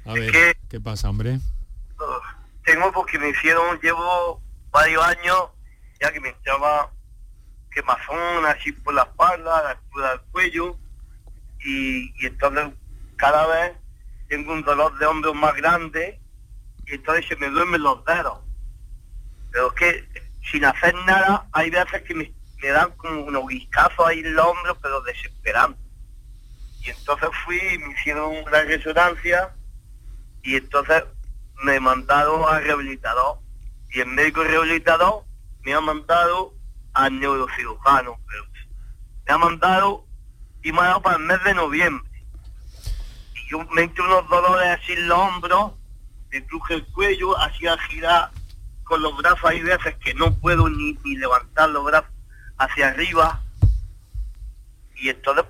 A 0.05 0.13
ver, 0.13 0.57
¿qué 0.69 0.81
pasa, 0.81 1.11
hombre? 1.11 1.41
tengo 2.67 2.93
porque 2.93 3.19
me 3.19 3.31
hicieron, 3.31 3.79
llevo 3.81 4.43
varios 4.77 5.03
años 5.05 5.49
ya 5.99 6.13
que 6.13 6.21
me 6.21 6.29
echaba 6.29 6.93
quemazón 7.71 8.45
así 8.45 8.73
por 8.73 8.93
la 8.93 9.05
espalda, 9.05 9.63
la 9.63 9.71
altura 9.71 10.11
del 10.11 10.21
cuello, 10.33 10.79
y, 11.65 12.27
entonces 12.27 12.75
cada 13.17 13.47
vez 13.47 13.73
tengo 14.29 14.53
un 14.53 14.63
dolor 14.63 14.99
de 14.99 15.07
hombros 15.07 15.35
más 15.35 15.55
grande 15.55 16.21
y 16.87 16.95
entonces 16.95 17.27
se 17.27 17.37
me 17.37 17.49
duermen 17.49 17.83
los 17.83 18.05
dedos. 18.05 18.39
Pero 19.51 19.69
es 19.69 19.73
que 19.75 20.09
sin 20.51 20.67
hacer 20.67 20.95
nada 21.07 21.49
hay 21.53 21.71
veces 21.71 22.03
que 22.03 22.15
me, 22.15 22.35
dan 22.63 22.91
como 22.99 23.23
unos 23.23 23.49
guiscazos 23.49 24.07
ahí 24.07 24.19
en 24.19 24.35
los 24.35 24.45
hombros, 24.45 24.77
pero 24.83 25.01
desesperando. 25.03 25.79
Y 26.83 26.91
entonces 26.91 27.31
fui 27.47 27.79
me 27.79 27.93
hicieron 27.95 28.37
una 28.47 28.61
resonancia 28.63 29.55
y 30.43 30.57
entonces 30.57 31.03
me 31.63 31.81
mandaron 31.81 32.43
al 32.47 32.63
rehabilitador. 32.63 33.46
Y 33.97 34.01
el 34.01 34.09
médico 34.09 34.45
rehabilitador 34.45 35.25
me 35.63 35.73
ha 35.73 35.81
mandado 35.81 36.53
al 36.93 37.19
neurocirujano. 37.19 38.19
Pero 38.29 38.45
me 39.27 39.33
ha 39.33 39.39
mandado 39.39 40.05
y 40.63 40.71
me 40.71 40.81
ha 40.81 40.85
dado 40.85 41.01
para 41.01 41.17
el 41.17 41.23
mes 41.23 41.43
de 41.45 41.55
noviembre. 41.55 42.27
Y 43.33 43.51
yo 43.51 43.65
me 43.73 43.85
entré 43.85 44.05
unos 44.05 44.29
dolores 44.29 44.69
así 44.69 44.93
en 44.93 45.09
los 45.09 45.19
hombros, 45.19 45.73
me 46.31 46.45
cruje 46.45 46.75
el 46.75 46.87
cuello, 46.89 47.39
hacía 47.39 47.79
girar 47.89 48.33
con 48.85 49.01
los 49.01 49.17
brazos, 49.17 49.47
hay 49.47 49.63
veces 49.63 49.97
que 49.97 50.13
no 50.13 50.31
puedo 50.41 50.69
ni, 50.69 50.99
ni 51.03 51.17
levantar 51.17 51.71
los 51.71 51.83
brazos 51.83 52.11
hacia 52.59 52.89
arriba. 52.89 53.41
Y 54.97 55.09
entonces, 55.09 55.47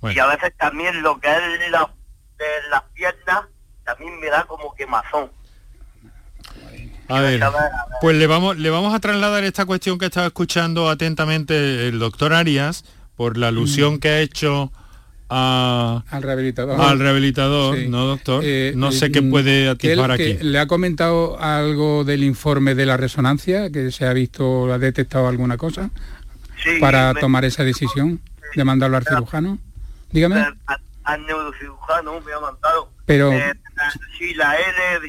pues, 0.00 0.16
y 0.16 0.18
a 0.18 0.26
veces 0.26 0.56
también 0.56 1.02
lo 1.02 1.20
que 1.20 1.28
es 1.28 1.70
la, 1.70 1.88
de 2.36 2.68
las 2.68 2.82
piernas, 2.94 3.44
también 3.84 4.18
me 4.18 4.26
da 4.26 4.42
como 4.42 4.74
quemazón. 4.74 5.37
A 7.08 7.20
ver, 7.20 7.42
pues 8.00 8.16
le 8.16 8.26
vamos, 8.26 8.58
le 8.58 8.70
vamos 8.70 8.94
a 8.94 9.00
trasladar 9.00 9.44
esta 9.44 9.64
cuestión 9.64 9.98
que 9.98 10.06
estaba 10.06 10.26
escuchando 10.26 10.90
atentamente 10.90 11.88
el 11.88 11.98
doctor 11.98 12.34
Arias 12.34 12.84
por 13.16 13.38
la 13.38 13.48
alusión 13.48 13.94
mm. 13.94 13.98
que 13.98 14.08
ha 14.08 14.20
hecho 14.20 14.72
a, 15.30 16.04
al 16.10 16.22
rehabilitador. 16.22 16.80
Al 16.80 16.98
rehabilitador, 16.98 17.78
¿no, 17.88 18.06
doctor? 18.06 18.42
Eh, 18.44 18.72
no 18.76 18.92
sé 18.92 19.10
qué 19.10 19.22
mm, 19.22 19.30
puede 19.30 19.68
atisbar 19.68 20.10
aquí. 20.10 20.38
¿Le 20.40 20.58
ha 20.58 20.66
comentado 20.66 21.40
algo 21.40 22.04
del 22.04 22.24
informe 22.24 22.74
de 22.74 22.86
la 22.86 22.96
resonancia? 22.96 23.70
¿Que 23.70 23.90
se 23.90 24.06
ha 24.06 24.12
visto, 24.12 24.72
ha 24.72 24.78
detectado 24.78 25.28
alguna 25.28 25.56
cosa? 25.56 25.90
para 26.80 27.14
tomar 27.14 27.44
esa 27.44 27.62
decisión 27.62 28.20
de 28.54 28.64
mandarlo 28.64 28.96
al 28.96 29.04
cirujano. 29.04 29.58
Dígame. 30.10 30.44
Al, 31.04 31.26
neurocirujano 31.26 32.20
me 32.20 32.32
ha 32.32 32.40
mandado. 32.40 32.90
Pero... 33.06 33.32
Eh, 33.32 33.54
sí, 34.18 34.34
la 34.34 34.56
L 34.56 35.08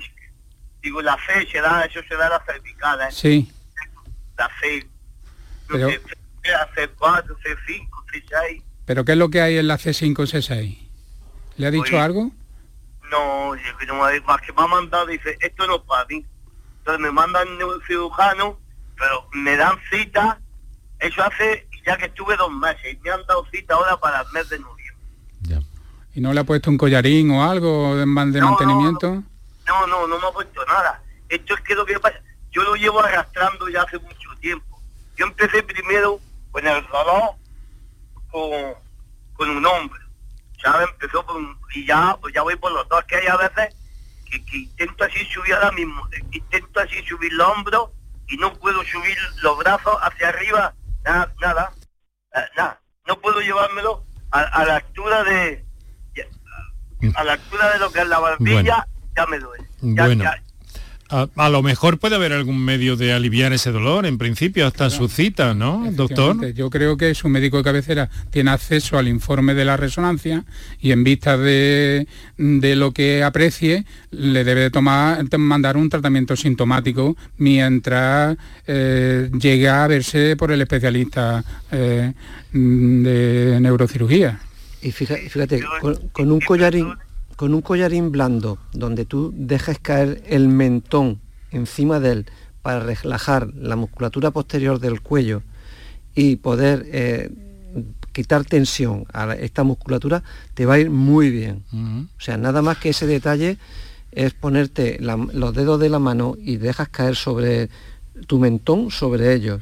digo, 0.82 1.02
la 1.02 1.18
C 1.26 1.48
se 1.52 1.62
da, 1.62 1.84
eso 1.86 2.02
se 2.08 2.16
da 2.16 2.30
la 2.30 2.44
cervical, 2.46 3.02
¿eh? 3.02 3.12
Sí. 3.12 3.52
La 4.38 4.50
C. 4.62 4.88
Pero... 5.68 5.90
C4, 5.90 7.26
C5, 7.44 7.90
C6. 8.12 8.64
¿Pero 8.86 9.06
qué 9.06 9.12
es 9.12 9.18
lo 9.18 9.30
que 9.30 9.42
hay 9.42 9.58
en 9.58 9.68
la 9.68 9.78
C5, 9.78 10.16
C6? 10.16 10.80
¿Le 11.58 11.68
ha 11.68 11.72
dicho 11.72 12.00
algo? 12.00 12.32
No, 13.12 13.54
no 13.56 13.96
más 14.26 14.42
que 14.42 14.54
me 14.54 14.64
ha 14.64 14.68
mandado, 14.68 15.08
dice, 15.08 15.38
esto 15.42 15.68
no 15.68 15.76
es 15.76 15.82
para 15.82 16.06
mí. 16.06 16.26
Entonces 16.80 17.02
me 17.02 17.12
mandan 17.12 17.48
un 17.62 17.82
cirujano, 17.86 18.58
pero 18.98 19.28
me 19.34 19.58
dan 19.58 19.78
cita, 19.92 20.40
eso 21.00 21.24
hace 21.24 21.68
ya 21.86 21.98
que 21.98 22.06
estuve 22.06 22.36
dos 22.38 22.52
meses, 22.52 22.94
y 22.94 23.00
me 23.04 23.12
han 23.12 23.26
dado 23.26 23.46
cita 23.52 23.74
ahora 23.76 24.00
para 24.00 24.22
el 24.22 24.28
mes 24.34 24.50
de 24.50 24.60
noviembre. 24.60 25.06
Ya. 25.42 25.60
¿Y 26.16 26.22
no 26.22 26.34
le 26.34 26.40
ha 26.40 26.44
puesto 26.44 26.70
un 26.70 26.78
collarín 26.78 27.32
o 27.32 27.44
algo 27.44 27.96
de, 27.96 28.06
mantenimiento? 28.06 29.16
No, 29.16 29.24
no, 29.88 30.08
no 30.08 30.20
me 30.20 30.28
ha 30.28 30.32
puesto 30.32 30.66
nada. 30.66 31.02
Esto 31.28 31.54
es 31.54 31.62
que 31.62 31.76
lo 31.76 31.86
que 31.86 32.00
pasa, 32.00 32.20
yo 32.52 32.64
lo 32.64 32.76
llevo 32.76 33.02
arrastrando 33.02 33.68
ya 33.70 33.84
hace 33.84 34.00
mucho 34.00 34.30
tiempo. 34.40 34.82
Yo 35.16 35.26
empecé 35.26 35.64
primero 35.64 36.20
con 36.52 36.66
el 36.66 36.86
dolor, 36.88 37.36
con, 38.32 38.52
con 39.34 39.50
un 39.50 39.66
hombre. 39.66 40.00
Ya 40.64 40.84
empezó 40.84 41.26
y 41.74 41.86
ya, 41.86 42.18
pues 42.20 42.34
ya 42.34 42.42
voy 42.42 42.56
por 42.56 42.72
los 42.72 42.88
dos, 42.90 43.04
que 43.06 43.16
hay 43.16 43.28
a 43.28 43.38
veces 43.38 43.76
que, 44.30 44.58
intento 44.58 45.04
así 45.04 45.26
subir 45.26 45.54
ahora 45.54 45.72
mismo, 45.72 46.08
intento 46.32 46.80
así 46.80 47.02
subir 47.06 47.32
los 47.34 47.48
hombros 47.48 47.90
y 48.28 48.38
no 48.38 48.54
puedo 48.56 48.84
subir 48.84 49.18
los 49.42 49.58
brazos 49.58 49.98
hacia 50.02 50.30
arriba, 50.30 50.74
nada, 51.04 51.34
nada, 51.42 51.74
eh, 52.36 52.40
nada. 52.58 52.82
No 53.08 53.20
puedo 53.20 53.42
llevármelo 53.42 54.06
a, 54.32 54.66
la 54.66 54.76
altura 54.76 55.24
de 55.24 55.66
a 57.16 57.24
la 57.24 57.34
altura 57.34 57.72
de 57.74 57.80
lo 57.80 57.92
que 57.92 58.00
es 58.02 58.08
la 58.08 58.20
barbilla. 58.20 58.88
A, 61.10 61.50
lo 61.50 61.64
mejor 61.64 61.98
puede 61.98 62.16
haber 62.16 62.34
algún 62.34 62.64
medio 62.64 62.96
de 62.96 63.14
aliviar 63.14 63.52
ese 63.52 63.72
dolor, 63.72 64.06
en 64.06 64.20
principio, 64.20 64.68
hasta 64.68 64.92
su 64.92 65.08
cita, 65.08 65.56
¿no, 65.56 65.92
doctor? 65.92 66.54
Yo 66.54 66.70
creo 66.70 66.98
que 66.98 67.16
su 67.16 67.30
médico 67.30 67.58
de 67.58 67.64
cabecera 67.64 68.10
tiene 68.30 68.52
acceso 68.52 68.98
al 68.98 69.08
informe 69.08 69.56
de 69.56 69.66
la 69.66 69.76
resonancia 69.76 70.44
y 70.80 70.92
en 70.92 71.04
vista 71.04 71.36
de, 71.36 72.06
lo 72.38 72.92
que 72.92 73.24
aprecie, 73.24 73.86
le 74.12 74.44
debe 74.44 74.70
tomar, 74.70 75.26
mandar 75.40 75.78
un 75.78 75.90
tratamiento 75.90 76.36
sintomático 76.36 77.18
mientras 77.38 78.38
eh, 78.68 79.32
llega 79.40 79.84
a 79.84 79.88
verse 79.88 80.36
por 80.36 80.52
el 80.52 80.62
especialista 80.62 81.44
eh, 81.72 82.14
de 82.54 83.58
neurocirugía. 83.60 84.40
Y 84.82 84.92
fíjate, 84.92 85.64
con 86.12 86.32
un 86.32 86.40
collarín 86.40 86.94
con 87.40 87.54
un 87.54 87.62
collarín 87.62 88.12
blando 88.12 88.58
donde 88.74 89.06
tú 89.06 89.34
dejes 89.34 89.80
caer 89.80 90.22
el 90.28 90.50
mentón 90.50 91.22
encima 91.52 92.02
de 92.02 92.12
él 92.12 92.26
para 92.62 92.82
relajar 92.82 93.54
la 93.56 93.78
musculatura 93.78 94.32
posterior 94.32 94.82
del 94.82 95.00
cuello 95.00 95.42
y 96.14 96.36
poder 96.36 96.86
eh, 96.92 97.32
quitar 98.12 98.44
tensión 98.44 99.06
a 99.14 99.36
esta 99.36 99.64
musculatura, 99.64 100.22
te 100.54 100.66
va 100.66 100.74
a 100.74 100.80
ir 100.80 100.90
muy 100.90 101.30
bien. 101.30 101.64
O 102.18 102.22
sea, 102.22 102.36
nada 102.36 102.62
más 102.62 102.78
que 102.78 102.90
ese 102.90 103.08
detalle 103.08 103.58
es 104.12 104.34
ponerte 104.34 104.98
los 105.00 105.54
dedos 105.54 105.80
de 105.80 105.88
la 105.88 106.00
mano 106.00 106.36
y 106.38 106.58
dejas 106.58 106.90
caer 106.90 107.16
sobre 107.16 107.70
tu 108.28 108.38
mentón 108.40 108.92
sobre 108.92 109.34
ellos. 109.34 109.62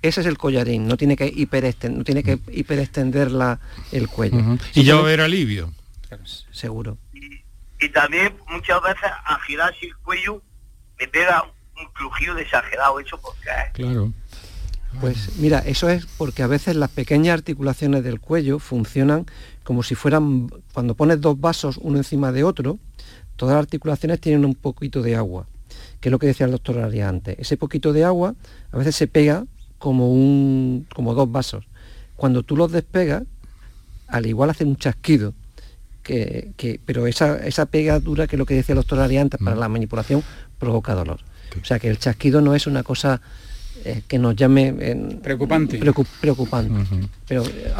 Ese 0.00 0.20
es 0.20 0.28
el 0.28 0.38
collarín, 0.38 0.86
no 0.86 0.96
tiene 0.96 1.16
que, 1.16 1.26
hiperextender, 1.26 1.98
no 1.98 2.04
tiene 2.04 2.22
que 2.22 2.38
hiperextender 2.52 3.32
la, 3.32 3.58
el 3.90 4.06
cuello. 4.06 4.56
Y 4.76 4.84
ya 4.84 4.94
va 4.94 5.00
a 5.00 5.02
haber 5.02 5.22
alivio 5.22 5.72
seguro. 6.50 6.98
Y, 7.12 7.88
también 7.90 8.36
muchas 8.48 8.82
veces 8.82 9.10
a 9.24 9.38
girar 9.46 9.72
el 9.80 9.96
cuello 9.98 10.42
me 10.98 11.06
pega 11.06 11.44
un 11.76 11.86
crujido 11.92 12.36
exagerado, 12.38 12.98
eso 12.98 13.20
porque... 13.20 13.50
Claro. 13.74 14.12
Pues 15.00 15.36
mira, 15.36 15.58
eso 15.60 15.88
es 15.88 16.06
porque 16.06 16.42
a 16.42 16.46
veces 16.46 16.74
las 16.74 16.90
pequeñas 16.90 17.34
articulaciones 17.34 18.02
del 18.02 18.20
cuello 18.20 18.58
funcionan 18.58 19.26
como 19.62 19.82
si 19.82 19.94
fueran, 19.94 20.48
cuando 20.72 20.94
pones 20.94 21.20
dos 21.20 21.38
vasos 21.38 21.78
uno 21.80 21.98
encima 21.98 22.32
de 22.32 22.42
otro, 22.42 22.78
todas 23.36 23.54
las 23.54 23.62
articulaciones 23.62 24.20
tienen 24.20 24.44
un 24.44 24.54
poquito 24.54 25.02
de 25.02 25.14
agua, 25.14 25.46
que 26.00 26.08
es 26.08 26.10
lo 26.10 26.18
que 26.18 26.26
decía 26.26 26.46
el 26.46 26.52
doctor 26.52 26.78
Arias 26.78 27.08
antes. 27.08 27.38
Ese 27.38 27.56
poquito 27.56 27.92
de 27.92 28.02
agua 28.02 28.34
a 28.72 28.78
veces 28.78 28.96
se 28.96 29.06
pega 29.06 29.44
como, 29.78 30.10
un, 30.10 30.86
como 30.94 31.14
dos 31.14 31.30
vasos. 31.30 31.66
Cuando 32.16 32.42
tú 32.42 32.56
los 32.56 32.72
despegas, 32.72 33.24
al 34.08 34.26
igual 34.26 34.50
hace 34.50 34.64
un 34.64 34.76
chasquido 34.76 35.34
que, 36.08 36.80
pero 36.84 37.06
esa, 37.06 37.36
esa 37.46 37.66
pegadura 37.66 38.26
que 38.26 38.36
es 38.36 38.38
lo 38.38 38.46
que 38.46 38.54
decía 38.54 38.72
el 38.72 38.78
doctor 38.78 39.00
Arianta 39.00 39.38
para 39.38 39.56
mm. 39.56 39.60
la 39.60 39.68
manipulación 39.68 40.22
provoca 40.58 40.94
dolor. 40.94 41.20
O 41.60 41.64
sea 41.64 41.78
que 41.78 41.88
el 41.88 41.98
chasquido 41.98 42.40
no 42.40 42.54
es 42.54 42.66
una 42.66 42.82
cosa 42.82 43.20
eh, 43.84 44.02
que 44.06 44.18
nos 44.18 44.36
llame 44.36 44.72
preocupante. 45.22 45.80
preocupante. 46.20 46.74
Pero 47.26 47.44
eh, 47.44 47.72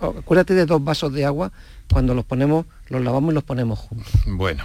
acuérdate 0.00 0.54
de 0.54 0.66
dos 0.66 0.82
vasos 0.82 1.12
de 1.12 1.24
agua 1.24 1.52
cuando 1.90 2.14
los 2.14 2.24
ponemos, 2.24 2.66
los 2.88 3.02
lavamos 3.02 3.32
y 3.32 3.34
los 3.34 3.44
ponemos 3.44 3.78
juntos. 3.78 4.12
Bueno. 4.26 4.64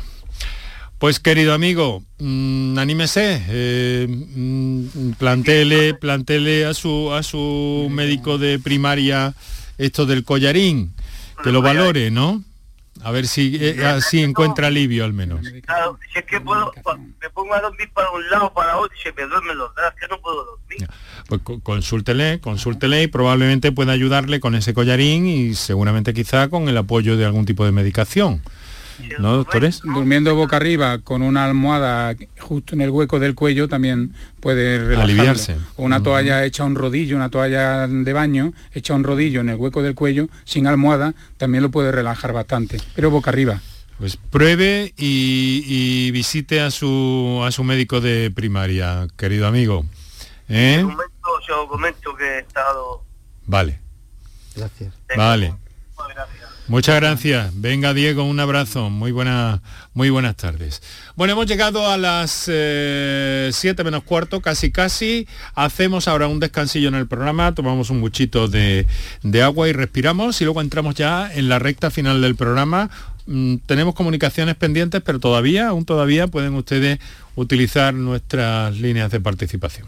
Pues 1.00 1.22
querido 1.22 1.54
amigo, 1.54 2.04
mm, 2.18 2.78
anímese, 2.78 3.42
eh, 3.48 4.06
mm, 4.10 5.12
plantele, 5.18 6.66
a 6.66 6.74
su 6.74 7.14
a 7.14 7.24
su 7.24 7.88
médico 7.90 8.38
de 8.38 8.60
primaria 8.60 9.34
esto 9.78 10.06
del 10.06 10.26
collarín, 10.26 10.92
que 11.42 11.54
lo 11.54 11.62
valore, 11.62 12.12
¿no? 12.12 12.44
A 13.02 13.12
ver 13.12 13.28
si 13.28 13.58
eh, 13.60 13.86
así 13.86 14.22
encuentra 14.22 14.68
alivio 14.68 15.06
al 15.06 15.14
menos. 15.14 15.42
Claro, 15.66 15.98
si 16.12 16.20
es 16.20 16.26
que 16.26 16.42
puedo, 16.42 16.72
me 17.22 17.30
pongo 17.30 17.54
a 17.54 17.62
dormir 17.62 17.90
para 17.94 18.10
un 18.12 18.30
lado, 18.30 18.54
para 18.54 18.78
otro, 18.78 18.96
y 18.98 19.02
se 19.02 19.14
me 19.14 19.26
duermen 19.26 19.58
los 19.58 19.74
dedos, 19.76 19.94
que 20.00 20.08
no 20.08 20.20
puedo 20.20 20.46
dormir. 20.46 20.88
Pues 21.28 21.42
consúltele, 21.64 22.40
consúltele 22.40 23.04
y 23.04 23.08
probablemente 23.08 23.72
pueda 23.72 23.94
ayudarle 23.94 24.40
con 24.40 24.56
ese 24.56 24.74
collarín 24.74 25.28
y 25.28 25.54
seguramente 25.56 26.14
quizá 26.14 26.50
con 26.50 26.68
el 26.68 26.78
apoyo 26.78 27.16
de 27.16 27.26
algún 27.26 27.46
tipo 27.46 27.66
de 27.66 27.72
medicación. 27.72 28.42
¿No, 29.20 29.38
doctores? 29.38 29.82
Durmiendo 29.84 30.36
boca 30.36 30.58
arriba 30.58 31.00
con 31.00 31.22
una 31.22 31.46
almohada 31.46 32.16
justo 32.40 32.76
en 32.76 32.82
el 32.82 32.90
hueco 32.90 33.20
del 33.20 33.36
cuello 33.36 33.68
también 33.68 34.14
puede 34.40 34.96
aliviarse. 34.96 35.58
O 35.76 35.84
una 35.84 36.02
toalla 36.02 36.46
hecha 36.46 36.64
un 36.64 36.76
rodillo, 36.76 37.16
una 37.16 37.30
toalla 37.30 37.88
de 37.88 38.14
baño 38.14 38.54
hecha 38.74 38.94
un 38.94 39.04
rodillo 39.04 39.42
en 39.42 39.50
el 39.50 39.56
hueco 39.56 39.82
del 39.82 39.96
cuello 39.96 40.28
sin 40.46 40.68
almohada 40.68 41.14
también 41.38 41.64
lo 41.64 41.72
puede 41.72 41.92
relajar 41.92 42.34
bastante, 42.34 42.78
pero 42.96 43.10
boca 43.10 43.30
arriba. 43.30 43.62
Pues 43.98 44.16
pruebe 44.16 44.94
y, 44.96 46.10
visite 46.12 46.62
a 46.62 46.72
su 46.72 47.42
a 47.46 47.52
su 47.52 47.66
médico 47.66 48.00
de 48.00 48.32
primaria, 48.32 49.08
querido 49.18 49.46
amigo. 49.46 49.86
¿Eh? 50.48 50.86
Yo 51.48 51.68
comento, 51.68 52.16
que 52.16 52.26
he 52.26 52.40
estado. 52.40 53.04
Vale. 53.46 53.80
Gracias. 54.56 54.94
Vale. 55.16 55.54
Muchas 56.70 56.98
gracias. 56.98 57.52
Venga, 57.56 57.96
Diego, 57.96 58.24
un 58.24 58.40
abrazo. 58.40 58.92
Muy, 58.92 59.12
buena, 59.12 59.64
muy 59.96 60.12
buenas 60.12 60.36
tardes. 60.36 60.84
Bueno, 61.16 61.34
hemos 61.34 61.48
llegado 61.48 61.90
a 61.90 61.98
las 61.98 62.32
7 62.32 62.52
eh, 62.52 63.84
menos 63.84 64.04
cuarto, 64.04 64.40
casi 64.40 64.70
casi. 64.70 65.28
Hacemos 65.56 66.08
ahora 66.08 66.28
un 66.28 66.40
descansillo 66.40 66.90
en 66.90 66.94
el 66.94 67.08
programa, 67.08 67.56
tomamos 67.56 67.90
un 67.90 68.02
buchito 68.02 68.48
de, 68.48 68.86
agua 69.44 69.68
y 69.68 69.74
respiramos 69.74 70.40
y 70.42 70.44
luego 70.44 70.62
entramos 70.62 70.94
ya 70.94 71.34
en 71.34 71.50
la 71.50 71.58
recta 71.58 71.90
final 71.90 72.22
del 72.22 72.36
programa. 72.36 72.92
Mm, 73.26 73.56
tenemos 73.66 73.96
comunicaciones 73.96 74.54
pendientes, 74.54 75.02
pero 75.04 75.20
todavía, 75.20 75.70
aún 75.70 75.86
todavía 75.86 76.28
pueden 76.28 76.54
ustedes 76.54 77.00
utilizar 77.36 77.96
nuestras 77.96 78.78
líneas 78.78 79.10
de 79.10 79.20
participación. 79.20 79.88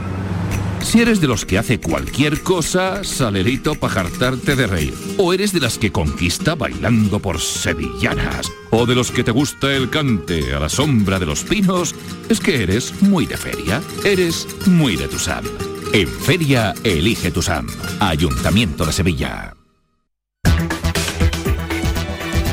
Si 0.91 0.99
eres 0.99 1.21
de 1.21 1.27
los 1.27 1.45
que 1.45 1.57
hace 1.57 1.79
cualquier 1.79 2.41
cosa, 2.41 3.05
salerito 3.05 3.75
para 3.75 3.93
jartarte 3.93 4.57
de 4.57 4.67
reír. 4.67 4.93
O 5.17 5.31
eres 5.31 5.53
de 5.53 5.61
las 5.61 5.77
que 5.77 5.89
conquista 5.89 6.53
bailando 6.53 7.21
por 7.21 7.39
sevillanas. 7.39 8.51
O 8.71 8.85
de 8.85 8.93
los 8.93 9.09
que 9.09 9.23
te 9.23 9.31
gusta 9.31 9.73
el 9.73 9.89
cante 9.89 10.53
a 10.53 10.59
la 10.59 10.67
sombra 10.67 11.17
de 11.17 11.25
los 11.25 11.45
pinos, 11.45 11.95
es 12.27 12.41
que 12.41 12.61
eres 12.61 13.01
muy 13.03 13.25
de 13.25 13.37
feria. 13.37 13.81
Eres 14.03 14.45
muy 14.65 14.97
de 14.97 15.07
Tusam. 15.07 15.45
En 15.93 16.09
feria, 16.09 16.73
elige 16.83 17.31
Tusam. 17.31 17.67
Ayuntamiento 18.01 18.85
de 18.85 18.91
Sevilla. 18.91 19.55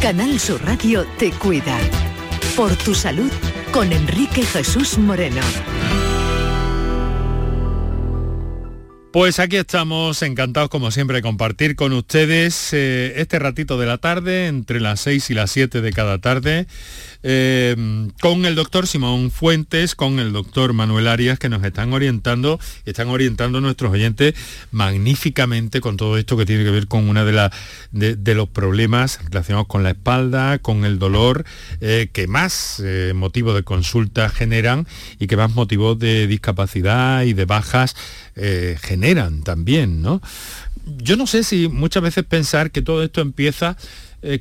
Canal 0.01 0.39
Sur 0.39 0.65
Radio 0.65 1.05
te 1.19 1.33
cuida. 1.33 1.77
Por 2.55 2.73
tu 2.77 2.95
salud 2.95 3.33
con 3.73 3.93
Enrique 3.93 4.45
Jesús 4.45 4.97
Moreno. 4.97 5.43
Pues 9.11 9.39
aquí 9.39 9.57
estamos 9.57 10.21
encantados 10.23 10.69
como 10.69 10.91
siempre 10.91 11.17
de 11.17 11.23
compartir 11.23 11.77
con 11.77 11.95
ustedes 11.95 12.75
eh, 12.75 13.15
este 13.17 13.39
ratito 13.39 13.79
de 13.79 13.87
la 13.87 13.97
tarde, 13.97 14.49
entre 14.49 14.81
las 14.81 15.01
6 15.01 15.31
y 15.31 15.35
las 15.35 15.51
7 15.51 15.81
de 15.81 15.93
cada 15.95 16.19
tarde, 16.19 16.67
eh, 17.23 17.75
con 18.21 18.45
el 18.45 18.55
doctor 18.55 18.87
Simón 18.87 19.31
Fuentes, 19.31 19.95
con 19.95 20.19
el 20.19 20.33
doctor 20.33 20.73
Manuel 20.73 21.09
Arias, 21.09 21.39
que 21.39 21.49
nos 21.49 21.65
están 21.65 21.93
orientando, 21.93 22.61
están 22.85 23.09
orientando 23.09 23.61
nuestros 23.61 23.93
oyentes 23.93 24.35
magníficamente 24.71 25.81
con 25.81 25.97
todo 25.97 26.17
esto 26.17 26.37
que 26.37 26.47
tiene 26.47 26.65
que 26.65 26.71
ver 26.71 26.87
con 26.87 27.09
una 27.09 27.25
de, 27.25 27.51
de, 28.17 28.35
los 28.35 28.49
problemas 28.49 29.19
relacionados 29.31 29.67
con 29.67 29.83
la 29.83 29.91
espalda, 29.91 30.59
con 30.59 30.85
el 30.85 30.99
dolor, 30.99 31.45
eh, 31.81 32.09
que 32.13 32.29
más 32.29 32.81
eh, 32.85 33.13
motivos 33.15 33.55
de 33.55 33.65
consulta 33.65 34.29
generan 34.29 34.87
y 35.19 35.27
que 35.27 35.37
más 35.37 35.53
motivos 35.55 35.99
de 35.99 36.27
discapacidad 36.27 37.23
y 37.23 37.33
de 37.33 37.45
bajas 37.45 37.97
generan 38.81 39.43
también, 39.43 40.01
¿no? 40.01 40.23
Yo 40.97 41.17
no 41.17 41.27
sé 41.27 41.43
si 41.43 41.69
muchas 41.69 42.03
veces 42.03 42.25
pensar 42.25 42.71
que 42.71 42.83
todo 42.83 43.03
esto 43.03 43.21
empieza 43.21 43.77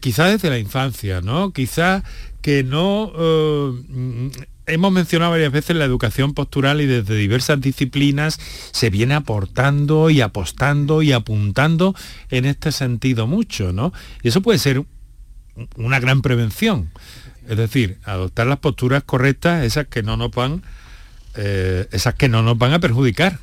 quizás 0.02 0.32
desde 0.32 0.50
la 0.50 0.60
infancia, 0.60 1.22
¿no? 1.22 1.52
Quizás 1.52 2.04
que 2.42 2.64
no... 2.64 3.12
Eh, 3.18 4.32
hemos 4.68 4.92
mencionado 4.92 5.32
varias 5.32 5.52
veces 5.52 5.76
la 5.76 5.86
educación 5.86 6.34
postural 6.34 6.82
y 6.82 6.86
desde 6.86 7.16
diversas 7.16 7.60
disciplinas 7.60 8.40
se 8.72 8.90
viene 8.90 9.16
aportando 9.16 10.10
y 10.10 10.22
apostando 10.22 11.02
y 11.02 11.14
apuntando 11.14 11.96
en 12.30 12.46
este 12.46 12.72
sentido 12.72 13.28
mucho, 13.28 13.72
¿no? 13.74 13.94
Y 14.24 14.28
eso 14.28 14.42
puede 14.42 14.60
ser 14.60 14.84
una 15.78 16.00
gran 16.00 16.22
prevención. 16.22 16.90
Es 17.48 17.58
decir, 17.58 17.98
adoptar 18.04 18.48
las 18.48 18.60
posturas 18.60 19.04
correctas, 19.04 19.64
esas 19.64 19.88
que 19.88 20.04
no 20.04 20.18
nos 20.18 20.32
van, 20.32 20.64
eh, 21.36 21.88
esas 21.92 22.16
que 22.16 22.28
no 22.28 22.44
nos 22.44 22.58
van 22.58 22.74
a 22.74 22.80
perjudicar. 22.80 23.40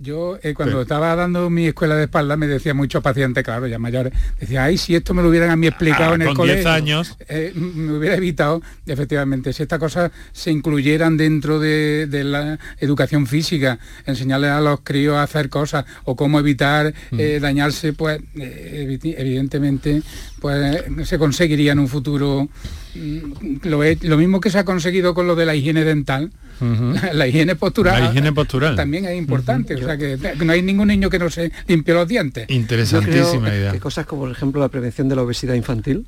Yo 0.00 0.38
eh, 0.42 0.54
cuando 0.54 0.82
estaba 0.82 1.16
dando 1.16 1.50
mi 1.50 1.66
escuela 1.66 1.96
de 1.96 2.04
espalda 2.04 2.36
me 2.36 2.46
decía 2.46 2.72
muchos 2.72 3.02
pacientes, 3.02 3.42
claro, 3.42 3.66
ya 3.66 3.80
mayores, 3.80 4.12
decía, 4.38 4.62
ay, 4.62 4.78
si 4.78 4.94
esto 4.94 5.12
me 5.12 5.22
lo 5.22 5.28
hubieran 5.28 5.50
a 5.50 5.56
mí 5.56 5.66
explicado 5.66 6.12
ah, 6.12 6.14
en 6.14 6.22
el 6.22 6.34
colegio, 6.34 6.62
10 6.62 6.66
años. 6.66 7.16
Eh, 7.28 7.52
me 7.54 7.94
hubiera 7.94 8.14
evitado, 8.14 8.62
efectivamente, 8.86 9.52
si 9.52 9.64
estas 9.64 9.80
cosas 9.80 10.12
se 10.32 10.52
incluyeran 10.52 11.16
dentro 11.16 11.58
de, 11.58 12.06
la 12.08 12.58
educación 12.78 13.26
física, 13.26 13.80
enseñarles 14.06 14.50
a 14.50 14.60
los 14.60 14.80
críos 14.80 15.16
a 15.16 15.24
hacer 15.24 15.48
cosas 15.48 15.84
o 16.04 16.14
cómo 16.14 16.38
evitar 16.38 16.94
mm. 17.10 17.18
eh, 17.18 17.40
dañarse, 17.40 17.92
pues 17.92 18.20
evidentemente 18.34 20.02
pues 20.40 20.84
se 21.04 21.18
conseguiría 21.18 21.72
en 21.72 21.80
un 21.80 21.88
futuro 21.88 22.48
mm, 22.94 23.56
lo, 23.64 23.80
lo 24.02 24.16
mismo 24.16 24.40
que 24.40 24.50
se 24.50 24.58
ha 24.58 24.64
conseguido 24.64 25.14
con 25.14 25.26
lo 25.26 25.34
de 25.34 25.46
la 25.46 25.54
higiene 25.54 25.84
dental 25.84 26.30
la, 27.12 27.26
higiene 27.26 27.56
postural. 27.56 28.02
La 28.02 28.10
higiene 28.10 28.32
postural. 28.32 28.76
También 28.76 29.04
es 29.04 29.16
importante. 29.16 29.74
O 29.74 29.78
sea 29.78 29.96
que 29.96 30.18
no 30.44 30.52
hay 30.52 30.62
ningún 30.62 30.88
niño 30.88 31.10
que 31.10 31.18
no 31.18 31.30
se 31.30 31.52
limpie 31.66 31.94
los 31.94 32.08
dientes. 32.08 32.48
Interesantísima 32.48 33.48
idea. 33.48 33.72
Que 33.72 33.80
cosas 33.80 34.06
como, 34.06 34.22
por 34.22 34.30
ejemplo, 34.30 34.60
la 34.60 34.68
prevención 34.68 35.08
de 35.08 35.16
la 35.16 35.22
obesidad 35.22 35.54
infantil 35.54 36.06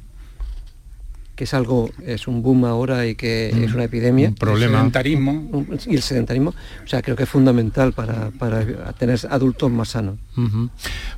que 1.40 1.44
es 1.44 1.54
algo, 1.54 1.90
es 2.04 2.28
un 2.28 2.42
boom 2.42 2.66
ahora 2.66 3.06
y 3.06 3.14
que 3.14 3.48
es 3.48 3.72
una 3.72 3.84
epidemia. 3.84 4.28
Un 4.28 4.34
problema. 4.34 4.72
El 4.72 4.92
sedentarismo. 4.92 5.66
Y 5.86 5.94
el 5.94 6.02
sedentarismo. 6.02 6.50
O 6.84 6.86
sea, 6.86 7.00
creo 7.00 7.16
que 7.16 7.22
es 7.22 7.28
fundamental 7.30 7.94
para, 7.94 8.30
tener 8.98 9.18
adultos 9.30 9.70
más 9.70 9.88
sanos. 9.88 10.18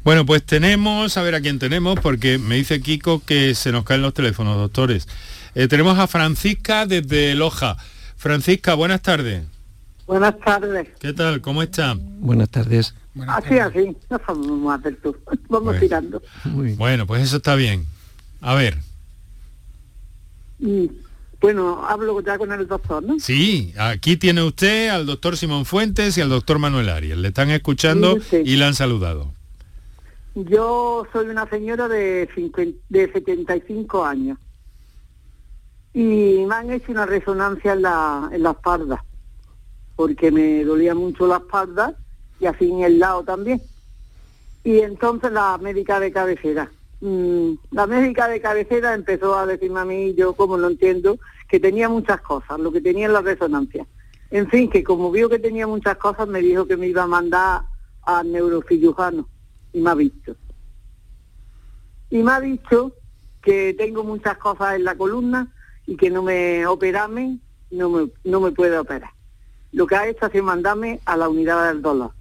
Bueno, 0.04 0.24
pues 0.24 0.44
tenemos, 0.44 1.16
a 1.16 1.22
ver 1.22 1.34
a 1.34 1.40
quién 1.40 1.58
tenemos, 1.58 1.98
porque 1.98 2.38
me 2.38 2.54
dice 2.54 2.80
Kiko 2.80 3.18
que 3.26 3.56
se 3.56 3.72
nos 3.72 3.82
caen 3.82 4.02
los 4.02 4.14
teléfonos, 4.14 4.56
doctores. 4.58 5.08
Eh, 5.56 5.66
tenemos 5.66 5.98
a 5.98 6.06
Francisca 6.06 6.86
desde 6.86 7.34
Loja. 7.34 7.76
Francisca, 8.22 8.74
buenas 8.74 9.02
tardes. 9.02 9.42
Buenas 10.06 10.38
tardes. 10.38 10.86
¿Qué 11.00 11.12
tal? 11.12 11.40
¿Cómo 11.40 11.60
está? 11.60 11.96
Buenas 11.98 12.48
tardes. 12.50 12.94
así, 13.26 13.58
así. 13.58 13.96
No 14.08 14.20
somos 14.24 14.58
más 14.60 14.80
del 14.84 14.96
tú. 14.98 15.16
Vamos 15.48 15.80
tirando. 15.80 16.22
Bueno, 16.76 17.04
pues 17.04 17.22
eso 17.24 17.38
está 17.38 17.56
bien. 17.56 17.84
A 18.40 18.54
ver. 18.54 18.78
Mm, 20.60 20.84
bueno, 21.40 21.84
hablo 21.84 22.20
ya 22.20 22.38
con 22.38 22.52
el 22.52 22.68
doctor, 22.68 23.02
¿no? 23.02 23.18
Sí, 23.18 23.74
aquí 23.76 24.16
tiene 24.16 24.44
usted 24.44 24.90
al 24.90 25.04
doctor 25.04 25.36
Simón 25.36 25.64
Fuentes 25.64 26.16
y 26.16 26.20
al 26.20 26.28
doctor 26.28 26.60
Manuel 26.60 26.90
Arias. 26.90 27.18
Le 27.18 27.26
están 27.26 27.50
escuchando 27.50 28.18
y 28.30 28.54
le 28.54 28.64
han 28.64 28.76
saludado. 28.76 29.34
Yo 30.36 31.08
soy 31.12 31.26
una 31.26 31.50
señora 31.50 31.88
de, 31.88 32.28
de 32.88 33.12
75 33.12 34.04
años. 34.04 34.38
Y 35.94 36.44
me 36.46 36.54
han 36.54 36.70
hecho 36.70 36.92
una 36.92 37.06
resonancia 37.06 37.74
en 37.74 37.82
la, 37.82 38.30
en 38.32 38.42
la 38.42 38.52
espalda, 38.52 39.04
porque 39.96 40.30
me 40.30 40.64
dolía 40.64 40.94
mucho 40.94 41.26
la 41.26 41.36
espalda 41.36 41.94
y 42.40 42.46
así 42.46 42.70
en 42.70 42.80
el 42.82 42.98
lado 42.98 43.22
también. 43.24 43.60
Y 44.64 44.78
entonces 44.78 45.32
la 45.32 45.58
médica 45.58 46.00
de 46.00 46.12
cabecera, 46.12 46.70
mm, 47.00 47.52
la 47.72 47.86
médica 47.86 48.28
de 48.28 48.40
cabecera 48.40 48.94
empezó 48.94 49.36
a 49.36 49.46
decirme 49.46 49.80
a 49.80 49.84
mí, 49.84 50.14
yo 50.14 50.32
como 50.34 50.56
no 50.56 50.68
entiendo, 50.68 51.18
que 51.48 51.60
tenía 51.60 51.88
muchas 51.88 52.20
cosas, 52.22 52.58
lo 52.58 52.72
que 52.72 52.80
tenía 52.80 53.06
en 53.06 53.12
la 53.12 53.20
resonancia. 53.20 53.86
En 54.30 54.48
fin, 54.48 54.70
que 54.70 54.82
como 54.82 55.10
vio 55.10 55.28
que 55.28 55.38
tenía 55.38 55.66
muchas 55.66 55.98
cosas, 55.98 56.26
me 56.26 56.40
dijo 56.40 56.66
que 56.66 56.78
me 56.78 56.86
iba 56.86 57.02
a 57.02 57.06
mandar 57.06 57.62
al 58.04 58.32
neurocirujano 58.32 59.28
y 59.74 59.80
me 59.80 59.90
ha 59.90 59.94
visto. 59.94 60.34
Y 62.08 62.22
me 62.22 62.32
ha 62.32 62.40
dicho 62.40 62.92
que 63.42 63.74
tengo 63.74 64.04
muchas 64.04 64.38
cosas 64.38 64.76
en 64.76 64.84
la 64.84 64.94
columna 64.94 65.52
y 65.92 65.96
que 65.96 66.08
no 66.08 66.22
me 66.22 66.66
operame, 66.66 67.38
no 67.70 67.90
me, 67.90 68.08
no 68.24 68.40
me 68.40 68.50
puede 68.50 68.78
operar. 68.78 69.10
Lo 69.72 69.86
que 69.86 69.94
ha 69.94 70.08
hecho 70.08 70.24
es 70.32 70.42
mandarme 70.42 71.00
a 71.04 71.18
la 71.18 71.28
unidad 71.28 71.68
del 71.68 71.82
dolor. 71.82 72.12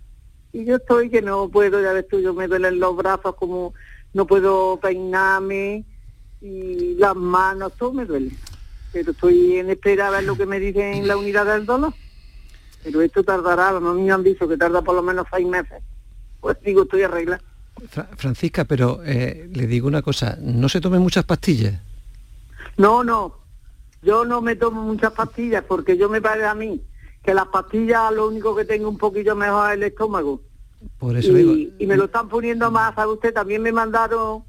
Y 0.52 0.66
yo 0.66 0.76
estoy 0.76 1.10
que 1.10 1.22
no 1.22 1.48
puedo, 1.48 1.82
ya 1.82 1.94
ves 1.94 2.06
tú, 2.10 2.20
yo 2.20 2.34
me 2.34 2.50
duelen 2.50 2.82
los 2.82 2.98
brazos 2.98 3.36
como 3.36 3.74
no 4.14 4.28
puedo 4.28 4.78
peinarme 4.82 5.86
y 6.42 6.96
las 6.96 7.16
manos, 7.16 7.72
todo 7.78 7.94
me 7.94 8.06
duele. 8.06 8.32
Pero 8.92 9.12
estoy 9.12 9.56
en 9.56 9.70
espera 9.70 10.10
a 10.10 10.12
ver 10.12 10.26
lo 10.26 10.36
que 10.36 10.46
me 10.46 10.60
dicen 10.60 10.96
en 10.96 11.08
la 11.08 11.16
unidad 11.16 11.46
del 11.46 11.66
dolor. 11.66 11.94
Pero 12.84 13.02
esto 13.02 13.24
tardará, 13.24 13.72
los 13.72 13.96
niños 13.96 14.16
han 14.16 14.24
dicho 14.24 14.50
que 14.50 14.58
tarda 14.58 14.82
por 14.82 14.96
lo 14.96 15.02
menos 15.02 15.26
seis 15.34 15.48
meses. 15.48 15.82
Pues 16.42 16.58
digo, 16.62 16.84
estoy 16.84 17.04
arreglada. 17.04 17.42
Francisca, 18.18 18.66
pero 18.66 19.00
eh, 19.06 19.50
le 19.50 19.66
digo 19.66 19.88
una 19.88 20.02
cosa, 20.02 20.38
¿no 20.42 20.68
se 20.68 20.82
tomen 20.82 21.02
muchas 21.02 21.24
pastillas? 21.24 21.80
No, 22.76 23.02
no, 23.02 23.41
yo 24.02 24.26
no 24.26 24.42
me 24.42 24.56
tomo 24.56 24.82
muchas 24.82 25.14
pastillas 25.14 25.64
porque 25.68 25.98
yo 25.98 26.10
me 26.10 26.22
parece 26.22 26.48
a 26.48 26.56
mí 26.56 26.82
que 27.24 27.34
las 27.34 27.48
pastillas 27.48 28.12
lo 28.12 28.28
único 28.28 28.56
que 28.56 28.66
tengo 28.66 28.90
un 28.90 28.98
poquillo 28.98 29.36
mejor 29.36 29.70
es 29.70 29.78
el 29.78 29.84
estómago. 29.84 30.42
Por 30.98 31.16
eso 31.16 31.32
y, 31.32 31.36
digo... 31.36 31.76
y 31.78 31.88
me 31.88 31.96
lo 31.96 32.06
están 32.06 32.28
poniendo 32.28 32.72
más, 32.72 32.98
a 32.98 33.08
usted? 33.08 33.34
También 33.34 33.62
me 33.62 33.72
mandaron 33.72 34.44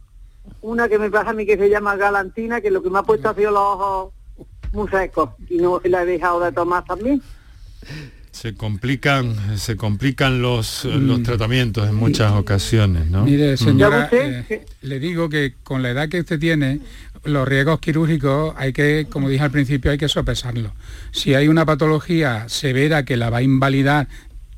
una 0.63 0.89
que 0.89 0.99
me 0.99 1.11
pasa 1.11 1.31
a 1.31 1.35
mí 1.35 1.45
que 1.45 1.59
se 1.59 1.69
llama 1.69 1.97
Galantina, 1.97 2.61
que 2.61 2.71
lo 2.71 2.83
que 2.83 2.91
me 2.91 2.99
ha 2.99 3.03
puesto 3.03 3.29
ha 3.29 3.35
sido 3.35 3.51
los 3.51 3.61
ojos 3.61 4.15
muy 4.73 4.89
secos 4.89 5.31
y 5.49 5.59
no 5.59 5.81
la 5.85 6.03
he 6.03 6.07
dejado 6.07 6.41
de 6.41 6.53
tomar 6.53 6.85
también. 6.85 7.23
Se 8.33 8.55
complican, 8.55 9.59
se 9.59 9.77
complican 9.77 10.43
los, 10.43 10.85
los 10.85 11.21
mm. 11.21 11.23
tratamientos 11.23 11.89
en 11.89 11.95
muchas 11.95 12.33
ocasiones, 12.33 13.09
¿no? 13.09 13.25
Mire, 13.25 13.55
mm. 13.55 13.57
señora, 13.59 14.09
eh, 14.11 14.65
le 14.81 14.99
digo 14.99 15.29
que 15.29 15.55
con 15.63 15.83
la 15.83 15.91
edad 15.91 16.09
que 16.09 16.21
usted 16.21 16.41
tiene, 16.41 16.81
los 17.25 17.47
riesgos 17.47 17.79
quirúrgicos 17.79 18.55
hay 18.57 18.73
que, 18.73 19.07
como 19.09 19.29
dije 19.29 19.45
al 19.45 19.51
principio, 19.51 19.91
hay 19.91 19.99
que 19.99 20.09
sopesarlo. 20.09 20.73
Si 21.13 21.35
hay 21.35 21.49
una 21.49 21.65
patología 21.65 22.49
severa 22.49 23.05
que 23.05 23.17
la 23.17 23.31
va 23.31 23.39
a 23.39 23.43
invalidar 23.43 24.09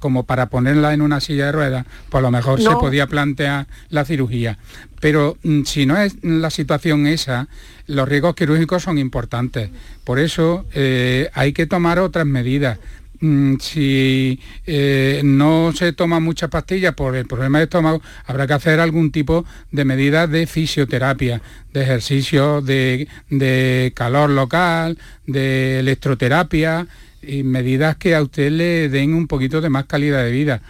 como 0.05 0.25
para 0.25 0.51
ponerla 0.51 0.93
en 0.93 1.01
una 1.01 1.19
silla 1.21 1.47
de 1.47 1.53
ruedas, 1.53 1.87
pues 2.11 2.19
a 2.19 2.23
lo 2.23 2.31
mejor 2.31 2.61
se 2.61 2.69
podía 2.73 3.07
plantear 3.07 3.67
la 3.89 4.05
cirugía. 4.05 4.59
Pero 5.01 5.39
mm, 5.43 5.63
si 5.63 5.87
no 5.87 5.97
es 5.97 6.17
la 6.23 6.51
situación 6.51 7.07
esa, 7.07 7.49
los 7.87 8.07
riesgos 8.07 8.35
quirúrgicos 8.35 8.83
son 8.83 8.99
importantes. 8.99 9.71
Por 10.05 10.19
eso 10.19 10.67
eh, 10.75 11.31
hay 11.33 11.55
que 11.55 11.67
tomar 11.67 11.99
otras 11.99 12.27
medidas. 12.27 12.79
Mm, 13.21 13.57
si 13.61 14.41
eh, 14.67 15.21
no 15.25 15.73
se 15.75 15.93
toma 15.93 16.21
muchas 16.21 16.51
pastillas 16.51 16.95
por 16.95 17.17
el 17.17 17.27
problema 17.27 17.59
de 17.59 17.65
estómago, 17.65 18.03
habrá 18.27 18.47
que 18.47 18.55
hacer 18.55 18.81
algún 18.81 19.13
tipo 19.13 19.45
de 19.71 19.85
medidas 19.85 20.29
de 20.31 20.47
fisioterapia, 20.47 21.41
de 21.73 21.83
ejercicio 21.83 22.61
de, 22.61 23.93
calor 23.95 24.31
local, 24.31 24.99
de 25.27 25.81
electroterapia 25.81 26.87
y 27.23 27.43
medidas 27.45 27.97
que 27.97 28.15
a 28.15 28.23
usted 28.23 28.51
le 28.51 28.89
den 28.89 29.15
un 29.15 29.27
poquito 29.27 29.61
de 29.61 29.71
más 29.71 29.87
calidad 29.87 30.25
de 30.25 30.33
vida. 30.33 30.61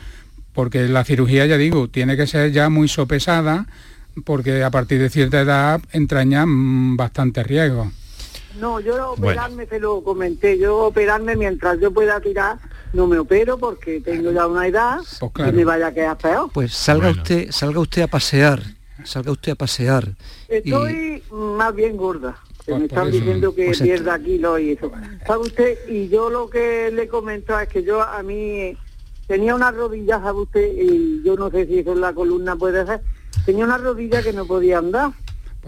Porque 0.52 0.86
la 0.86 1.04
cirugía, 1.04 1.46
ya 1.46 1.56
digo, 1.56 1.88
tiene 1.88 2.16
que 2.16 2.26
ser 2.26 2.52
ya 2.52 2.68
muy 2.68 2.88
sopesada 2.88 3.66
porque 4.24 4.62
a 4.62 4.70
partir 4.70 5.00
de 5.00 5.10
cierta 5.10 5.40
edad 5.40 5.80
entraña 5.92 6.46
mm, 6.46 6.96
bastante 6.96 7.42
riesgo. 7.42 7.90
No, 8.58 8.78
yo 8.80 9.12
operarme 9.12 9.66
te 9.66 9.80
lo 9.80 10.02
comenté, 10.02 10.58
yo 10.58 10.78
operarme 10.78 11.36
mientras 11.36 11.80
yo 11.80 11.90
pueda 11.90 12.20
tirar, 12.20 12.58
no 12.92 13.06
me 13.06 13.18
opero 13.18 13.58
porque 13.58 14.00
tengo 14.00 14.30
ya 14.30 14.46
una 14.46 14.66
edad 14.66 14.98
pues 15.32 15.48
y 15.48 15.52
me 15.52 15.64
vaya 15.64 15.88
a 15.88 15.94
quedar 15.94 16.16
peor. 16.18 16.50
Pues 16.52 16.72
salga 16.72 17.10
usted, 17.10 17.50
salga 17.50 17.80
usted 17.80 18.02
a 18.02 18.06
pasear, 18.06 18.62
salga 19.02 19.32
usted 19.32 19.52
a 19.52 19.54
pasear. 19.56 20.08
Estoy 20.48 21.22
más 21.30 21.74
bien 21.74 21.96
gorda. 21.96 22.38
me 22.66 22.74
pues 22.74 22.82
están 22.82 23.10
diciendo 23.10 23.54
que 23.54 23.66
pues 23.66 23.80
pierda 23.80 24.18
kilos 24.20 24.60
y 24.60 24.72
eso. 24.72 24.92
¿Sabe 25.26 25.40
usted? 25.40 25.78
Y 25.88 26.08
yo 26.08 26.30
lo 26.30 26.48
que 26.48 26.90
le 26.92 27.08
comento 27.08 27.58
es 27.58 27.68
que 27.68 27.82
yo 27.82 28.02
a 28.02 28.22
mí 28.22 28.76
tenía 29.26 29.54
una 29.56 29.72
rodilla, 29.72 30.20
¿sabe 30.20 30.42
usted? 30.42 30.72
Y 30.76 31.22
yo 31.24 31.34
no 31.34 31.50
sé 31.50 31.66
si 31.66 31.80
eso 31.80 31.92
en 31.92 32.00
la 32.00 32.12
columna 32.12 32.54
puede 32.54 32.86
ser. 32.86 33.00
Tenía 33.44 33.64
una 33.64 33.78
rodilla 33.78 34.22
que 34.22 34.32
no 34.32 34.46
podía 34.46 34.78
andar 34.78 35.10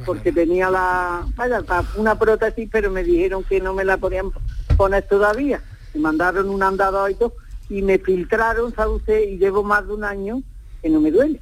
porque 0.04 0.32
tenía 0.32 0.70
la, 0.70 1.26
vaya, 1.36 1.62
una 1.96 2.18
prótesis, 2.18 2.68
pero 2.70 2.90
me 2.90 3.02
dijeron 3.02 3.44
que 3.44 3.60
no 3.60 3.74
me 3.74 3.84
la 3.84 3.96
podían 3.96 4.30
poner 4.76 5.06
todavía. 5.06 5.62
Me 5.94 6.00
mandaron 6.00 6.48
un 6.48 6.62
andador 6.62 7.10
y 7.10 7.14
todo, 7.14 7.34
y 7.68 7.82
me 7.82 7.98
filtraron, 7.98 8.74
¿sabe 8.74 8.92
usted? 8.92 9.28
Y 9.28 9.38
llevo 9.38 9.62
más 9.62 9.86
de 9.86 9.94
un 9.94 10.04
año 10.04 10.42
que 10.82 10.88
no 10.88 11.00
me 11.00 11.10
duele. 11.10 11.40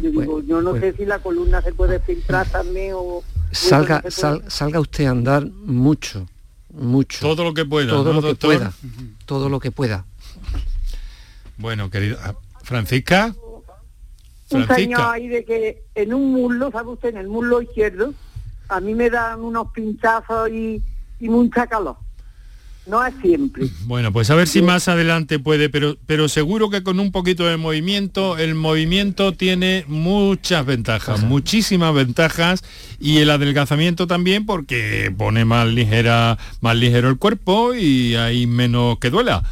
Yo 0.00 0.10
digo, 0.10 0.42
yo 0.42 0.62
no 0.62 0.78
sé 0.78 0.92
si 0.94 1.04
la 1.04 1.18
columna 1.18 1.60
se 1.62 1.72
puede 1.72 2.00
filtrar 2.00 2.48
también 2.48 2.92
o... 2.94 3.22
Salga, 3.50 4.02
salga 4.10 4.80
usted 4.80 5.06
a 5.06 5.10
andar 5.10 5.46
mucho, 5.46 6.26
mucho. 6.70 7.20
Todo 7.20 7.44
lo 7.44 7.54
que 7.54 7.64
pueda, 7.64 7.90
Todo 7.90 8.12
lo 8.12 8.22
que 8.22 8.34
pueda, 8.34 8.72
todo 9.24 9.48
lo 9.48 9.58
que 9.58 9.70
pueda. 9.70 10.04
Bueno, 11.56 11.90
querida 11.90 12.36
Francisca 12.62 13.34
un 14.50 14.66
señor 14.66 15.00
ahí 15.02 15.28
de 15.28 15.44
que 15.44 15.84
en 15.94 16.14
un 16.14 16.32
muslo, 16.32 16.70
¿sabe 16.70 16.90
usted? 16.90 17.10
En 17.10 17.18
el 17.18 17.28
muslo 17.28 17.60
izquierdo, 17.60 18.14
a 18.68 18.80
mí 18.80 18.94
me 18.94 19.10
dan 19.10 19.40
unos 19.40 19.68
pinchazos 19.72 20.50
y, 20.50 20.82
mucha 21.20 21.66
calor. 21.66 21.96
No 22.86 23.04
es 23.04 23.12
siempre. 23.20 23.66
Bueno, 23.84 24.12
pues 24.14 24.30
a 24.30 24.34
ver 24.34 24.48
si 24.48 24.62
más 24.62 24.88
adelante 24.88 25.38
puede, 25.38 25.68
pero, 25.68 25.98
pero 26.06 26.26
seguro 26.26 26.70
que 26.70 26.82
con 26.82 27.00
un 27.00 27.12
poquito 27.12 27.46
de 27.46 27.58
movimiento, 27.58 28.38
el 28.38 28.54
movimiento 28.54 29.34
tiene 29.34 29.84
muchas 29.88 30.64
ventajas, 30.64 31.22
muchísimas 31.22 31.92
ventajas, 31.92 32.64
y 32.98 33.18
el 33.18 33.28
adelgazamiento 33.28 34.06
también 34.06 34.46
porque 34.46 35.12
pone 35.14 35.44
más 35.44 35.66
ligera, 35.68 36.38
más 36.62 36.76
ligero 36.76 37.10
el 37.10 37.18
cuerpo 37.18 37.74
y 37.74 38.14
hay 38.14 38.46
menos 38.46 38.98
que 38.98 39.10
duela. 39.10 39.42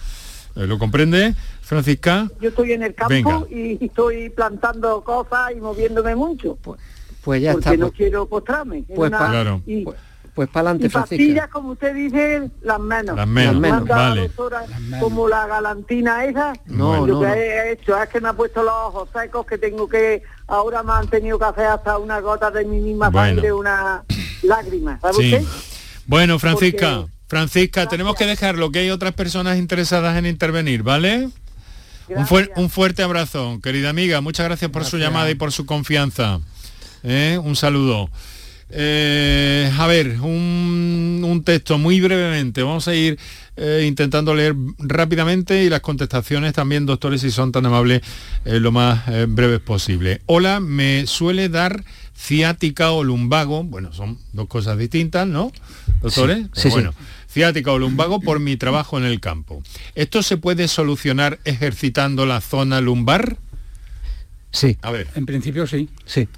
¿Lo 0.54 0.78
comprende? 0.78 1.34
Francisca. 1.66 2.30
Yo 2.40 2.50
estoy 2.50 2.74
en 2.74 2.84
el 2.84 2.94
campo 2.94 3.48
y 3.50 3.84
estoy 3.84 4.30
plantando 4.30 5.02
cosas 5.02 5.50
y 5.50 5.56
moviéndome 5.56 6.14
mucho. 6.14 6.56
Pues, 6.62 6.80
pues 7.24 7.42
ya 7.42 7.54
porque 7.54 7.76
no 7.76 7.90
quiero 7.90 8.28
postrarme. 8.28 8.84
Pues, 8.94 9.10
claro. 9.10 9.60
pues, 10.32 10.48
para 10.48 10.70
adelante, 10.70 10.88
Francisca. 10.90 11.16
pastillas, 11.16 11.48
como 11.48 11.70
usted 11.72 11.92
dice, 11.92 12.50
las 12.62 12.78
menos. 12.78 13.16
Las 13.16 13.26
menos, 13.26 13.84
vale. 13.84 14.30
Como 15.00 15.28
la 15.28 15.48
galantina 15.48 16.24
esa. 16.24 16.52
No, 16.66 17.04
lo 17.04 17.20
que 17.22 17.26
he 17.26 17.72
hecho 17.72 18.00
es 18.00 18.08
que 18.10 18.20
me 18.20 18.28
ha 18.28 18.32
puesto 18.32 18.62
los 18.62 18.72
ojos 18.72 19.08
secos 19.12 19.44
que 19.44 19.58
tengo 19.58 19.88
que... 19.88 20.22
Ahora 20.46 20.84
me 20.84 20.92
han 20.92 21.08
tenido 21.08 21.36
que 21.36 21.46
hacer 21.46 21.66
hasta 21.66 21.98
una 21.98 22.20
gota 22.20 22.52
de 22.52 22.64
mi 22.64 22.78
misma 22.78 23.10
sangre, 23.10 23.52
una 23.52 24.04
lágrima. 24.44 25.00
¿Sabe 25.00 25.16
usted? 25.16 25.42
Bueno, 26.06 26.38
Francisca. 26.38 27.06
Francisca, 27.26 27.88
tenemos 27.88 28.14
que 28.14 28.24
dejarlo, 28.24 28.70
que 28.70 28.78
hay 28.78 28.90
otras 28.90 29.14
personas 29.14 29.58
interesadas 29.58 30.16
en 30.16 30.26
intervenir, 30.26 30.84
¿vale? 30.84 31.28
Un, 32.08 32.70
fuerte 32.70 33.02
abrazo, 33.02 33.58
querida 33.62 33.90
amiga. 33.90 34.20
Muchas 34.20 34.46
gracias 34.46 34.70
por 34.70 34.84
su 34.84 34.98
llamada 34.98 35.30
y 35.30 35.34
por 35.34 35.52
su 35.52 35.66
confianza. 35.66 36.40
¿eh? 37.02 37.38
Un 37.42 37.56
saludo. 37.56 38.08
Eh, 38.70 39.72
a 39.76 39.86
ver, 39.86 40.20
un, 40.20 41.42
texto 41.44 41.78
muy 41.78 42.00
brevemente. 42.00 42.62
Vamos 42.62 42.88
a 42.88 42.94
ir 42.94 43.18
eh, 43.56 43.84
intentando 43.86 44.34
leer 44.34 44.54
rápidamente 44.78 45.64
y 45.64 45.68
las 45.68 45.80
contestaciones 45.80 46.52
también, 46.52 46.86
doctores, 46.86 47.20
si 47.20 47.30
son 47.30 47.52
tan 47.52 47.66
amables, 47.66 48.02
lo 48.44 48.72
más 48.72 49.04
breves 49.28 49.60
posible. 49.60 50.22
Hola, 50.26 50.60
me 50.60 51.06
suele 51.06 51.48
dar 51.48 51.84
ciática 52.16 52.92
o 52.92 53.04
lumbago. 53.04 53.64
Bueno, 53.64 53.92
son 53.92 54.18
dos 54.32 54.46
cosas 54.48 54.78
distintas, 54.78 55.26
¿no? 55.26 55.52
Doctores. 56.02 56.46
Sí, 56.54 56.68
bueno 56.68 56.94
ciática 57.36 57.70
o 57.70 57.78
lumbago 57.78 58.18
por 58.18 58.40
mi 58.40 58.56
trabajo 58.56 58.96
en 58.96 59.04
el 59.04 59.20
campo. 59.20 59.62
¿Esto 59.94 60.22
se 60.22 60.38
puede 60.38 60.68
solucionar 60.68 61.38
ejercitando 61.44 62.24
la 62.24 62.40
zona 62.40 62.80
lumbar? 62.80 63.36
Sí. 64.52 64.78
A 64.80 64.90
ver. 64.90 65.08
En 65.16 65.26
principio 65.26 65.66
sí. 65.66 65.90
Sí. 66.06 66.28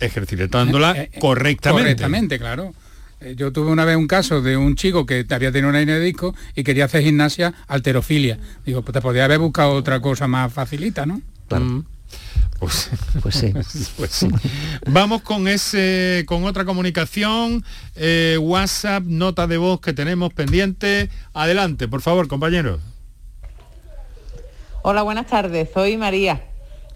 Ejercitándola 0.00 0.90
eh, 0.90 1.10
eh, 1.12 1.18
correctamente. 1.20 1.84
Correctamente, 1.84 2.38
claro. 2.40 2.74
Eh, 3.20 3.36
yo 3.36 3.52
tuve 3.52 3.70
una 3.70 3.84
vez 3.84 3.96
un 3.96 4.08
caso 4.08 4.42
de 4.42 4.56
un 4.56 4.74
chico 4.74 5.06
que 5.06 5.24
había 5.30 5.52
tenido 5.52 5.68
una 5.68 5.78
hernia 5.80 6.00
de 6.00 6.04
disco 6.04 6.34
y 6.56 6.64
quería 6.64 6.86
hacer 6.86 7.04
gimnasia 7.04 7.54
alterofilia. 7.68 8.40
Digo, 8.66 8.82
pues 8.82 8.92
te 8.92 9.00
podría 9.00 9.26
haber 9.26 9.38
buscado 9.38 9.70
otra 9.70 10.00
cosa 10.00 10.26
más 10.26 10.52
facilita, 10.52 11.06
¿no? 11.06 11.22
Mm. 11.50 11.84
Pues, 12.58 12.90
pues, 13.20 13.44
pues, 13.96 14.10
sí. 14.10 14.28
Vamos 14.86 15.22
con 15.22 15.48
ese, 15.48 16.24
con 16.26 16.44
otra 16.44 16.64
comunicación, 16.64 17.64
eh, 17.94 18.38
WhatsApp, 18.40 19.04
nota 19.04 19.46
de 19.46 19.58
voz 19.58 19.80
que 19.80 19.92
tenemos 19.92 20.32
pendiente. 20.32 21.10
Adelante, 21.32 21.88
por 21.88 22.00
favor, 22.00 22.28
compañeros. 22.28 22.80
Hola, 24.82 25.02
buenas 25.02 25.26
tardes. 25.26 25.68
Soy 25.72 25.96
María. 25.96 26.42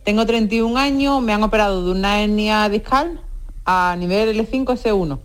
Tengo 0.05 0.25
31 0.25 0.79
años, 0.79 1.23
me 1.23 1.33
han 1.33 1.43
operado 1.43 1.85
de 1.85 1.91
una 1.93 2.23
hernia 2.23 2.69
discal 2.69 3.21
a 3.65 3.95
nivel 3.99 4.35
L5 4.37 4.65
S1. 4.65 5.19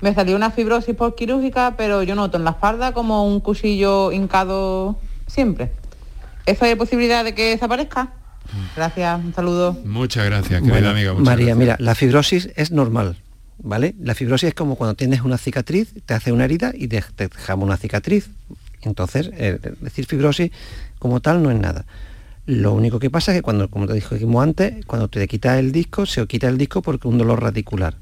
Me 0.00 0.14
salió 0.14 0.36
una 0.36 0.50
fibrosis 0.50 0.94
por 0.94 1.14
quirúrgica, 1.14 1.74
pero 1.76 2.02
yo 2.02 2.14
noto 2.14 2.36
en 2.36 2.44
la 2.44 2.50
espalda 2.52 2.92
como 2.92 3.26
un 3.26 3.40
cuchillo 3.40 4.12
hincado 4.12 4.96
siempre. 5.26 5.72
¿Eso 6.46 6.64
hay 6.64 6.74
posibilidad 6.74 7.24
de 7.24 7.34
que 7.34 7.50
desaparezca? 7.50 8.12
Gracias, 8.76 9.24
un 9.24 9.34
saludo. 9.34 9.76
Muchas 9.84 10.24
gracias, 10.26 10.62
querida 10.62 10.90
amiga. 10.90 11.14
María, 11.14 11.54
mira, 11.54 11.76
la 11.78 11.94
fibrosis 11.94 12.50
es 12.56 12.70
normal, 12.70 13.16
¿vale? 13.58 13.94
La 14.00 14.14
fibrosis 14.14 14.48
es 14.48 14.54
como 14.54 14.76
cuando 14.76 14.94
tienes 14.94 15.22
una 15.22 15.38
cicatriz, 15.38 15.94
te 16.06 16.14
hace 16.14 16.32
una 16.32 16.44
herida 16.44 16.72
y 16.74 16.88
te, 16.88 17.02
dejamos 17.16 17.66
una 17.66 17.76
cicatriz. 17.76 18.28
Entonces, 18.82 19.30
eh, 19.34 19.58
decir 19.80 20.06
fibrosis 20.06 20.50
como 20.98 21.20
tal 21.20 21.42
no 21.42 21.50
es 21.50 21.58
nada. 21.58 21.86
Lo 22.46 22.74
único 22.74 22.98
que 22.98 23.08
pasa 23.08 23.32
es 23.32 23.38
que 23.38 23.42
cuando, 23.42 23.70
como 23.70 23.86
te 23.86 23.94
dijimos 23.94 24.42
antes, 24.42 24.84
cuando 24.84 25.08
te 25.08 25.26
quitas 25.26 25.58
el 25.58 25.72
disco, 25.72 26.04
se 26.04 26.26
quita 26.26 26.48
el 26.48 26.58
disco 26.58 26.82
porque 26.82 27.08
un 27.08 27.16
dolor 27.16 27.42
radicular. 27.42 27.96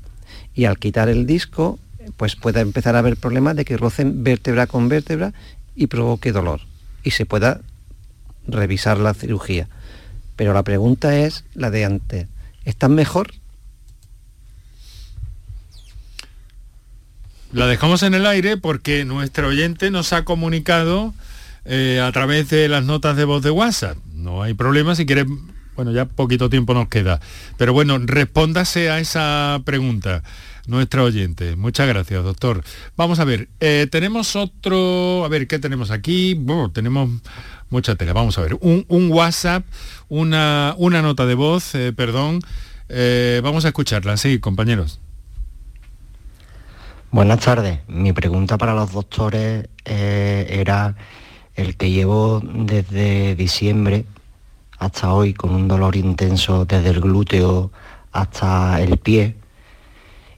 Y 0.55 0.65
al 0.65 0.79
quitar 0.79 1.09
el 1.09 1.27
disco, 1.27 1.79
pues 2.17 2.35
puede 2.35 2.61
empezar 2.61 2.97
a 2.97 2.99
haber 2.99 3.17
problemas 3.17 3.55
de 3.55 3.65
que 3.65 3.77
rocen 3.77 4.25
vértebra 4.25 4.67
con 4.67 4.89
vértebra 4.89 5.33
y 5.77 5.87
provoque 5.87 6.33
dolor. 6.33 6.61
Y 7.05 7.13
se 7.13 7.25
pueda 7.25 7.61
revisar 8.49 8.99
la 8.99 9.15
cirugía. 9.15 9.69
Pero 10.43 10.55
la 10.55 10.65
pregunta 10.65 11.17
es 11.17 11.45
la 11.55 11.71
de 11.71 11.85
antes. 11.85 12.27
¿Están 12.65 12.97
mejor? 12.97 13.33
La 17.53 17.69
dejamos 17.69 18.03
en 18.03 18.15
el 18.15 18.27
aire 18.27 18.57
porque 18.57 19.05
nuestro 19.05 19.47
oyente 19.47 19.93
nos 19.93 20.13
ha 20.13 20.25
comunicado 20.25 21.15
eh, 21.65 22.01
a 22.05 22.11
través 22.11 22.51
de 22.51 22.69
las 22.69 22.83
notas 22.83 23.17
de 23.17 23.25
voz 23.25 23.45
de 23.45 23.53
WhatsApp. 23.53 23.97
No 24.15 24.43
hay 24.43 24.55
problema 24.55 24.97
si 24.97 25.07
quiere, 25.07 25.27
bueno, 25.77 25.93
ya 25.93 26.07
poquito 26.07 26.51
tiempo 26.51 26.75
nos 26.75 26.89
queda. 26.89 27.21
Pero 27.57 27.73
bueno, 27.73 27.97
respóndase 28.01 28.91
a 28.91 28.99
esa 28.99 29.61
pregunta, 29.65 30.25
nuestra 30.67 31.03
oyente. 31.03 31.57
Muchas 31.57 31.89
gracias, 31.89 32.23
doctor. 32.23 32.63
Vamos 32.97 33.19
a 33.19 33.25
ver, 33.25 33.49
eh, 33.61 33.87
tenemos 33.91 34.37
otro, 34.37 35.25
a 35.25 35.29
ver, 35.29 35.47
¿qué 35.47 35.59
tenemos 35.59 35.91
aquí? 35.91 36.35
Bueno, 36.35 36.71
tenemos 36.71 37.11
mucha 37.71 37.95
tela. 37.97 38.13
Vamos 38.13 38.39
a 38.39 38.43
ver, 38.43 38.57
un, 38.61 39.11
WhatsApp, 39.11 39.65
una, 40.09 40.75
una, 40.79 41.03
nota 41.03 41.27
de 41.27 41.35
voz, 41.35 41.75
eh, 41.75 41.93
perdón. 41.93 42.41
Eh, 42.89 43.41
vamos 43.43 43.65
a 43.65 43.69
escucharla, 43.69 44.17
sí, 44.17 44.39
compañeros. 44.39 45.01
Buenas 47.11 47.41
tardes. 47.41 47.81
Mi 47.89 48.13
pregunta 48.13 48.57
para 48.57 48.75
los 48.75 48.93
doctores 48.93 49.69
era 49.85 50.97
el 51.55 51.77
que 51.77 51.91
llevo 51.91 52.41
desde 52.43 53.35
diciembre 53.35 54.07
hasta 54.79 55.13
hoy 55.13 55.35
con 55.35 55.51
un 55.51 55.69
dolor 55.69 55.95
intenso 55.97 56.65
desde 56.65 56.91
el 56.91 57.01
glúteo 57.01 57.71
hasta 58.13 58.81
el 58.81 58.97
pie 58.99 59.37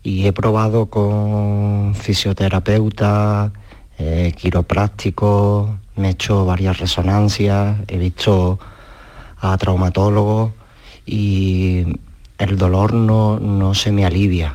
y 0.05 0.27
he 0.27 0.33
probado 0.33 0.87
con 0.87 1.95
fisioterapeuta, 1.97 3.53
quiropráctico, 4.37 5.79
me 5.97 6.09
he 6.09 6.11
hecho 6.13 6.45
varias 6.45 6.79
resonancias, 6.79 7.79
he 7.89 7.99
visto 7.99 8.59
a 9.41 9.57
traumatólogos 9.57 10.53
y 11.07 11.85
el 12.39 12.59
dolor 12.59 12.95
no, 12.95 13.75
se 13.75 13.93
me 13.93 14.05
alivia. 14.05 14.55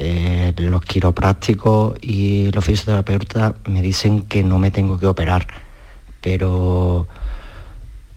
Eh, 0.00 0.54
los 0.56 0.82
quiroprácticos 0.82 1.96
y 2.00 2.52
los 2.52 2.64
fisioterapeutas 2.64 3.54
me 3.66 3.82
dicen 3.82 4.22
que 4.22 4.44
no 4.44 4.58
me 4.58 4.70
tengo 4.70 4.98
que 4.98 5.06
operar, 5.06 5.46
pero 6.20 7.08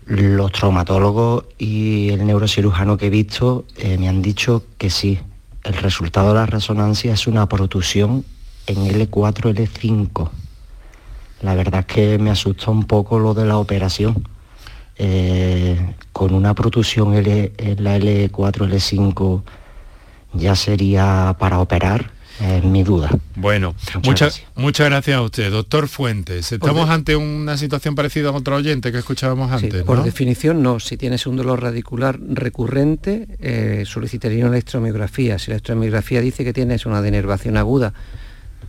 los 0.05 0.51
traumatólogos 0.51 1.45
y 1.57 2.09
el 2.09 2.25
neurocirujano 2.25 2.97
que 2.97 3.07
he 3.07 3.09
visto 3.09 3.65
eh, 3.77 3.97
me 3.97 4.09
han 4.09 4.21
dicho 4.21 4.63
que 4.77 4.89
sí. 4.89 5.19
El 5.64 5.74
resultado 5.74 6.30
de 6.30 6.36
la 6.36 6.45
resonancia 6.45 7.14
es 7.14 7.28
una 7.28 7.47
protusión 7.47 8.26
en 8.68 8.78
L4, 8.78 9.53
L5 9.53 10.30
la 11.41 11.55
verdad 11.55 11.82
es 11.82 11.86
que 11.88 12.18
me 12.20 12.30
asusta 12.30 12.72
un 12.72 12.84
poco 12.84 13.20
lo 13.20 13.34
de 13.34 13.45
la 13.45 13.57
operación. 13.57 14.28
Eh, 14.97 15.95
con 16.12 16.34
una 16.34 16.53
protusión 16.53 17.16
en 17.16 17.84
la 17.84 17.97
L4, 17.97 18.30
L5 18.32 19.41
ya 20.34 20.55
sería 20.55 21.36
para 21.39 21.59
operar, 21.59 22.12
es 22.42 22.64
mi 22.64 22.84
duda. 22.84 23.10
Bueno, 23.36 23.76
muchas, 24.04 24.44
muchas 24.56 24.89
gracias. 24.89 25.18
a 25.18 25.22
usted, 25.22 25.52
doctor 25.52 25.88
Fuentes. 25.88 26.52
Estamos 26.52 26.89
ante 26.89 27.16
una 27.16 27.58
situación 27.58 27.96
parecida 27.96 28.30
a 28.30 28.32
otro 28.32 28.56
oyente 28.56 28.92
que 28.92 28.98
escuchábamos 28.98 29.52
antes. 29.52 29.84
Por 29.84 30.04
definición, 30.04 30.62
no. 30.64 30.80
Si 30.80 30.98
tienes 30.98 31.28
un 31.28 31.38
dolor 31.38 31.62
radicular 31.62 32.20
recurrente, 32.20 33.28
eh, 33.39 33.84
solicitaría 33.86 34.46
una 34.46 34.56
electromiografía. 34.56 35.39
Si 35.39 35.52
la 35.52 35.56
electromiografía 35.56 36.22
dice 36.22 36.44
que 36.44 36.54
tienes 36.54 36.86
una 36.86 37.02
denervación 37.02 37.58
aguda 37.58 37.94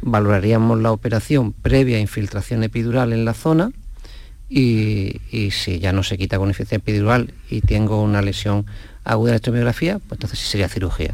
valoraríamos 0.03 0.81
la 0.81 0.93
operación 0.93 1.53
previa 1.53 1.99
infiltración 1.99 2.65
epidural 2.65 3.13
en 3.13 3.25
la 3.25 3.35
zona 3.35 3.71
y, 4.49 5.21
si 5.51 5.79
ya 5.79 5.93
no 5.93 6.03
se 6.03 6.19
quita 6.19 6.39
con 6.39 6.49
infiltración 6.49 6.83
epidural 6.83 7.33
y 7.49 7.63
tengo 7.63 8.03
una 8.03 8.21
lesión 8.21 8.67
aguda 9.05 9.31
de 9.31 9.37
electromiografía, 9.37 9.99
pues 9.99 10.13
entonces 10.13 10.39
sí 10.41 10.47
sería 10.47 10.69
cirugía. 10.69 11.13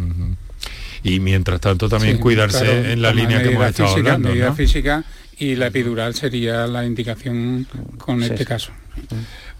Y 1.09 1.21
mientras 1.21 1.61
tanto 1.61 1.89
también 1.89 2.19
cuidarse 2.19 2.93
en 2.93 3.03
la 3.03 3.13
línea 3.13 3.43
que 3.43 3.51
hemos 3.53 3.67
estado 3.67 3.95
hablando. 3.95 4.55
física 4.55 5.05
y 5.39 5.57
la 5.57 5.68
epidural 5.68 6.14
sería 6.14 6.66
la 6.66 6.84
indicación 6.84 7.66
con 7.99 8.22
este 8.22 8.45
caso. 8.45 8.72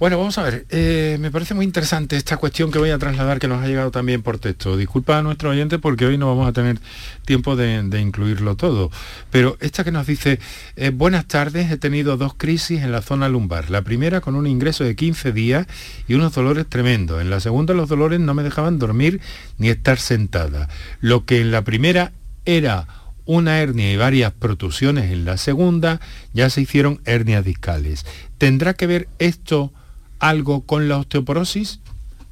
Bueno, 0.01 0.17
vamos 0.17 0.39
a 0.39 0.43
ver, 0.45 0.65
eh, 0.71 1.17
me 1.21 1.31
parece 1.33 1.55
muy 1.55 1.65
interesante 1.65 2.17
esta 2.17 2.37
cuestión 2.37 2.71
que 2.71 2.79
voy 2.79 2.91
a 2.91 2.99
trasladar, 2.99 3.41
que 3.41 3.49
nos 3.49 3.63
ha 3.63 3.67
llegado 3.67 3.91
también 3.91 4.23
por 4.23 4.39
texto. 4.39 4.77
Disculpa 4.77 5.19
a 5.19 5.23
nuestro 5.23 5.51
oyente 5.51 5.79
porque 5.79 6.07
hoy 6.07 6.17
no 6.19 6.29
vamos 6.29 6.49
a 6.49 6.53
tener 6.53 6.79
tiempo 7.25 7.57
de, 7.57 7.81
incluirlo 8.01 8.55
todo. 8.57 8.91
Pero 9.33 9.57
esta 9.61 9.83
que 9.83 9.91
nos 9.91 10.07
dice, 10.07 10.39
eh, 10.77 10.91
buenas 10.91 11.27
tardes, 11.27 11.71
he 11.73 11.77
tenido 11.77 12.17
dos 12.17 12.35
crisis 12.35 12.83
en 12.83 12.93
la 12.93 13.03
zona 13.03 13.29
lumbar. 13.29 13.71
La 13.71 13.83
primera 13.83 14.21
con 14.21 14.37
un 14.37 14.47
ingreso 14.47 14.85
de 14.85 14.95
15 14.95 15.33
días 15.33 15.67
y 16.07 16.15
unos 16.15 16.33
dolores 16.33 16.67
tremendos. 16.69 17.21
En 17.21 17.31
la 17.31 17.41
segunda 17.41 17.75
los 17.75 17.89
dolores 17.89 18.21
no 18.21 18.35
me 18.35 18.45
dejaban 18.45 18.79
dormir 18.79 19.21
ni 19.57 19.69
estar 19.69 19.99
sentada. 19.99 20.69
Lo 21.01 21.25
que 21.25 21.41
en 21.41 21.51
la 21.51 21.63
primera 21.63 22.13
era 22.45 22.87
una 23.29 23.61
hernia 23.61 23.93
y 23.93 23.97
varias 23.99 24.33
protusiones 24.33 25.13
en 25.13 25.27
la 25.27 25.37
segunda, 25.37 26.01
ya 26.33 26.49
se 26.49 26.63
hicieron 26.63 27.03
hernias 27.05 27.45
discales. 27.45 28.07
¿Tendrá 28.39 28.73
que 28.73 28.87
ver 28.87 29.07
esto 29.19 29.71
algo 30.19 30.63
con 30.63 30.89
la 30.89 30.97
osteoporosis? 30.97 31.81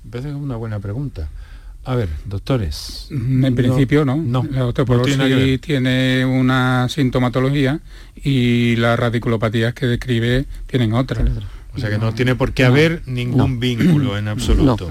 Me 0.05 0.11
parece 0.11 0.33
una 0.33 0.57
buena 0.57 0.81
pregunta. 0.81 1.29
A 1.85 1.95
ver, 1.97 2.09
doctores. 2.25 3.09
Mm, 3.11 3.45
en 3.45 3.55
principio 3.55 4.07
no. 4.07 4.17
no. 4.17 4.43
La 4.51 4.65
osteoporosis 4.65 5.61
tiene, 5.61 6.25
una 6.25 6.89
sintomatología 6.89 7.79
y 8.15 8.77
las 8.77 8.99
radiculopatías 8.99 9.75
que 9.75 9.87
describe 9.87 10.47
tienen 10.67 10.95
otra. 10.95 11.23
O 11.75 11.79
sea 11.79 11.91
que 11.91 11.99
no 11.99 12.15
tiene 12.15 12.35
por 12.37 12.55
qué 12.55 12.65
haber 12.65 13.03
ningún 13.05 13.61
vínculo 13.61 14.17
en 14.17 14.29
absoluto. 14.29 14.91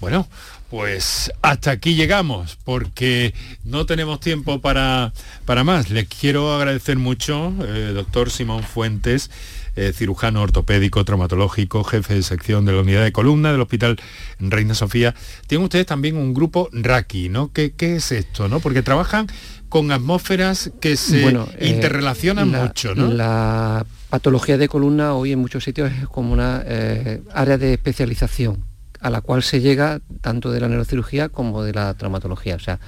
Bueno, 0.00 0.28
pues 0.72 1.30
hasta 1.42 1.70
aquí 1.70 1.94
llegamos, 1.94 2.56
porque 2.64 3.34
no 3.62 3.84
tenemos 3.84 4.20
tiempo 4.20 4.62
para, 4.62 5.12
para 5.44 5.64
más. 5.64 5.90
Les 5.90 6.08
quiero 6.08 6.54
agradecer 6.54 6.96
mucho, 6.96 7.52
eh, 7.62 7.92
doctor 7.94 8.30
Simón 8.30 8.62
Fuentes, 8.62 9.30
eh, 9.76 9.92
cirujano 9.94 10.40
ortopédico, 10.40 11.04
traumatológico, 11.04 11.84
jefe 11.84 12.14
de 12.14 12.22
sección 12.22 12.64
de 12.64 12.72
la 12.72 12.80
unidad 12.80 13.04
de 13.04 13.12
columna 13.12 13.52
del 13.52 13.60
Hospital 13.60 14.00
Reina 14.38 14.72
Sofía. 14.72 15.14
Tienen 15.46 15.64
ustedes 15.64 15.84
también 15.84 16.16
un 16.16 16.32
grupo 16.32 16.70
RACI, 16.72 17.28
¿no? 17.28 17.52
¿Qué, 17.52 17.74
es 17.78 18.10
esto, 18.10 18.48
no? 18.48 18.60
Porque 18.60 18.80
trabajan 18.80 19.26
con 19.68 19.92
atmósferas 19.92 20.72
que 20.80 20.96
se 20.96 21.28
eh, 21.28 21.68
interrelacionan 21.68 22.48
mucho, 22.48 22.94
¿no? 22.94 23.12
La 23.12 23.84
patología 24.08 24.56
de 24.56 24.68
columna 24.68 25.12
hoy 25.12 25.32
en 25.32 25.38
muchos 25.38 25.64
sitios 25.64 25.92
es 25.92 26.08
como 26.08 26.32
una 26.32 26.62
eh, 26.64 27.20
área 27.34 27.58
de 27.58 27.74
especialización 27.74 28.71
a 29.02 29.10
la 29.10 29.20
cual 29.20 29.42
se 29.42 29.60
llega 29.60 30.00
tanto 30.20 30.52
de 30.52 30.60
la 30.60 30.68
neurocirugía 30.68 31.28
como 31.28 31.62
de 31.62 31.72
la 31.72 31.92
traumatología. 31.94 32.54
O 32.54 32.60
sea, 32.60 32.78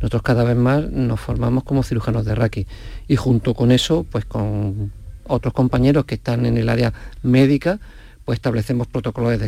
nosotros 0.00 0.22
cada 0.22 0.44
vez 0.44 0.56
más 0.56 0.90
nos 0.90 1.20
formamos 1.20 1.64
como 1.64 1.82
cirujanos 1.82 2.24
de 2.24 2.34
RACI 2.34 2.66
y 3.06 3.16
junto 3.16 3.54
con 3.54 3.70
eso, 3.70 4.04
pues 4.10 4.24
con 4.24 4.92
otros 5.26 5.54
compañeros 5.54 6.04
que 6.06 6.16
están 6.16 6.44
en 6.44 6.58
el 6.58 6.68
área 6.68 6.92
médica, 7.22 7.78
pues 8.24 8.38
establecemos 8.38 8.88
protocolos 8.88 9.40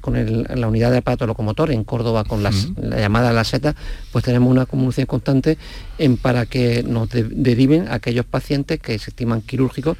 con 0.00 0.14
la 0.60 0.66
unidad 0.66 0.90
de 0.90 0.98
aparato 0.98 1.26
locomotor 1.26 1.70
en 1.70 1.84
Córdoba 1.84 2.24
con 2.24 2.42
la 2.42 2.50
llamada 2.80 3.32
la 3.32 3.44
SETA, 3.44 3.76
pues 4.12 4.24
tenemos 4.24 4.50
una 4.50 4.66
comunicación 4.66 5.06
constante 5.06 5.58
en, 5.98 6.16
para 6.16 6.46
que 6.46 6.82
nos 6.82 7.08
deriven 7.10 7.86
aquellos 7.88 8.24
pacientes 8.24 8.80
que 8.80 8.98
se 8.98 9.10
estiman 9.10 9.42
quirúrgicos. 9.42 9.96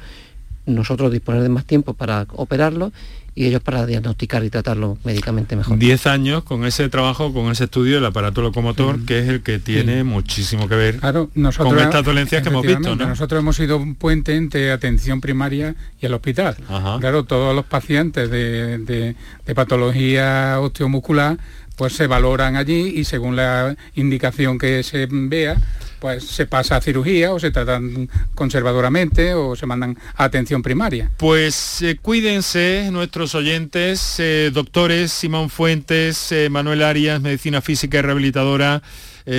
Nosotros 0.65 1.11
disponer 1.11 1.43
de 1.43 1.49
más 1.49 1.65
tiempo 1.65 1.93
para 1.93 2.27
operarlo 2.33 2.91
y 3.37 3.45
ellos 3.45 3.61
para 3.61 3.85
diagnosticar 3.85 4.43
y 4.43 4.49
tratarlo 4.49 4.97
médicamente 5.03 5.55
mejor. 5.55 5.77
Diez 5.77 6.07
años 6.07 6.43
con 6.43 6.65
ese 6.65 6.89
trabajo, 6.89 7.31
con 7.31 7.51
ese 7.51 7.65
estudio 7.65 7.95
del 7.95 8.05
aparato 8.05 8.41
locomotor, 8.41 9.05
que 9.05 9.19
es 9.19 9.29
el 9.29 9.43
que 9.43 9.59
tiene 9.59 10.03
muchísimo 10.03 10.67
que 10.67 10.75
ver 10.75 10.99
con 10.99 11.79
estas 11.79 12.03
dolencias 12.03 12.41
que 12.41 12.49
hemos 12.49 12.65
visto. 12.65 12.95
Nosotros 12.95 13.39
hemos 13.39 13.55
sido 13.55 13.77
un 13.77 13.93
puente 13.93 14.35
entre 14.35 14.71
atención 14.71 15.21
primaria 15.21 15.75
y 16.01 16.07
el 16.07 16.15
hospital. 16.15 16.57
Claro, 16.99 17.25
todos 17.25 17.55
los 17.55 17.65
pacientes 17.65 18.31
de, 18.31 18.79
de 18.79 19.55
patología 19.55 20.59
osteomuscular 20.59 21.37
pues 21.75 21.93
se 21.93 22.07
valoran 22.07 22.55
allí 22.55 22.87
y 22.95 23.03
según 23.03 23.35
la 23.35 23.75
indicación 23.93 24.57
que 24.57 24.81
se 24.81 25.07
vea, 25.09 25.57
pues 25.99 26.23
se 26.25 26.45
pasa 26.45 26.75
a 26.75 26.81
cirugía 26.81 27.33
o 27.33 27.39
se 27.39 27.51
tratan 27.51 28.09
conservadoramente 28.35 29.33
o 29.33 29.55
se 29.55 29.65
mandan 29.65 29.97
a 30.15 30.25
atención 30.25 30.61
primaria. 30.61 31.11
Pues 31.17 31.81
eh, 31.81 31.97
cuídense 32.01 32.89
nuestros 32.91 33.35
oyentes, 33.35 34.19
eh, 34.19 34.51
doctores 34.53 35.11
Simón 35.11 35.49
Fuentes, 35.49 36.31
eh, 36.31 36.49
Manuel 36.49 36.83
Arias, 36.83 37.21
Medicina 37.21 37.61
Física 37.61 37.97
y 37.97 38.01
Rehabilitadora. 38.01 38.81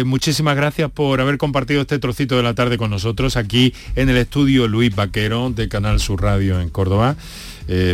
muchísimas 0.04 0.54
gracias 0.54 0.90
por 0.90 1.18
haber 1.18 1.38
compartido 1.38 1.80
este 1.80 1.98
trocito 1.98 2.36
de 2.36 2.42
la 2.42 2.52
tarde 2.52 2.76
con 2.76 2.90
nosotros 2.90 3.38
aquí 3.38 3.72
en 3.96 4.10
el 4.10 4.18
estudio 4.18 4.68
Luis 4.68 4.94
Vaquero 4.94 5.48
de 5.48 5.66
Canal 5.68 5.98
Sur 5.98 6.20
Radio 6.22 6.60
en 6.60 6.68
Córdoba. 6.68 7.16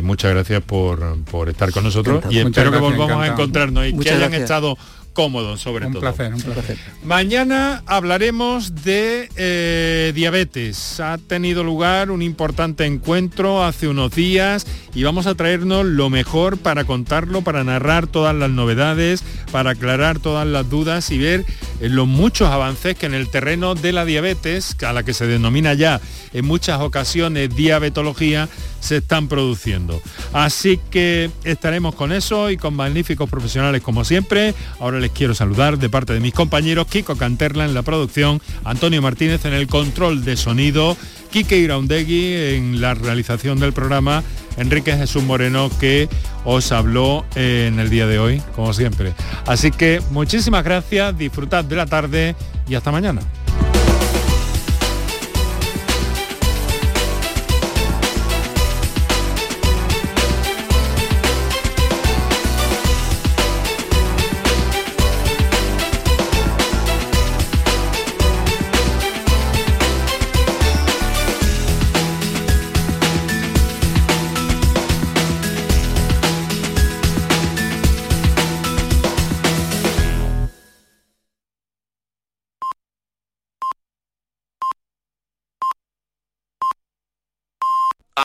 muchas 0.03 0.33
gracias 0.33 0.61
por, 0.65 1.17
estar 1.49 1.71
con 1.71 1.85
nosotros 1.85 2.25
y 2.31 2.39
espero 2.41 2.73
que 2.73 2.79
volvamos 2.79 3.23
a 3.23 3.29
encontrarnos 3.29 3.87
y 3.87 3.97
que 3.97 4.11
hayan 4.11 4.35
estado 4.35 4.77
cómodo 5.15 5.57
sobre 5.57 5.87
todo. 5.87 5.95
Un 5.95 6.01
placer, 6.01 6.35
un 6.35 6.43
placer. 6.43 6.77
Mañana 7.03 7.83
hablaremos 7.87 8.85
de 8.85 9.31
eh, 9.37 10.13
diabetes. 10.15 11.01
Ha 11.01 11.17
tenido 11.17 11.65
lugar 11.65 12.11
un 12.11 12.21
importante 12.21 12.85
encuentro 12.85 13.65
hace 13.65 13.89
unos 13.89 14.15
días 14.15 14.67
y 14.95 15.03
vamos 15.05 15.27
a 15.27 15.35
traernos 15.35 15.87
lo 15.87 16.11
mejor 16.11 16.59
para 16.59 16.85
contarlo, 16.85 17.43
para 17.43 17.65
narrar 17.65 18.07
todas 18.07 18.35
las 18.35 18.51
novedades, 18.51 19.25
para 19.51 19.71
aclarar 19.71 20.19
todas 20.19 20.47
las 20.47 20.69
dudas 20.69 21.11
y 21.11 21.19
ver 21.19 21.45
eh, 21.81 21.89
los 21.89 22.07
muchos 22.07 22.51
avances 22.51 22.97
que 22.97 23.07
en 23.07 23.15
el 23.15 23.31
terreno 23.31 23.75
de 23.75 23.93
la 23.93 24.05
diabetes, 24.05 24.77
a 24.85 24.93
la 24.93 25.03
que 25.05 25.15
se 25.15 25.27
denomina 25.27 25.75
ya 25.75 26.01
en 26.33 26.45
muchas 26.45 26.81
ocasiones 26.81 27.55
diabetología, 27.55 28.49
se 28.85 28.99
están 28.99 29.29
produciendo. 29.29 30.01
Así 30.33 30.79
que 30.91 31.31
estaremos 31.45 31.95
con 31.95 32.13
eso 32.13 32.51
y 32.51 32.59
con 32.59 32.75
magníficos 32.75 33.31
profesionales 33.31 33.83
como 33.83 34.05
siempre. 34.05 34.55
Ahora 34.79 35.01
les 35.01 35.11
quiero 35.11 35.35
saludar 35.35 35.79
de 35.79 35.89
parte 35.89 36.13
de 36.13 36.21
mis 36.21 36.35
compañeros 36.35 36.87
Kiko 36.87 37.17
Canterla 37.17 37.65
en 37.65 37.73
la 37.73 37.83
producción, 37.83 38.43
Antonio 38.63 39.01
Martínez 39.01 39.47
en 39.47 39.55
el 39.55 39.69
control 39.69 40.25
de 40.25 40.37
sonido, 40.37 40.99
Quique 41.31 41.57
Iraundegui 41.57 42.35
en 42.35 42.81
la 42.83 42.95
realización 42.95 43.59
del 43.59 43.73
programa, 43.73 44.23
Enrique 44.59 44.95
Jesús 44.97 45.23
Moreno 45.23 45.71
que 45.81 46.09
os 46.45 46.71
habló 46.71 47.25
en 47.35 47.81
el 47.81 47.89
día 47.89 48.07
de 48.07 48.19
hoy, 48.19 48.43
como 48.55 48.75
siempre. 48.75 49.15
Así 49.47 49.71
que 49.71 50.03
muchísimas 50.11 50.63
gracias, 50.63 51.17
disfrutad 51.17 51.65
de 51.65 51.77
la 51.77 51.87
tarde 51.87 52.37
y 52.69 52.75
hasta 52.75 52.93
mañana. 52.93 53.23